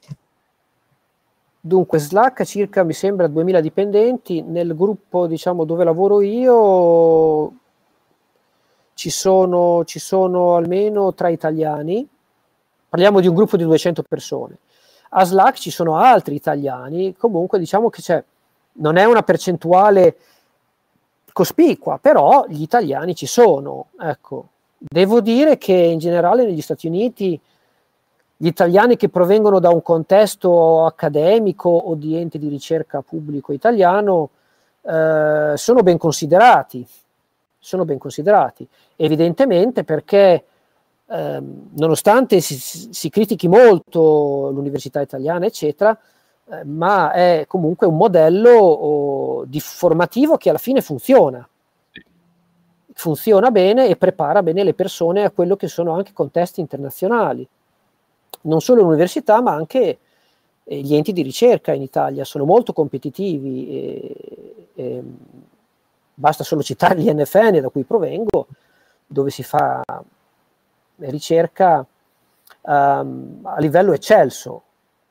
Dunque, 1.62 1.98
Slack 1.98 2.44
circa 2.44 2.84
mi 2.84 2.92
sembra 2.92 3.26
2000 3.26 3.60
dipendenti, 3.60 4.40
nel 4.40 4.74
gruppo 4.76 5.26
diciamo 5.26 5.64
dove 5.64 5.84
lavoro 5.84 6.20
io 6.22 7.52
ci 8.94 9.10
sono, 9.10 9.84
ci 9.84 9.98
sono 9.98 10.54
almeno 10.54 11.12
tre 11.12 11.32
italiani, 11.32 12.08
parliamo 12.88 13.20
di 13.20 13.26
un 13.26 13.34
gruppo 13.34 13.56
di 13.56 13.64
200 13.64 14.04
persone. 14.04 14.58
A 15.10 15.24
Slack 15.24 15.58
ci 15.58 15.70
sono 15.70 15.96
altri 15.96 16.34
italiani, 16.34 17.16
comunque 17.16 17.58
diciamo 17.58 17.90
che 17.90 18.00
c'è, 18.00 18.22
non 18.74 18.96
è 18.96 19.04
una 19.04 19.22
percentuale 19.22 20.16
cospicua, 21.32 21.98
però 21.98 22.44
gli 22.48 22.62
italiani 22.62 23.14
ci 23.14 23.26
sono. 23.26 23.86
Ecco. 24.00 24.46
Devo 24.78 25.20
dire 25.20 25.58
che 25.58 25.74
in 25.74 25.98
generale 25.98 26.44
negli 26.44 26.60
Stati 26.60 26.86
Uniti 26.86 27.38
gli 28.36 28.46
italiani 28.46 28.96
che 28.96 29.10
provengono 29.10 29.58
da 29.58 29.68
un 29.68 29.82
contesto 29.82 30.86
accademico 30.86 31.68
o 31.68 31.94
di 31.94 32.16
ente 32.16 32.38
di 32.38 32.48
ricerca 32.48 33.02
pubblico 33.02 33.52
italiano 33.52 34.30
eh, 34.82 35.52
sono 35.56 35.82
ben 35.82 35.98
considerati, 35.98 36.86
sono 37.58 37.84
ben 37.84 37.98
considerati, 37.98 38.66
evidentemente 38.96 39.84
perché 39.84 40.44
eh, 41.10 41.42
nonostante 41.72 42.40
si, 42.40 42.56
si, 42.56 43.08
critichi 43.10 43.48
molto 43.48 44.50
l'università 44.52 45.00
italiana, 45.00 45.46
eccetera, 45.46 45.98
eh, 46.48 46.64
ma 46.64 47.12
è 47.12 47.44
comunque 47.48 47.86
un 47.86 47.96
modello 47.96 48.50
oh, 48.50 49.44
di 49.44 49.60
formativo 49.60 50.36
che 50.36 50.50
alla 50.50 50.58
fine 50.58 50.80
funziona. 50.80 51.46
Funziona 52.92 53.50
bene 53.50 53.88
e 53.88 53.96
prepara 53.96 54.42
bene 54.42 54.62
le 54.62 54.74
persone 54.74 55.24
a 55.24 55.30
quello 55.30 55.56
che 55.56 55.68
sono 55.68 55.94
anche 55.94 56.12
contesti 56.12 56.60
internazionali 56.60 57.48
non 58.42 58.60
solo 58.60 58.82
l'università, 58.82 59.40
ma 59.40 59.52
anche 59.52 59.98
eh, 60.64 60.80
gli 60.80 60.94
enti 60.94 61.12
di 61.12 61.22
ricerca 61.22 61.72
in 61.72 61.82
Italia 61.82 62.24
sono 62.24 62.44
molto 62.44 62.72
competitivi. 62.72 63.68
E, 63.68 64.66
e, 64.74 65.02
basta 66.14 66.44
solo 66.44 66.62
citare 66.62 67.00
gli 67.00 67.10
NFN 67.10 67.60
da 67.60 67.68
cui 67.70 67.84
provengo, 67.84 68.46
dove 69.06 69.30
si 69.30 69.42
fa 69.42 69.82
ricerca 71.00 71.84
um, 72.62 73.40
a 73.42 73.58
livello 73.58 73.92
eccelso. 73.92 74.62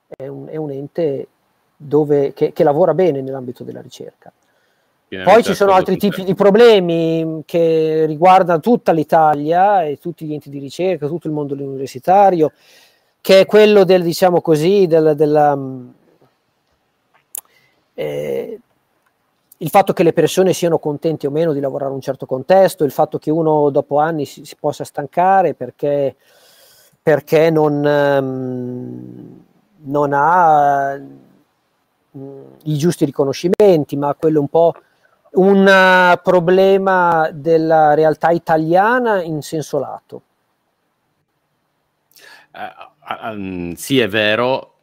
È 0.08 0.28
un, 0.28 0.48
è 0.48 0.56
un 0.56 0.72
ente 0.72 1.28
dove, 1.76 2.34
che, 2.34 2.52
che, 2.52 2.64
lavora 2.64 2.94
bene 2.94 3.22
nell'ambito 3.22 3.64
della 3.64 3.82
ricerca. 3.82 4.32
Poi 5.24 5.44
ci 5.44 5.56
sono 5.56 5.72
altri 5.72 5.98
tipi 5.98 6.24
di 6.24 6.36
problemi 6.36 7.42
che 7.46 8.06
riguardano 8.06 8.60
tutta 8.60 8.92
l'Italia 8.92 9.84
e 9.84 9.98
tutti 9.98 10.24
gli 10.24 10.34
enti 10.34 10.52
di 10.52 10.60
ricerca, 10.60 11.08
tutto 11.08 11.28
il 11.28 11.34
mondo 11.34 11.56
universitario 11.56 12.52
che 13.22 13.42
è 13.42 13.46
quello 13.46 13.84
del, 13.84 14.02
diciamo 14.02 14.42
così, 14.42 14.88
del, 14.88 15.14
della, 15.16 15.56
mm, 15.56 15.90
eh, 17.96 18.60
il 19.62 19.70
fatto 19.70 19.94
che 19.94 20.04
le 20.04 20.14
persone 20.14 20.54
siano 20.54 20.80
contenti 20.80 21.26
o 21.26 21.32
meno 21.32 21.54
di 21.54 21.60
lavorare 21.60 21.90
in 21.90 21.96
un 21.96 22.02
certo 22.02 22.26
contesto, 22.26 22.84
il 22.84 22.92
fatto 22.92 23.18
che 23.18 23.32
uno 23.32 23.70
dopo 23.70 24.00
anni 24.00 24.26
si, 24.26 24.44
si 24.44 24.56
possa 24.60 24.84
stancare 24.84 25.54
perché, 25.54 26.16
perché 27.02 27.50
non, 27.50 27.84
um, 27.84 29.44
non 29.84 30.12
ha 30.14 31.00
um, 32.12 32.44
i 32.64 32.78
giusti 32.78 33.06
riconoscimenti, 33.06 33.96
ma 33.96 34.14
quello 34.14 34.38
è 34.38 34.42
un 34.42 34.48
po' 34.48 34.74
un 35.32 36.20
problema 36.24 37.30
della 37.32 37.94
realtà 37.94 38.32
italiana 38.32 39.22
in 39.22 39.42
senso 39.42 39.80
lato. 39.80 40.22
Uh, 42.52 42.90
Um, 43.18 43.74
sì, 43.74 44.00
è 44.00 44.08
vero, 44.08 44.76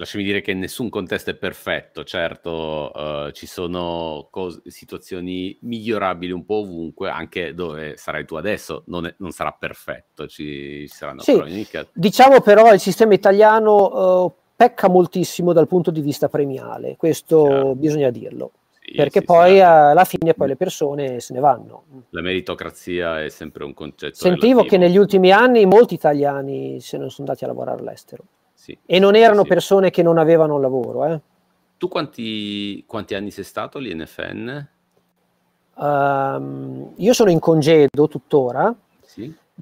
lasciami 0.00 0.24
dire 0.24 0.40
che 0.40 0.54
nessun 0.54 0.88
contesto 0.88 1.28
è 1.28 1.34
perfetto, 1.34 2.04
certo 2.04 2.90
uh, 2.94 3.30
ci 3.32 3.46
sono 3.46 4.28
cos- 4.30 4.66
situazioni 4.66 5.58
migliorabili 5.60 6.32
un 6.32 6.46
po' 6.46 6.60
ovunque, 6.60 7.10
anche 7.10 7.52
dove 7.52 7.98
sarai 7.98 8.24
tu 8.24 8.36
adesso 8.36 8.82
non, 8.86 9.04
è, 9.04 9.14
non 9.18 9.30
sarà 9.30 9.52
perfetto, 9.52 10.26
ci, 10.26 10.86
ci 10.88 10.96
saranno 10.96 11.20
sì, 11.20 11.34
croniche. 11.34 11.88
Diciamo 11.92 12.40
però 12.40 12.72
il 12.72 12.80
sistema 12.80 13.12
italiano 13.12 14.24
uh, 14.24 14.32
pecca 14.56 14.88
moltissimo 14.88 15.52
dal 15.52 15.68
punto 15.68 15.90
di 15.90 16.00
vista 16.00 16.30
premiale, 16.30 16.96
questo 16.96 17.44
Chiaro. 17.44 17.74
bisogna 17.74 18.10
dirlo 18.10 18.52
perché 18.96 19.20
sì, 19.20 19.24
poi 19.26 19.54
sì, 19.56 19.60
alla 19.60 20.04
fine 20.04 20.34
poi 20.34 20.48
le 20.48 20.56
persone 20.56 21.20
se 21.20 21.32
ne 21.32 21.38
vanno. 21.38 21.84
La 22.08 22.22
meritocrazia 22.22 23.22
è 23.22 23.28
sempre 23.28 23.62
un 23.62 23.72
concetto. 23.72 24.16
Sentivo 24.16 24.62
relativo. 24.62 24.68
che 24.68 24.78
negli 24.78 24.96
ultimi 24.96 25.30
anni 25.30 25.64
molti 25.64 25.94
italiani 25.94 26.80
se 26.80 26.96
ne 26.96 27.08
sono 27.08 27.28
andati 27.28 27.44
a 27.44 27.46
lavorare 27.46 27.78
all'estero 27.78 28.24
sì, 28.60 28.76
e 28.84 28.98
non 28.98 29.16
erano 29.16 29.44
persone 29.44 29.88
che 29.88 30.02
non 30.02 30.18
avevano 30.18 30.60
lavoro. 30.60 31.06
Eh. 31.06 31.20
Tu 31.78 31.88
quanti, 31.88 32.84
quanti, 32.86 33.14
anni 33.14 33.30
sei 33.30 33.44
stato 33.44 33.78
all'INFN? 33.78 34.68
Um, 35.76 35.84
ehm, 35.86 36.92
io 36.96 37.12
sono 37.14 37.30
in 37.30 37.38
congedo 37.38 38.06
tuttora, 38.06 38.74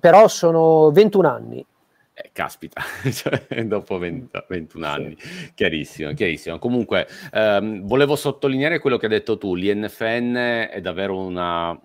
però 0.01 0.27
sono 0.27 0.91
21 0.91 1.29
anni. 1.29 1.65
Eh, 2.13 2.31
caspita, 2.33 2.83
cioè, 3.13 3.65
dopo 3.67 3.99
20, 3.99 4.37
21 4.49 4.85
anni, 4.85 5.17
sì. 5.17 5.53
chiarissimo, 5.55 6.13
chiarissimo. 6.15 6.59
Comunque, 6.59 7.07
ehm, 7.31 7.87
volevo 7.87 8.17
sottolineare 8.17 8.81
quello 8.81 8.97
che 8.97 9.07
hai 9.07 9.13
detto 9.13 9.39
tu, 9.39 9.55
l'INFN 9.55 10.35
è 10.73 10.81
davvero 10.81 11.17
una, 11.17 11.81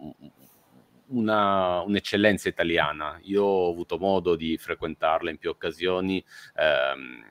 una, 1.07 1.81
un'eccellenza 1.81 2.49
italiana. 2.49 3.19
Io 3.23 3.43
ho 3.43 3.71
avuto 3.71 3.97
modo 3.97 4.35
di 4.35 4.57
frequentarla 4.57 5.29
in 5.29 5.37
più 5.37 5.49
occasioni. 5.49 6.23
Ehm, 6.55 7.25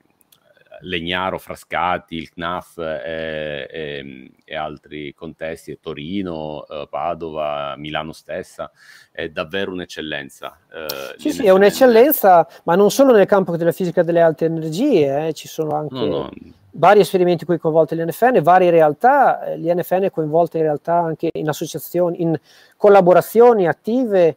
Legnaro, 0.83 1.39
Frascati, 1.39 2.17
il 2.17 2.31
CNAF 2.31 2.79
e, 2.79 3.69
e, 3.71 4.31
e 4.45 4.57
altri 4.57 5.13
contesti, 5.15 5.79
Torino, 5.81 6.67
eh, 6.67 6.87
Padova, 6.89 7.75
Milano 7.77 8.13
stessa, 8.13 8.71
è 9.11 9.29
davvero 9.29 9.73
un'eccellenza. 9.73 10.59
Eh, 10.73 11.19
sì, 11.19 11.33
sì, 11.33 11.47
è 11.47 11.51
un'eccellenza, 11.51 12.47
ma 12.65 12.75
non 12.75 12.91
solo 12.91 13.13
nel 13.13 13.27
campo 13.27 13.57
della 13.57 13.73
fisica 13.73 14.03
delle 14.03 14.21
alte 14.21 14.45
energie, 14.45 15.29
eh, 15.29 15.33
ci 15.33 15.49
sono 15.49 15.77
anche 15.77 15.95
no, 15.95 16.07
no. 16.07 16.31
vari 16.73 17.01
esperimenti 17.01 17.45
qui 17.45 17.59
coinvolti 17.59 17.95
l'NFN, 17.95 18.41
varie 18.43 18.71
realtà, 18.71 19.45
eh, 19.45 19.59
l'NFN 19.59 20.03
è 20.03 20.11
coinvolta 20.11 20.57
in 20.59 20.65
realtà 20.65 20.95
anche 20.99 21.31
in 21.33 21.49
associazioni, 21.49 22.23
in 22.23 22.39
collaborazioni 22.77 23.67
attive 23.67 24.37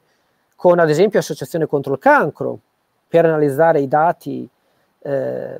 con 0.55 0.79
ad 0.79 0.89
esempio 0.89 1.19
Associazione 1.19 1.67
contro 1.67 1.93
il 1.93 1.99
cancro, 1.99 2.59
per 3.07 3.25
analizzare 3.25 3.79
i 3.79 3.87
dati 3.87 4.49
eh, 5.03 5.57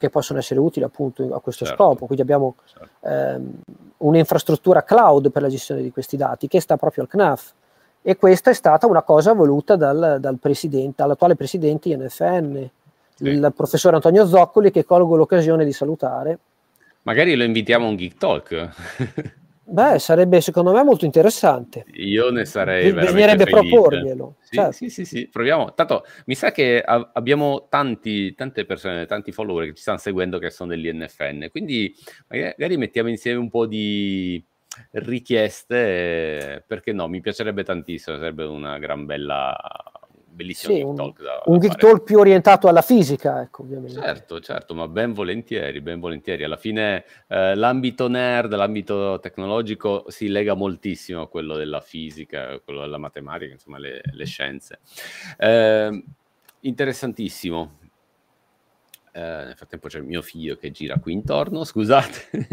che 0.00 0.08
possono 0.08 0.38
essere 0.38 0.58
utili 0.58 0.82
appunto 0.82 1.34
a 1.34 1.40
questo 1.40 1.66
certo. 1.66 1.82
scopo. 1.82 2.06
Quindi 2.06 2.22
abbiamo 2.22 2.54
certo. 2.64 3.06
ehm, 3.06 3.52
un'infrastruttura 3.98 4.82
cloud 4.82 5.30
per 5.30 5.42
la 5.42 5.48
gestione 5.48 5.82
di 5.82 5.90
questi 5.90 6.16
dati 6.16 6.48
che 6.48 6.58
sta 6.58 6.78
proprio 6.78 7.04
al 7.04 7.10
CNAF 7.10 7.52
e 8.00 8.16
questa 8.16 8.48
è 8.48 8.54
stata 8.54 8.86
una 8.86 9.02
cosa 9.02 9.34
voluta 9.34 9.76
dal, 9.76 10.16
dal 10.18 10.38
presidente, 10.38 10.94
dall'attuale 10.96 11.36
presidente 11.36 11.90
INFN, 11.90 12.66
sì. 13.14 13.24
il 13.24 13.52
professor 13.54 13.92
Antonio 13.92 14.26
Zoccoli, 14.26 14.70
che 14.70 14.86
colgo 14.86 15.16
l'occasione 15.16 15.66
di 15.66 15.72
salutare. 15.72 16.38
Magari 17.02 17.34
lo 17.34 17.44
invitiamo 17.44 17.84
a 17.84 17.88
un 17.90 17.96
Geek 17.96 18.16
Talk. 18.16 18.68
Beh, 19.72 20.00
sarebbe 20.00 20.40
secondo 20.40 20.72
me 20.72 20.82
molto 20.82 21.04
interessante. 21.04 21.84
Io 21.94 22.30
ne 22.30 22.44
sarei 22.44 22.92
Bisognerebbe 22.92 23.44
proporglielo. 23.44 24.36
Sì, 24.40 24.56
certo. 24.56 24.72
sì, 24.72 24.90
sì, 24.90 25.04
sì, 25.04 25.28
proviamo. 25.28 25.74
Tanto 25.74 26.04
mi 26.26 26.34
sa 26.34 26.50
che 26.50 26.80
a- 26.80 27.10
abbiamo 27.14 27.68
tanti, 27.68 28.34
tante 28.34 28.64
persone, 28.64 29.06
tanti 29.06 29.30
follower 29.30 29.66
che 29.66 29.74
ci 29.74 29.82
stanno 29.82 29.98
seguendo 29.98 30.38
che 30.38 30.50
sono 30.50 30.70
dell'INFN, 30.70 31.48
quindi 31.50 31.94
magari 32.28 32.76
mettiamo 32.76 33.08
insieme 33.10 33.38
un 33.38 33.48
po' 33.48 33.66
di 33.66 34.44
richieste, 34.92 36.64
perché 36.66 36.92
no, 36.92 37.06
mi 37.08 37.20
piacerebbe 37.20 37.62
tantissimo, 37.62 38.16
sarebbe 38.16 38.44
una 38.44 38.78
gran 38.78 39.04
bella 39.06 39.56
bellissimo 40.30 40.74
sì, 40.74 40.82
geek 40.82 40.94
talk. 40.96 41.22
Da, 41.22 41.42
un 41.46 41.58
da 41.58 41.66
geek 41.66 41.78
talk 41.78 42.02
più 42.02 42.18
orientato 42.18 42.68
alla 42.68 42.82
fisica, 42.82 43.42
ecco, 43.42 43.62
ovviamente. 43.62 44.00
Certo, 44.00 44.40
certo, 44.40 44.74
ma 44.74 44.88
ben 44.88 45.12
volentieri, 45.12 45.80
ben 45.80 46.00
volentieri. 46.00 46.44
Alla 46.44 46.56
fine 46.56 47.04
eh, 47.28 47.54
l'ambito 47.54 48.08
nerd, 48.08 48.54
l'ambito 48.54 49.18
tecnologico 49.20 50.04
si 50.08 50.28
lega 50.28 50.54
moltissimo 50.54 51.22
a 51.22 51.28
quello 51.28 51.56
della 51.56 51.80
fisica, 51.80 52.50
a 52.50 52.60
quello 52.60 52.80
della 52.80 52.98
matematica, 52.98 53.52
insomma, 53.52 53.78
le, 53.78 54.00
le 54.04 54.24
scienze. 54.24 54.80
Eh, 55.36 56.04
interessantissimo. 56.60 57.78
Eh, 59.12 59.20
nel 59.20 59.56
frattempo 59.56 59.88
c'è 59.88 59.98
il 59.98 60.04
mio 60.04 60.22
figlio 60.22 60.56
che 60.56 60.70
gira 60.70 60.98
qui 60.98 61.12
intorno, 61.12 61.64
scusate. 61.64 62.48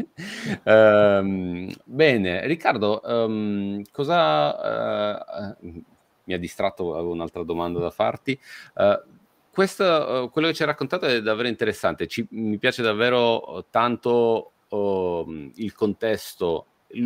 um, 0.64 1.72
bene, 1.86 2.46
Riccardo, 2.48 3.02
um, 3.06 3.82
cosa... 3.92 5.56
Uh, 5.62 5.84
mi 6.28 6.34
ha 6.34 6.40
distratto, 6.40 6.94
avevo 6.94 7.12
un'altra 7.12 7.44
domanda 7.44 7.80
da 7.80 7.90
farti. 7.90 8.40
Uh, 8.76 9.16
questo, 9.52 10.30
quello 10.32 10.50
che 10.50 10.54
ci 10.54 10.62
hai 10.62 10.68
raccontato 10.68 11.08
è 11.08 11.22
davvero 11.22 11.48
interessante. 11.48 12.06
Ci, 12.06 12.28
mi 12.30 12.60
piace 12.60 12.84
davvero 12.84 13.66
tanto 13.72 14.52
oh, 14.68 15.26
il 15.56 15.74
contesto, 15.74 16.66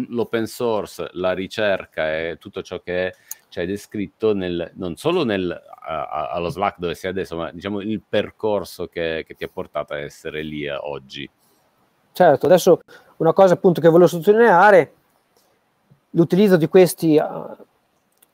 l'open 0.09 0.45
source, 0.47 1.09
la 1.13 1.31
ricerca 1.31 2.13
e 2.13 2.37
tutto 2.39 2.61
ciò 2.61 2.81
che 2.81 3.15
ci 3.47 3.59
hai 3.59 3.65
descritto 3.65 4.33
nel, 4.33 4.71
non 4.75 4.95
solo 4.95 5.23
nel, 5.23 5.57
allo 5.81 6.49
Slack 6.49 6.77
dove 6.77 6.93
sei 6.93 7.11
adesso, 7.11 7.37
ma 7.37 7.51
diciamo 7.51 7.81
il 7.81 8.01
percorso 8.07 8.87
che, 8.87 9.23
che 9.25 9.33
ti 9.33 9.43
ha 9.43 9.49
portato 9.49 9.93
a 9.93 9.99
essere 9.99 10.41
lì 10.41 10.67
oggi. 10.67 11.29
Certo, 12.13 12.45
adesso 12.45 12.81
una 13.17 13.33
cosa 13.33 13.53
appunto 13.53 13.81
che 13.81 13.87
volevo 13.87 14.09
sottolineare, 14.09 14.93
l'utilizzo 16.11 16.57
di 16.57 16.67
questi 16.67 17.17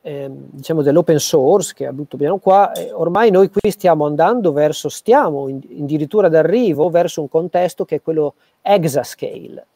eh, 0.08 0.30
diciamo 0.30 0.80
dell'open 0.80 1.18
source 1.18 1.74
che 1.74 1.86
abbiamo 1.86 2.38
qua, 2.38 2.72
eh, 2.72 2.90
ormai 2.92 3.30
noi 3.30 3.50
qui 3.50 3.70
stiamo 3.70 4.06
andando 4.06 4.52
verso, 4.52 4.88
stiamo 4.88 5.48
in, 5.48 5.60
addirittura 5.82 6.30
d'arrivo 6.30 6.88
verso 6.88 7.20
un 7.20 7.28
contesto 7.28 7.84
che 7.84 7.96
è 7.96 8.02
quello 8.02 8.34
exascale, 8.62 9.66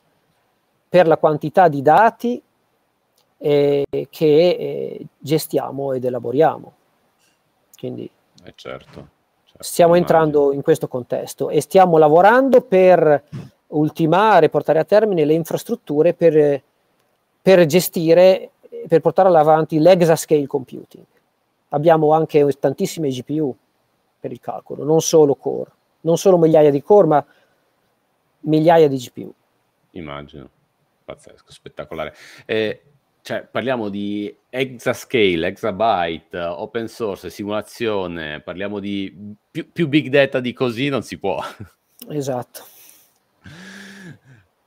per 0.88 1.06
la 1.06 1.18
quantità 1.18 1.68
di 1.68 1.82
dati 1.82 2.42
eh, 3.36 3.84
che 4.08 4.48
eh, 4.48 5.06
gestiamo 5.18 5.92
ed 5.92 6.04
elaboriamo. 6.06 6.72
Quindi 7.78 8.04
eh 8.44 8.52
certo, 8.54 9.08
certo, 9.44 9.62
stiamo 9.62 9.96
immagino. 9.96 10.18
entrando 10.18 10.52
in 10.54 10.62
questo 10.62 10.88
contesto 10.88 11.50
e 11.50 11.60
stiamo 11.60 11.98
lavorando 11.98 12.62
per 12.62 13.22
ultimare, 13.68 14.48
portare 14.48 14.78
a 14.78 14.84
termine 14.84 15.26
le 15.26 15.34
infrastrutture 15.34 16.14
per, 16.14 16.62
per 17.42 17.66
gestire 17.66 18.52
per 18.88 19.00
portare 19.00 19.28
avanti 19.36 19.78
l'exascale 19.78 20.46
computing. 20.46 21.04
Abbiamo 21.70 22.12
anche 22.12 22.46
tantissime 22.58 23.08
GPU 23.08 23.54
per 24.20 24.30
il 24.32 24.40
calcolo, 24.40 24.84
non 24.84 25.00
solo 25.00 25.34
core, 25.34 25.70
non 26.02 26.18
solo 26.18 26.38
migliaia 26.38 26.70
di 26.70 26.82
core, 26.82 27.06
ma 27.06 27.26
migliaia 28.40 28.88
di 28.88 28.96
GPU. 28.96 29.32
Immagino, 29.92 30.48
pazzesco, 31.04 31.50
spettacolare. 31.50 32.14
Eh, 32.44 32.82
cioè, 33.22 33.46
parliamo 33.48 33.88
di 33.88 34.34
exascale, 34.50 35.46
exabyte, 35.46 36.38
open 36.38 36.88
source, 36.88 37.30
simulazione, 37.30 38.40
parliamo 38.40 38.80
di 38.80 39.34
più, 39.50 39.70
più 39.70 39.88
big 39.88 40.08
data 40.08 40.40
di 40.40 40.52
così 40.52 40.88
non 40.88 41.02
si 41.02 41.18
può. 41.18 41.40
Esatto. 42.08 42.64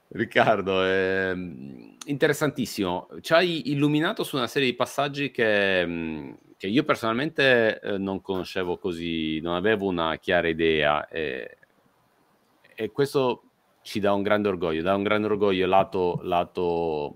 Riccardo, 0.08 0.86
ehm, 0.86 1.95
interessantissimo. 2.06 3.08
Ci 3.22 3.34
hai 3.34 3.72
illuminato 3.72 4.24
su 4.24 4.36
una 4.36 4.48
serie 4.48 4.70
di 4.70 4.76
passaggi 4.76 5.32
che, 5.32 5.86
mm, 5.86 6.34
che 6.58 6.68
io 6.68 6.84
personalmente 6.84 7.80
eh, 7.80 7.98
non 7.98 8.22
conoscevo 8.22 8.78
così, 8.78 9.40
non 9.42 9.56
avevo 9.56 9.88
una 9.88 10.18
chiara 10.18 10.48
idea 10.48 11.08
e, 11.08 11.58
e, 12.76 12.92
questo 12.92 13.44
ci 13.82 14.00
dà 14.00 14.14
un 14.14 14.24
grande 14.24 14.48
orgoglio, 14.48 14.82
dà 14.82 14.96
un 14.96 15.04
grande 15.04 15.28
orgoglio 15.28 15.68
lato, 15.68 16.20
lato 16.24 17.16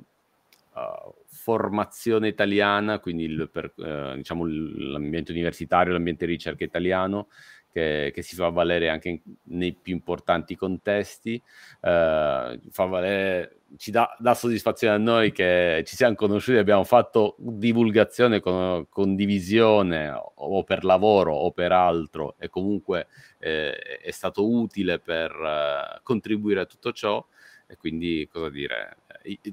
uh, 0.73 1.13
formazione 1.25 2.27
italiana, 2.27 2.99
quindi 2.99 3.23
il, 3.23 3.49
per, 3.51 3.73
uh, 3.75 4.15
diciamo 4.15 4.45
l'ambiente 4.45 5.31
universitario, 5.31 5.93
l'ambiente 5.93 6.25
ricerca 6.25 6.63
italiano, 6.63 7.29
che, 7.71 8.11
che, 8.13 8.21
si 8.21 8.35
fa 8.35 8.49
valere 8.49 8.89
anche 8.89 9.09
in, 9.09 9.19
nei 9.43 9.73
più 9.73 9.93
importanti 9.93 10.55
contesti, 10.55 11.41
eh, 11.81 12.59
valere, 12.75 13.61
ci 13.77 13.91
dà, 13.91 14.15
dà, 14.19 14.33
soddisfazione 14.33 14.95
a 14.95 14.97
noi 14.97 15.31
che 15.31 15.83
ci 15.85 15.95
siamo 15.95 16.15
conosciuti, 16.15 16.57
abbiamo 16.57 16.83
fatto 16.83 17.35
divulgazione, 17.37 18.39
con, 18.39 18.87
condivisione 18.89 20.11
o 20.35 20.63
per 20.63 20.83
lavoro 20.83 21.33
o 21.33 21.51
per 21.51 21.71
altro 21.71 22.35
e 22.37 22.49
comunque 22.49 23.07
eh, 23.39 23.77
è 23.77 24.11
stato 24.11 24.49
utile 24.49 24.99
per 24.99 25.31
eh, 25.31 25.99
contribuire 26.03 26.61
a 26.61 26.65
tutto 26.65 26.91
ciò 26.91 27.23
e 27.67 27.77
quindi 27.77 28.27
cosa 28.31 28.49
dire, 28.49 28.97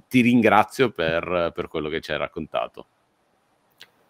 ti 0.09 0.23
ringrazio 0.23 0.91
per, 0.91 1.53
per 1.55 1.69
quello 1.69 1.91
che 1.91 2.01
ci 2.01 2.13
hai 2.13 2.19
raccontato. 2.19 2.87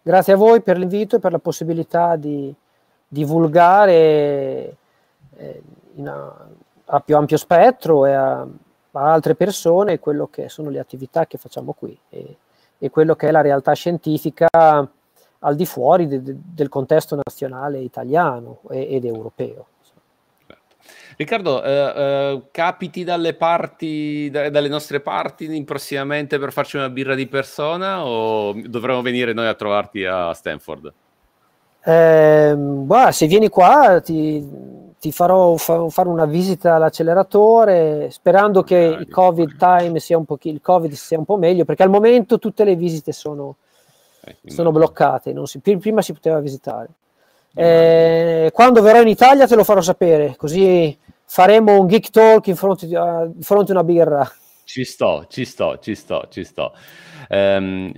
Grazie 0.01 0.33
a 0.33 0.37
voi 0.37 0.61
per 0.61 0.77
l'invito 0.77 1.17
e 1.17 1.19
per 1.19 1.33
la 1.33 1.39
possibilità 1.39 2.15
di 2.15 2.55
divulgare 3.07 4.75
eh, 5.37 5.61
a, 6.05 6.47
a, 6.85 6.99
più 6.99 7.15
ampio 7.15 7.37
spettro 7.37 8.05
e 8.05 8.13
a, 8.13 8.41
a, 8.41 8.47
altre 8.91 9.35
persone 9.35 9.99
quello 9.99 10.27
che 10.27 10.49
sono 10.49 10.69
le 10.69 10.79
attività 10.79 11.25
che 11.25 11.37
facciamo 11.37 11.73
qui 11.73 11.97
e, 12.09 12.37
e 12.77 12.89
quello 12.89 13.15
che 13.15 13.29
è 13.29 13.31
la 13.31 13.41
realtà 13.41 13.73
scientifica 13.73 14.47
al 15.39 15.55
di 15.55 15.65
fuori 15.65 16.07
de, 16.07 16.21
de, 16.21 16.35
del 16.35 16.69
contesto 16.69 17.15
nazionale 17.15 17.79
italiano 17.79 18.59
e, 18.69 18.95
ed 18.95 19.05
europeo. 19.05 19.67
Riccardo, 21.15 21.63
eh, 21.63 21.71
eh, 21.71 22.41
capiti 22.51 23.03
dalle 23.03 23.33
parti, 23.33 24.29
da, 24.29 24.49
dalle 24.51 24.67
nostre 24.67 24.99
parti 24.99 25.63
prossimamente 25.63 26.37
per 26.37 26.51
farci 26.51 26.77
una 26.77 26.89
birra 26.89 27.15
di 27.15 27.25
persona 27.27 28.05
o 28.05 28.53
dovremmo 28.53 29.01
venire 29.01 29.33
noi 29.33 29.47
a 29.47 29.55
trovarti 29.55 30.05
a 30.05 30.31
Stanford? 30.33 30.93
Eh, 31.87 32.53
bah, 32.57 33.11
se 33.13 33.27
vieni 33.27 33.47
qua 33.47 34.01
ti, 34.01 34.45
ti 34.99 35.13
farò 35.13 35.55
fa, 35.55 35.87
fare 35.87 36.09
una 36.09 36.25
visita 36.25 36.75
all'acceleratore 36.75 38.09
sperando 38.11 38.61
che 38.61 38.75
il 38.75 39.07
COVID 39.07 39.55
time 39.55 39.99
sia 39.99 40.17
un 40.17 40.25
po', 40.25 40.37
il 40.41 40.59
COVID 40.59 40.91
sia 40.91 41.17
un 41.17 41.23
po' 41.23 41.37
meglio 41.37 41.63
perché 41.63 41.83
al 41.83 41.89
momento 41.89 42.39
tutte 42.39 42.65
le 42.65 42.75
visite 42.75 43.13
sono, 43.13 43.55
eh, 44.25 44.35
sono 44.47 44.73
bloccate, 44.73 45.33
si, 45.45 45.59
prima 45.59 46.01
si 46.01 46.11
poteva 46.11 46.41
visitare. 46.41 46.89
Eh, 47.53 48.51
quando 48.53 48.81
verrò 48.81 48.99
in 48.99 49.07
Italia 49.07 49.47
te 49.47 49.55
lo 49.55 49.63
farò 49.63 49.79
sapere, 49.79 50.35
così 50.35 50.95
faremo 51.23 51.79
un 51.79 51.87
geek 51.87 52.09
talk 52.09 52.47
in 52.47 52.57
fronte, 52.57 52.93
a, 52.97 53.25
di 53.27 53.43
fronte 53.43 53.71
a 53.71 53.75
una 53.75 53.85
birra. 53.85 54.29
Ci 54.67 54.83
sto, 54.83 55.25
ci 55.29 55.45
sto, 55.45 55.79
ci 55.79 55.95
sto, 55.95 56.27
ci 56.29 56.43
sto. 56.43 56.73
Um, 57.29 57.89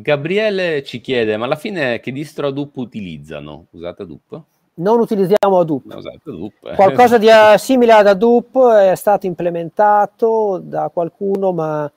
Gabriele 0.00 0.84
ci 0.84 1.00
chiede, 1.00 1.36
ma 1.36 1.46
alla 1.46 1.56
fine 1.56 1.98
che 1.98 2.12
distro 2.12 2.46
Hadoop 2.46 2.76
utilizzano? 2.76 3.66
Usate 3.72 4.02
Hadoop? 4.02 4.42
Non 4.74 5.00
utilizziamo 5.00 5.58
Hadoop. 5.58 5.86
No, 5.86 5.96
Hadoop. 5.96 6.76
Qualcosa 6.76 7.18
di 7.18 7.26
uh, 7.26 7.58
simile 7.58 7.94
ad 7.94 8.06
Hadoop 8.06 8.74
è 8.74 8.94
stato 8.94 9.26
implementato 9.26 10.60
da 10.62 10.88
qualcuno, 10.88 11.50
ma 11.50 11.90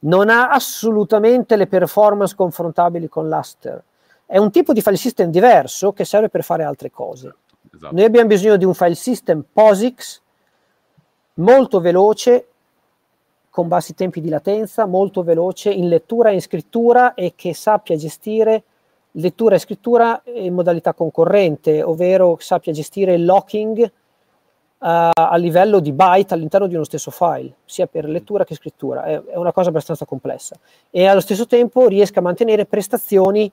non 0.00 0.28
ha 0.28 0.50
assolutamente 0.50 1.56
le 1.56 1.66
performance 1.66 2.34
confrontabili 2.34 3.08
con 3.08 3.26
l'Aster. 3.26 3.82
È 4.26 4.36
un 4.36 4.50
tipo 4.50 4.74
di 4.74 4.82
file 4.82 4.96
system 4.96 5.30
diverso 5.30 5.94
che 5.94 6.04
serve 6.04 6.28
per 6.28 6.44
fare 6.44 6.62
altre 6.62 6.90
cose. 6.90 7.34
Esatto. 7.74 7.94
Noi 7.94 8.04
abbiamo 8.04 8.28
bisogno 8.28 8.58
di 8.58 8.66
un 8.66 8.74
file 8.74 8.94
system 8.94 9.42
POSIX 9.50 10.20
molto 11.36 11.80
veloce 11.80 12.44
con 13.50 13.66
bassi 13.66 13.94
tempi 13.94 14.20
di 14.20 14.28
latenza, 14.28 14.86
molto 14.86 15.22
veloce 15.22 15.70
in 15.70 15.88
lettura 15.88 16.30
e 16.30 16.34
in 16.34 16.40
scrittura 16.40 17.14
e 17.14 17.34
che 17.34 17.52
sappia 17.52 17.96
gestire 17.96 18.62
lettura 19.14 19.56
e 19.56 19.58
scrittura 19.58 20.22
in 20.34 20.54
modalità 20.54 20.94
concorrente, 20.94 21.82
ovvero 21.82 22.36
sappia 22.38 22.72
gestire 22.72 23.14
il 23.14 23.24
locking 23.24 23.82
uh, 23.82 23.90
a 24.78 25.36
livello 25.36 25.80
di 25.80 25.90
byte 25.90 26.32
all'interno 26.32 26.68
di 26.68 26.76
uno 26.76 26.84
stesso 26.84 27.10
file, 27.10 27.56
sia 27.64 27.88
per 27.88 28.08
lettura 28.08 28.44
che 28.44 28.54
scrittura. 28.54 29.02
È, 29.02 29.20
è, 29.24 29.36
una 29.36 29.52
cosa 29.52 29.70
abbastanza 29.70 30.04
complessa. 30.04 30.56
E 30.90 31.06
allo 31.06 31.20
stesso 31.20 31.46
tempo 31.46 31.88
riesca 31.88 32.20
a 32.20 32.22
mantenere 32.22 32.66
prestazioni 32.66 33.50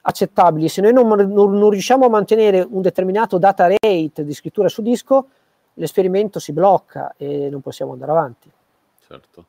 accettabili. 0.00 0.68
Se 0.68 0.80
noi 0.80 0.92
non, 0.92 1.06
non, 1.06 1.52
non 1.52 1.70
riusciamo 1.70 2.06
a 2.06 2.08
mantenere 2.08 2.66
un 2.68 2.82
determinato 2.82 3.38
data 3.38 3.68
rate 3.68 4.24
di 4.24 4.34
scrittura 4.34 4.68
su 4.68 4.82
disco, 4.82 5.28
l'esperimento 5.74 6.40
si 6.40 6.52
blocca 6.52 7.14
e 7.16 7.48
non 7.50 7.60
possiamo 7.60 7.92
andare 7.92 8.10
avanti 8.10 8.50
certo. 9.08 9.46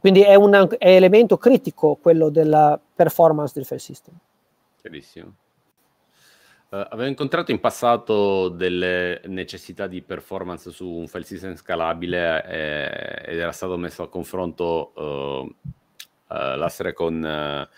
Quindi 0.00 0.22
è 0.22 0.34
un 0.34 0.68
è 0.78 0.94
elemento 0.94 1.36
critico 1.36 1.96
quello 1.96 2.30
della 2.30 2.80
performance 2.94 3.52
del 3.54 3.66
file 3.66 3.80
system. 3.80 4.14
Chiarissimo. 4.80 5.34
Uh, 6.70 6.86
avevo 6.88 7.08
incontrato 7.08 7.50
in 7.50 7.58
passato 7.58 8.48
delle 8.48 9.20
necessità 9.26 9.88
di 9.88 10.02
performance 10.02 10.70
su 10.70 10.88
un 10.88 11.08
file 11.08 11.24
system 11.24 11.56
scalabile 11.56 12.44
eh, 12.46 13.32
ed 13.32 13.38
era 13.40 13.50
stato 13.50 13.76
messo 13.76 14.04
a 14.04 14.08
confronto 14.08 14.92
uh, 14.94 15.00
uh, 15.02 15.52
l'assere 16.28 16.92
con, 16.92 17.68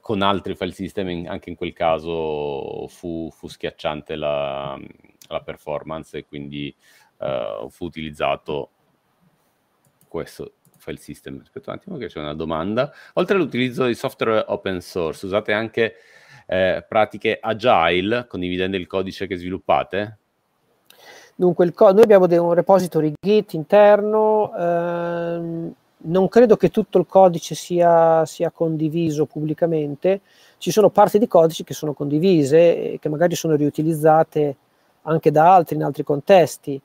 con, 0.00 0.22
altri 0.22 0.54
file 0.54 0.72
system, 0.72 1.08
in, 1.08 1.28
anche 1.28 1.48
in 1.48 1.56
quel 1.56 1.72
caso 1.72 2.86
fu, 2.88 3.30
fu 3.32 3.48
schiacciante 3.48 4.16
la, 4.16 4.78
la, 5.28 5.40
performance 5.40 6.18
e 6.18 6.26
quindi 6.26 6.74
fu 7.70 7.86
utilizzato 7.86 8.72
questo 10.08 10.54
file 10.76 10.98
system. 10.98 11.40
Aspetta 11.42 11.70
un 11.70 11.76
attimo 11.76 11.96
che 11.96 12.06
c'è 12.06 12.20
una 12.20 12.34
domanda. 12.34 12.92
Oltre 13.14 13.36
all'utilizzo 13.36 13.86
di 13.86 13.94
software 13.94 14.44
open 14.46 14.80
source, 14.80 15.26
usate 15.26 15.52
anche 15.52 15.94
eh, 16.46 16.84
pratiche 16.88 17.38
agile 17.40 18.26
condividendo 18.28 18.76
il 18.76 18.86
codice 18.86 19.26
che 19.26 19.36
sviluppate? 19.36 20.18
Dunque, 21.34 21.70
co- 21.72 21.92
noi 21.92 22.02
abbiamo 22.02 22.26
un 22.26 22.54
repository 22.54 23.12
Git 23.20 23.52
interno, 23.52 24.54
ehm, 24.56 25.74
non 25.98 26.28
credo 26.28 26.56
che 26.56 26.70
tutto 26.70 26.98
il 26.98 27.06
codice 27.06 27.54
sia, 27.54 28.24
sia, 28.24 28.50
condiviso 28.50 29.26
pubblicamente, 29.26 30.22
ci 30.56 30.70
sono 30.70 30.88
parti 30.88 31.18
di 31.18 31.26
codici 31.26 31.62
che 31.62 31.74
sono 31.74 31.92
condivise 31.92 32.92
e 32.92 32.98
che 32.98 33.08
magari 33.10 33.34
sono 33.34 33.54
riutilizzate 33.54 34.56
anche 35.02 35.30
da 35.30 35.54
altri 35.54 35.76
in 35.76 35.84
altri 35.84 36.04
contesti. 36.04 36.80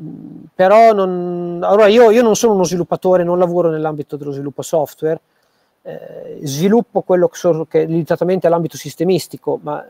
Mm, 0.00 0.44
però 0.54 0.92
non, 0.92 1.60
allora 1.62 1.86
io, 1.86 2.10
io, 2.10 2.22
non 2.22 2.36
sono 2.36 2.54
uno 2.54 2.64
sviluppatore, 2.64 3.22
non 3.22 3.38
lavoro 3.38 3.70
nell'ambito 3.70 4.16
dello 4.16 4.32
sviluppo 4.32 4.62
software, 4.62 5.20
eh, 5.82 6.38
sviluppo 6.42 7.02
quello 7.02 7.28
che, 7.28 7.36
so, 7.36 7.66
che 7.66 7.84
limitatamente 7.84 8.46
all'ambito 8.46 8.76
sistemistico, 8.76 9.58
ma 9.62 9.84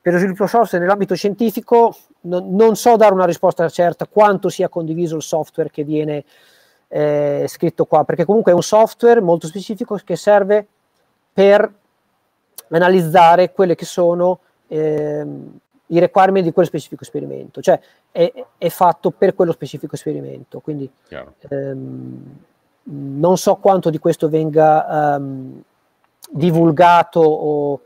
per 0.00 0.12
lo 0.12 0.18
sviluppo 0.18 0.46
software 0.46 0.84
nell'ambito 0.84 1.14
scientifico 1.14 1.96
non, 2.22 2.54
non, 2.54 2.76
so 2.76 2.96
dare 2.96 3.14
una 3.14 3.24
risposta 3.24 3.68
certa 3.68 4.06
quanto 4.06 4.48
sia 4.48 4.68
condiviso 4.68 5.16
il 5.16 5.22
software 5.22 5.70
che 5.70 5.84
viene 5.84 6.24
eh, 6.88 7.46
scritto 7.48 7.84
qua, 7.84 8.04
perché 8.04 8.24
comunque 8.24 8.52
è 8.52 8.54
un 8.54 8.62
software 8.62 9.20
molto 9.20 9.46
specifico 9.46 9.98
che 10.04 10.16
serve 10.16 10.66
per 11.32 11.72
analizzare 12.68 13.52
quelle 13.52 13.74
che 13.74 13.84
sono 13.84 14.40
eh, 14.68 15.26
i 15.92 15.98
requirement 15.98 16.44
di 16.44 16.52
quello 16.52 16.68
specifico 16.68 17.02
esperimento, 17.02 17.60
cioè 17.60 17.78
è, 18.10 18.32
è 18.56 18.68
fatto 18.68 19.10
per 19.10 19.34
quello 19.34 19.52
specifico 19.52 19.94
esperimento, 19.94 20.60
quindi 20.60 20.90
ehm, 21.48 22.36
non 22.84 23.36
so 23.36 23.56
quanto 23.56 23.90
di 23.90 23.98
questo 23.98 24.28
venga 24.28 25.16
um, 25.16 25.62
divulgato 26.30 27.20
o, 27.20 27.80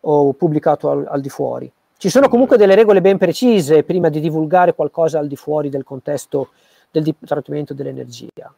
o 0.00 0.32
pubblicato 0.32 0.90
al, 0.90 1.06
al, 1.08 1.20
di 1.20 1.28
fuori. 1.28 1.70
Ci 1.96 2.08
sono 2.08 2.28
comunque 2.28 2.56
delle 2.56 2.74
regole 2.74 3.00
ben 3.00 3.18
precise 3.18 3.82
prima 3.82 4.08
di 4.08 4.20
divulgare 4.20 4.74
qualcosa 4.74 5.18
al 5.18 5.26
di 5.26 5.36
fuori 5.36 5.68
del 5.68 5.84
contesto 5.84 6.50
del 6.90 7.14
trattamento 7.24 7.74
dell'energia. 7.74 8.52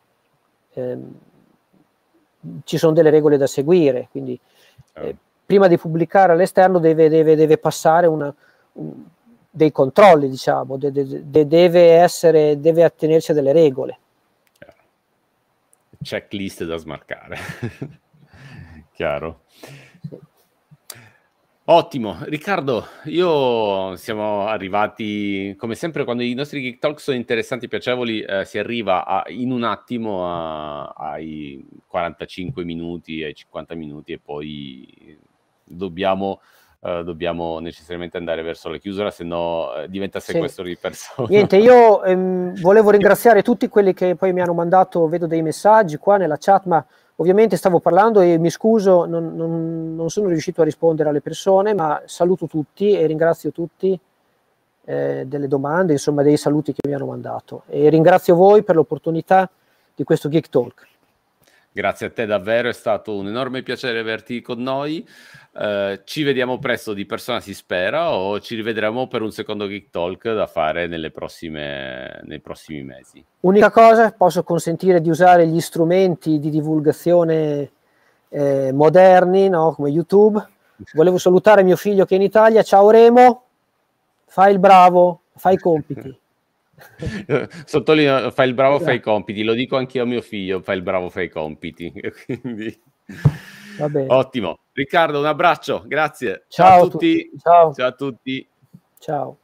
Ehm, 0.74 1.14
ci 2.64 2.76
sono 2.76 2.92
delle 2.92 3.10
regole 3.10 3.36
da 3.36 3.46
seguire, 3.46 4.08
quindi 4.10 4.38
eh, 4.94 5.16
prima 5.44 5.66
di 5.66 5.78
pubblicare 5.78 6.32
all'esterno 6.32 6.78
deve, 6.78 7.08
deve, 7.08 7.36
deve 7.36 7.58
passare 7.58 8.06
una, 8.06 8.26
un, 8.26 8.34
dei 9.50 9.70
controlli, 9.70 10.28
diciamo, 10.28 10.76
de, 10.76 10.90
de, 10.90 11.46
deve, 11.46 11.92
essere, 11.92 12.58
deve 12.58 12.84
attenersi 12.84 13.30
a 13.30 13.34
delle 13.34 13.52
regole. 13.52 13.98
Checklist 16.02 16.64
da 16.64 16.76
smarcare. 16.76 17.38
Chiaro. 18.92 19.42
Ottimo, 21.64 22.18
Riccardo, 22.22 22.84
io 23.04 23.94
siamo 23.94 24.46
arrivati, 24.46 25.54
come 25.56 25.76
sempre 25.76 26.02
quando 26.02 26.24
i 26.24 26.34
nostri 26.34 26.60
Geek 26.60 26.78
Talk 26.80 27.00
sono 27.00 27.16
interessanti 27.16 27.66
e 27.66 27.68
piacevoli, 27.68 28.20
eh, 28.20 28.44
si 28.44 28.58
arriva 28.58 29.06
a, 29.06 29.22
in 29.28 29.52
un 29.52 29.62
attimo 29.62 30.26
a, 30.26 30.88
ai 30.88 31.64
45 31.86 32.64
minuti, 32.64 33.22
ai 33.22 33.32
50 33.32 33.76
minuti 33.76 34.12
e 34.12 34.18
poi 34.18 35.16
dobbiamo, 35.62 36.40
uh, 36.82 37.02
dobbiamo 37.02 37.58
necessariamente 37.58 38.16
andare 38.16 38.42
verso 38.42 38.68
la 38.68 38.78
chiusura, 38.78 39.10
se 39.10 39.24
no 39.24 39.70
uh, 39.70 39.86
diventa 39.86 40.20
sequestro 40.20 40.64
sì. 40.64 40.70
di 40.70 40.76
persone. 40.76 41.28
Niente, 41.30 41.56
io 41.56 42.02
ehm, 42.02 42.58
volevo 42.60 42.90
ringraziare 42.90 43.42
tutti 43.42 43.68
quelli 43.68 43.94
che 43.94 44.16
poi 44.16 44.32
mi 44.32 44.40
hanno 44.40 44.54
mandato, 44.54 45.08
vedo 45.08 45.26
dei 45.26 45.42
messaggi 45.42 45.96
qua 45.96 46.16
nella 46.16 46.36
chat, 46.38 46.64
ma 46.66 46.84
ovviamente 47.16 47.56
stavo 47.56 47.80
parlando 47.80 48.20
e 48.20 48.38
mi 48.38 48.50
scuso, 48.50 49.04
non, 49.04 49.34
non, 49.34 49.94
non 49.94 50.10
sono 50.10 50.28
riuscito 50.28 50.62
a 50.62 50.64
rispondere 50.64 51.08
alle 51.08 51.20
persone, 51.20 51.74
ma 51.74 52.02
saluto 52.06 52.46
tutti 52.46 52.92
e 52.92 53.06
ringrazio 53.06 53.52
tutti. 53.52 53.98
Eh, 54.84 55.22
delle 55.28 55.46
domande, 55.46 55.92
insomma 55.92 56.24
dei 56.24 56.36
saluti 56.36 56.72
che 56.72 56.80
mi 56.88 56.92
hanno 56.92 57.06
mandato 57.06 57.62
e 57.68 57.88
ringrazio 57.88 58.34
voi 58.34 58.64
per 58.64 58.74
l'opportunità 58.74 59.48
di 59.94 60.02
questo 60.02 60.28
Geek 60.28 60.48
Talk. 60.48 60.88
Grazie 61.74 62.08
a 62.08 62.10
te 62.10 62.26
davvero, 62.26 62.68
è 62.68 62.72
stato 62.74 63.16
un 63.16 63.28
enorme 63.28 63.62
piacere 63.62 63.98
averti 63.98 64.42
con 64.42 64.62
noi. 64.62 65.08
Uh, 65.54 66.00
ci 66.04 66.22
vediamo 66.22 66.58
presto 66.58 66.94
di 66.94 67.04
persona, 67.04 67.40
si 67.40 67.52
spera, 67.52 68.12
o 68.12 68.40
ci 68.40 68.54
rivedremo 68.54 69.06
per 69.06 69.20
un 69.20 69.32
secondo 69.32 69.66
Geek 69.66 69.90
Talk 69.90 70.32
da 70.32 70.46
fare 70.46 70.88
prossime, 71.10 72.20
nei 72.24 72.40
prossimi 72.40 72.82
mesi. 72.82 73.22
Unica 73.40 73.70
cosa, 73.70 74.12
posso 74.12 74.42
consentire 74.44 75.02
di 75.02 75.10
usare 75.10 75.46
gli 75.46 75.60
strumenti 75.60 76.38
di 76.38 76.48
divulgazione 76.48 77.70
eh, 78.30 78.72
moderni, 78.72 79.50
no? 79.50 79.74
come 79.74 79.90
YouTube. 79.90 80.42
Volevo 80.94 81.18
salutare 81.18 81.62
mio 81.62 81.76
figlio 81.76 82.06
che 82.06 82.14
è 82.14 82.18
in 82.18 82.24
Italia. 82.24 82.62
Ciao 82.62 82.88
Remo, 82.90 83.44
fai 84.24 84.52
il 84.52 84.58
bravo, 84.58 85.20
fai 85.36 85.54
i 85.54 85.58
compiti. 85.58 86.18
Sottolineo, 87.66 88.30
fai 88.30 88.48
il 88.48 88.54
bravo, 88.54 88.80
fai 88.80 88.96
i 88.96 89.00
compiti. 89.00 89.42
Lo 89.42 89.52
dico 89.52 89.76
anche 89.76 90.00
a 90.00 90.06
mio 90.06 90.22
figlio, 90.22 90.62
fai 90.62 90.76
il 90.76 90.82
bravo, 90.82 91.10
fai 91.10 91.26
i 91.26 91.28
compiti. 91.28 91.92
Quindi... 92.24 92.80
Ottimo. 94.08 94.58
Riccardo, 94.72 95.18
un 95.18 95.26
abbraccio, 95.26 95.82
grazie. 95.86 96.44
Ciao, 96.48 96.66
Ciao 96.66 96.78
a 96.78 96.88
tutti. 96.88 97.24
tutti. 97.24 97.38
Ciao. 97.38 97.74
Ciao 97.74 97.86
a 97.88 97.92
tutti. 97.92 98.48
Ciao. 98.98 99.36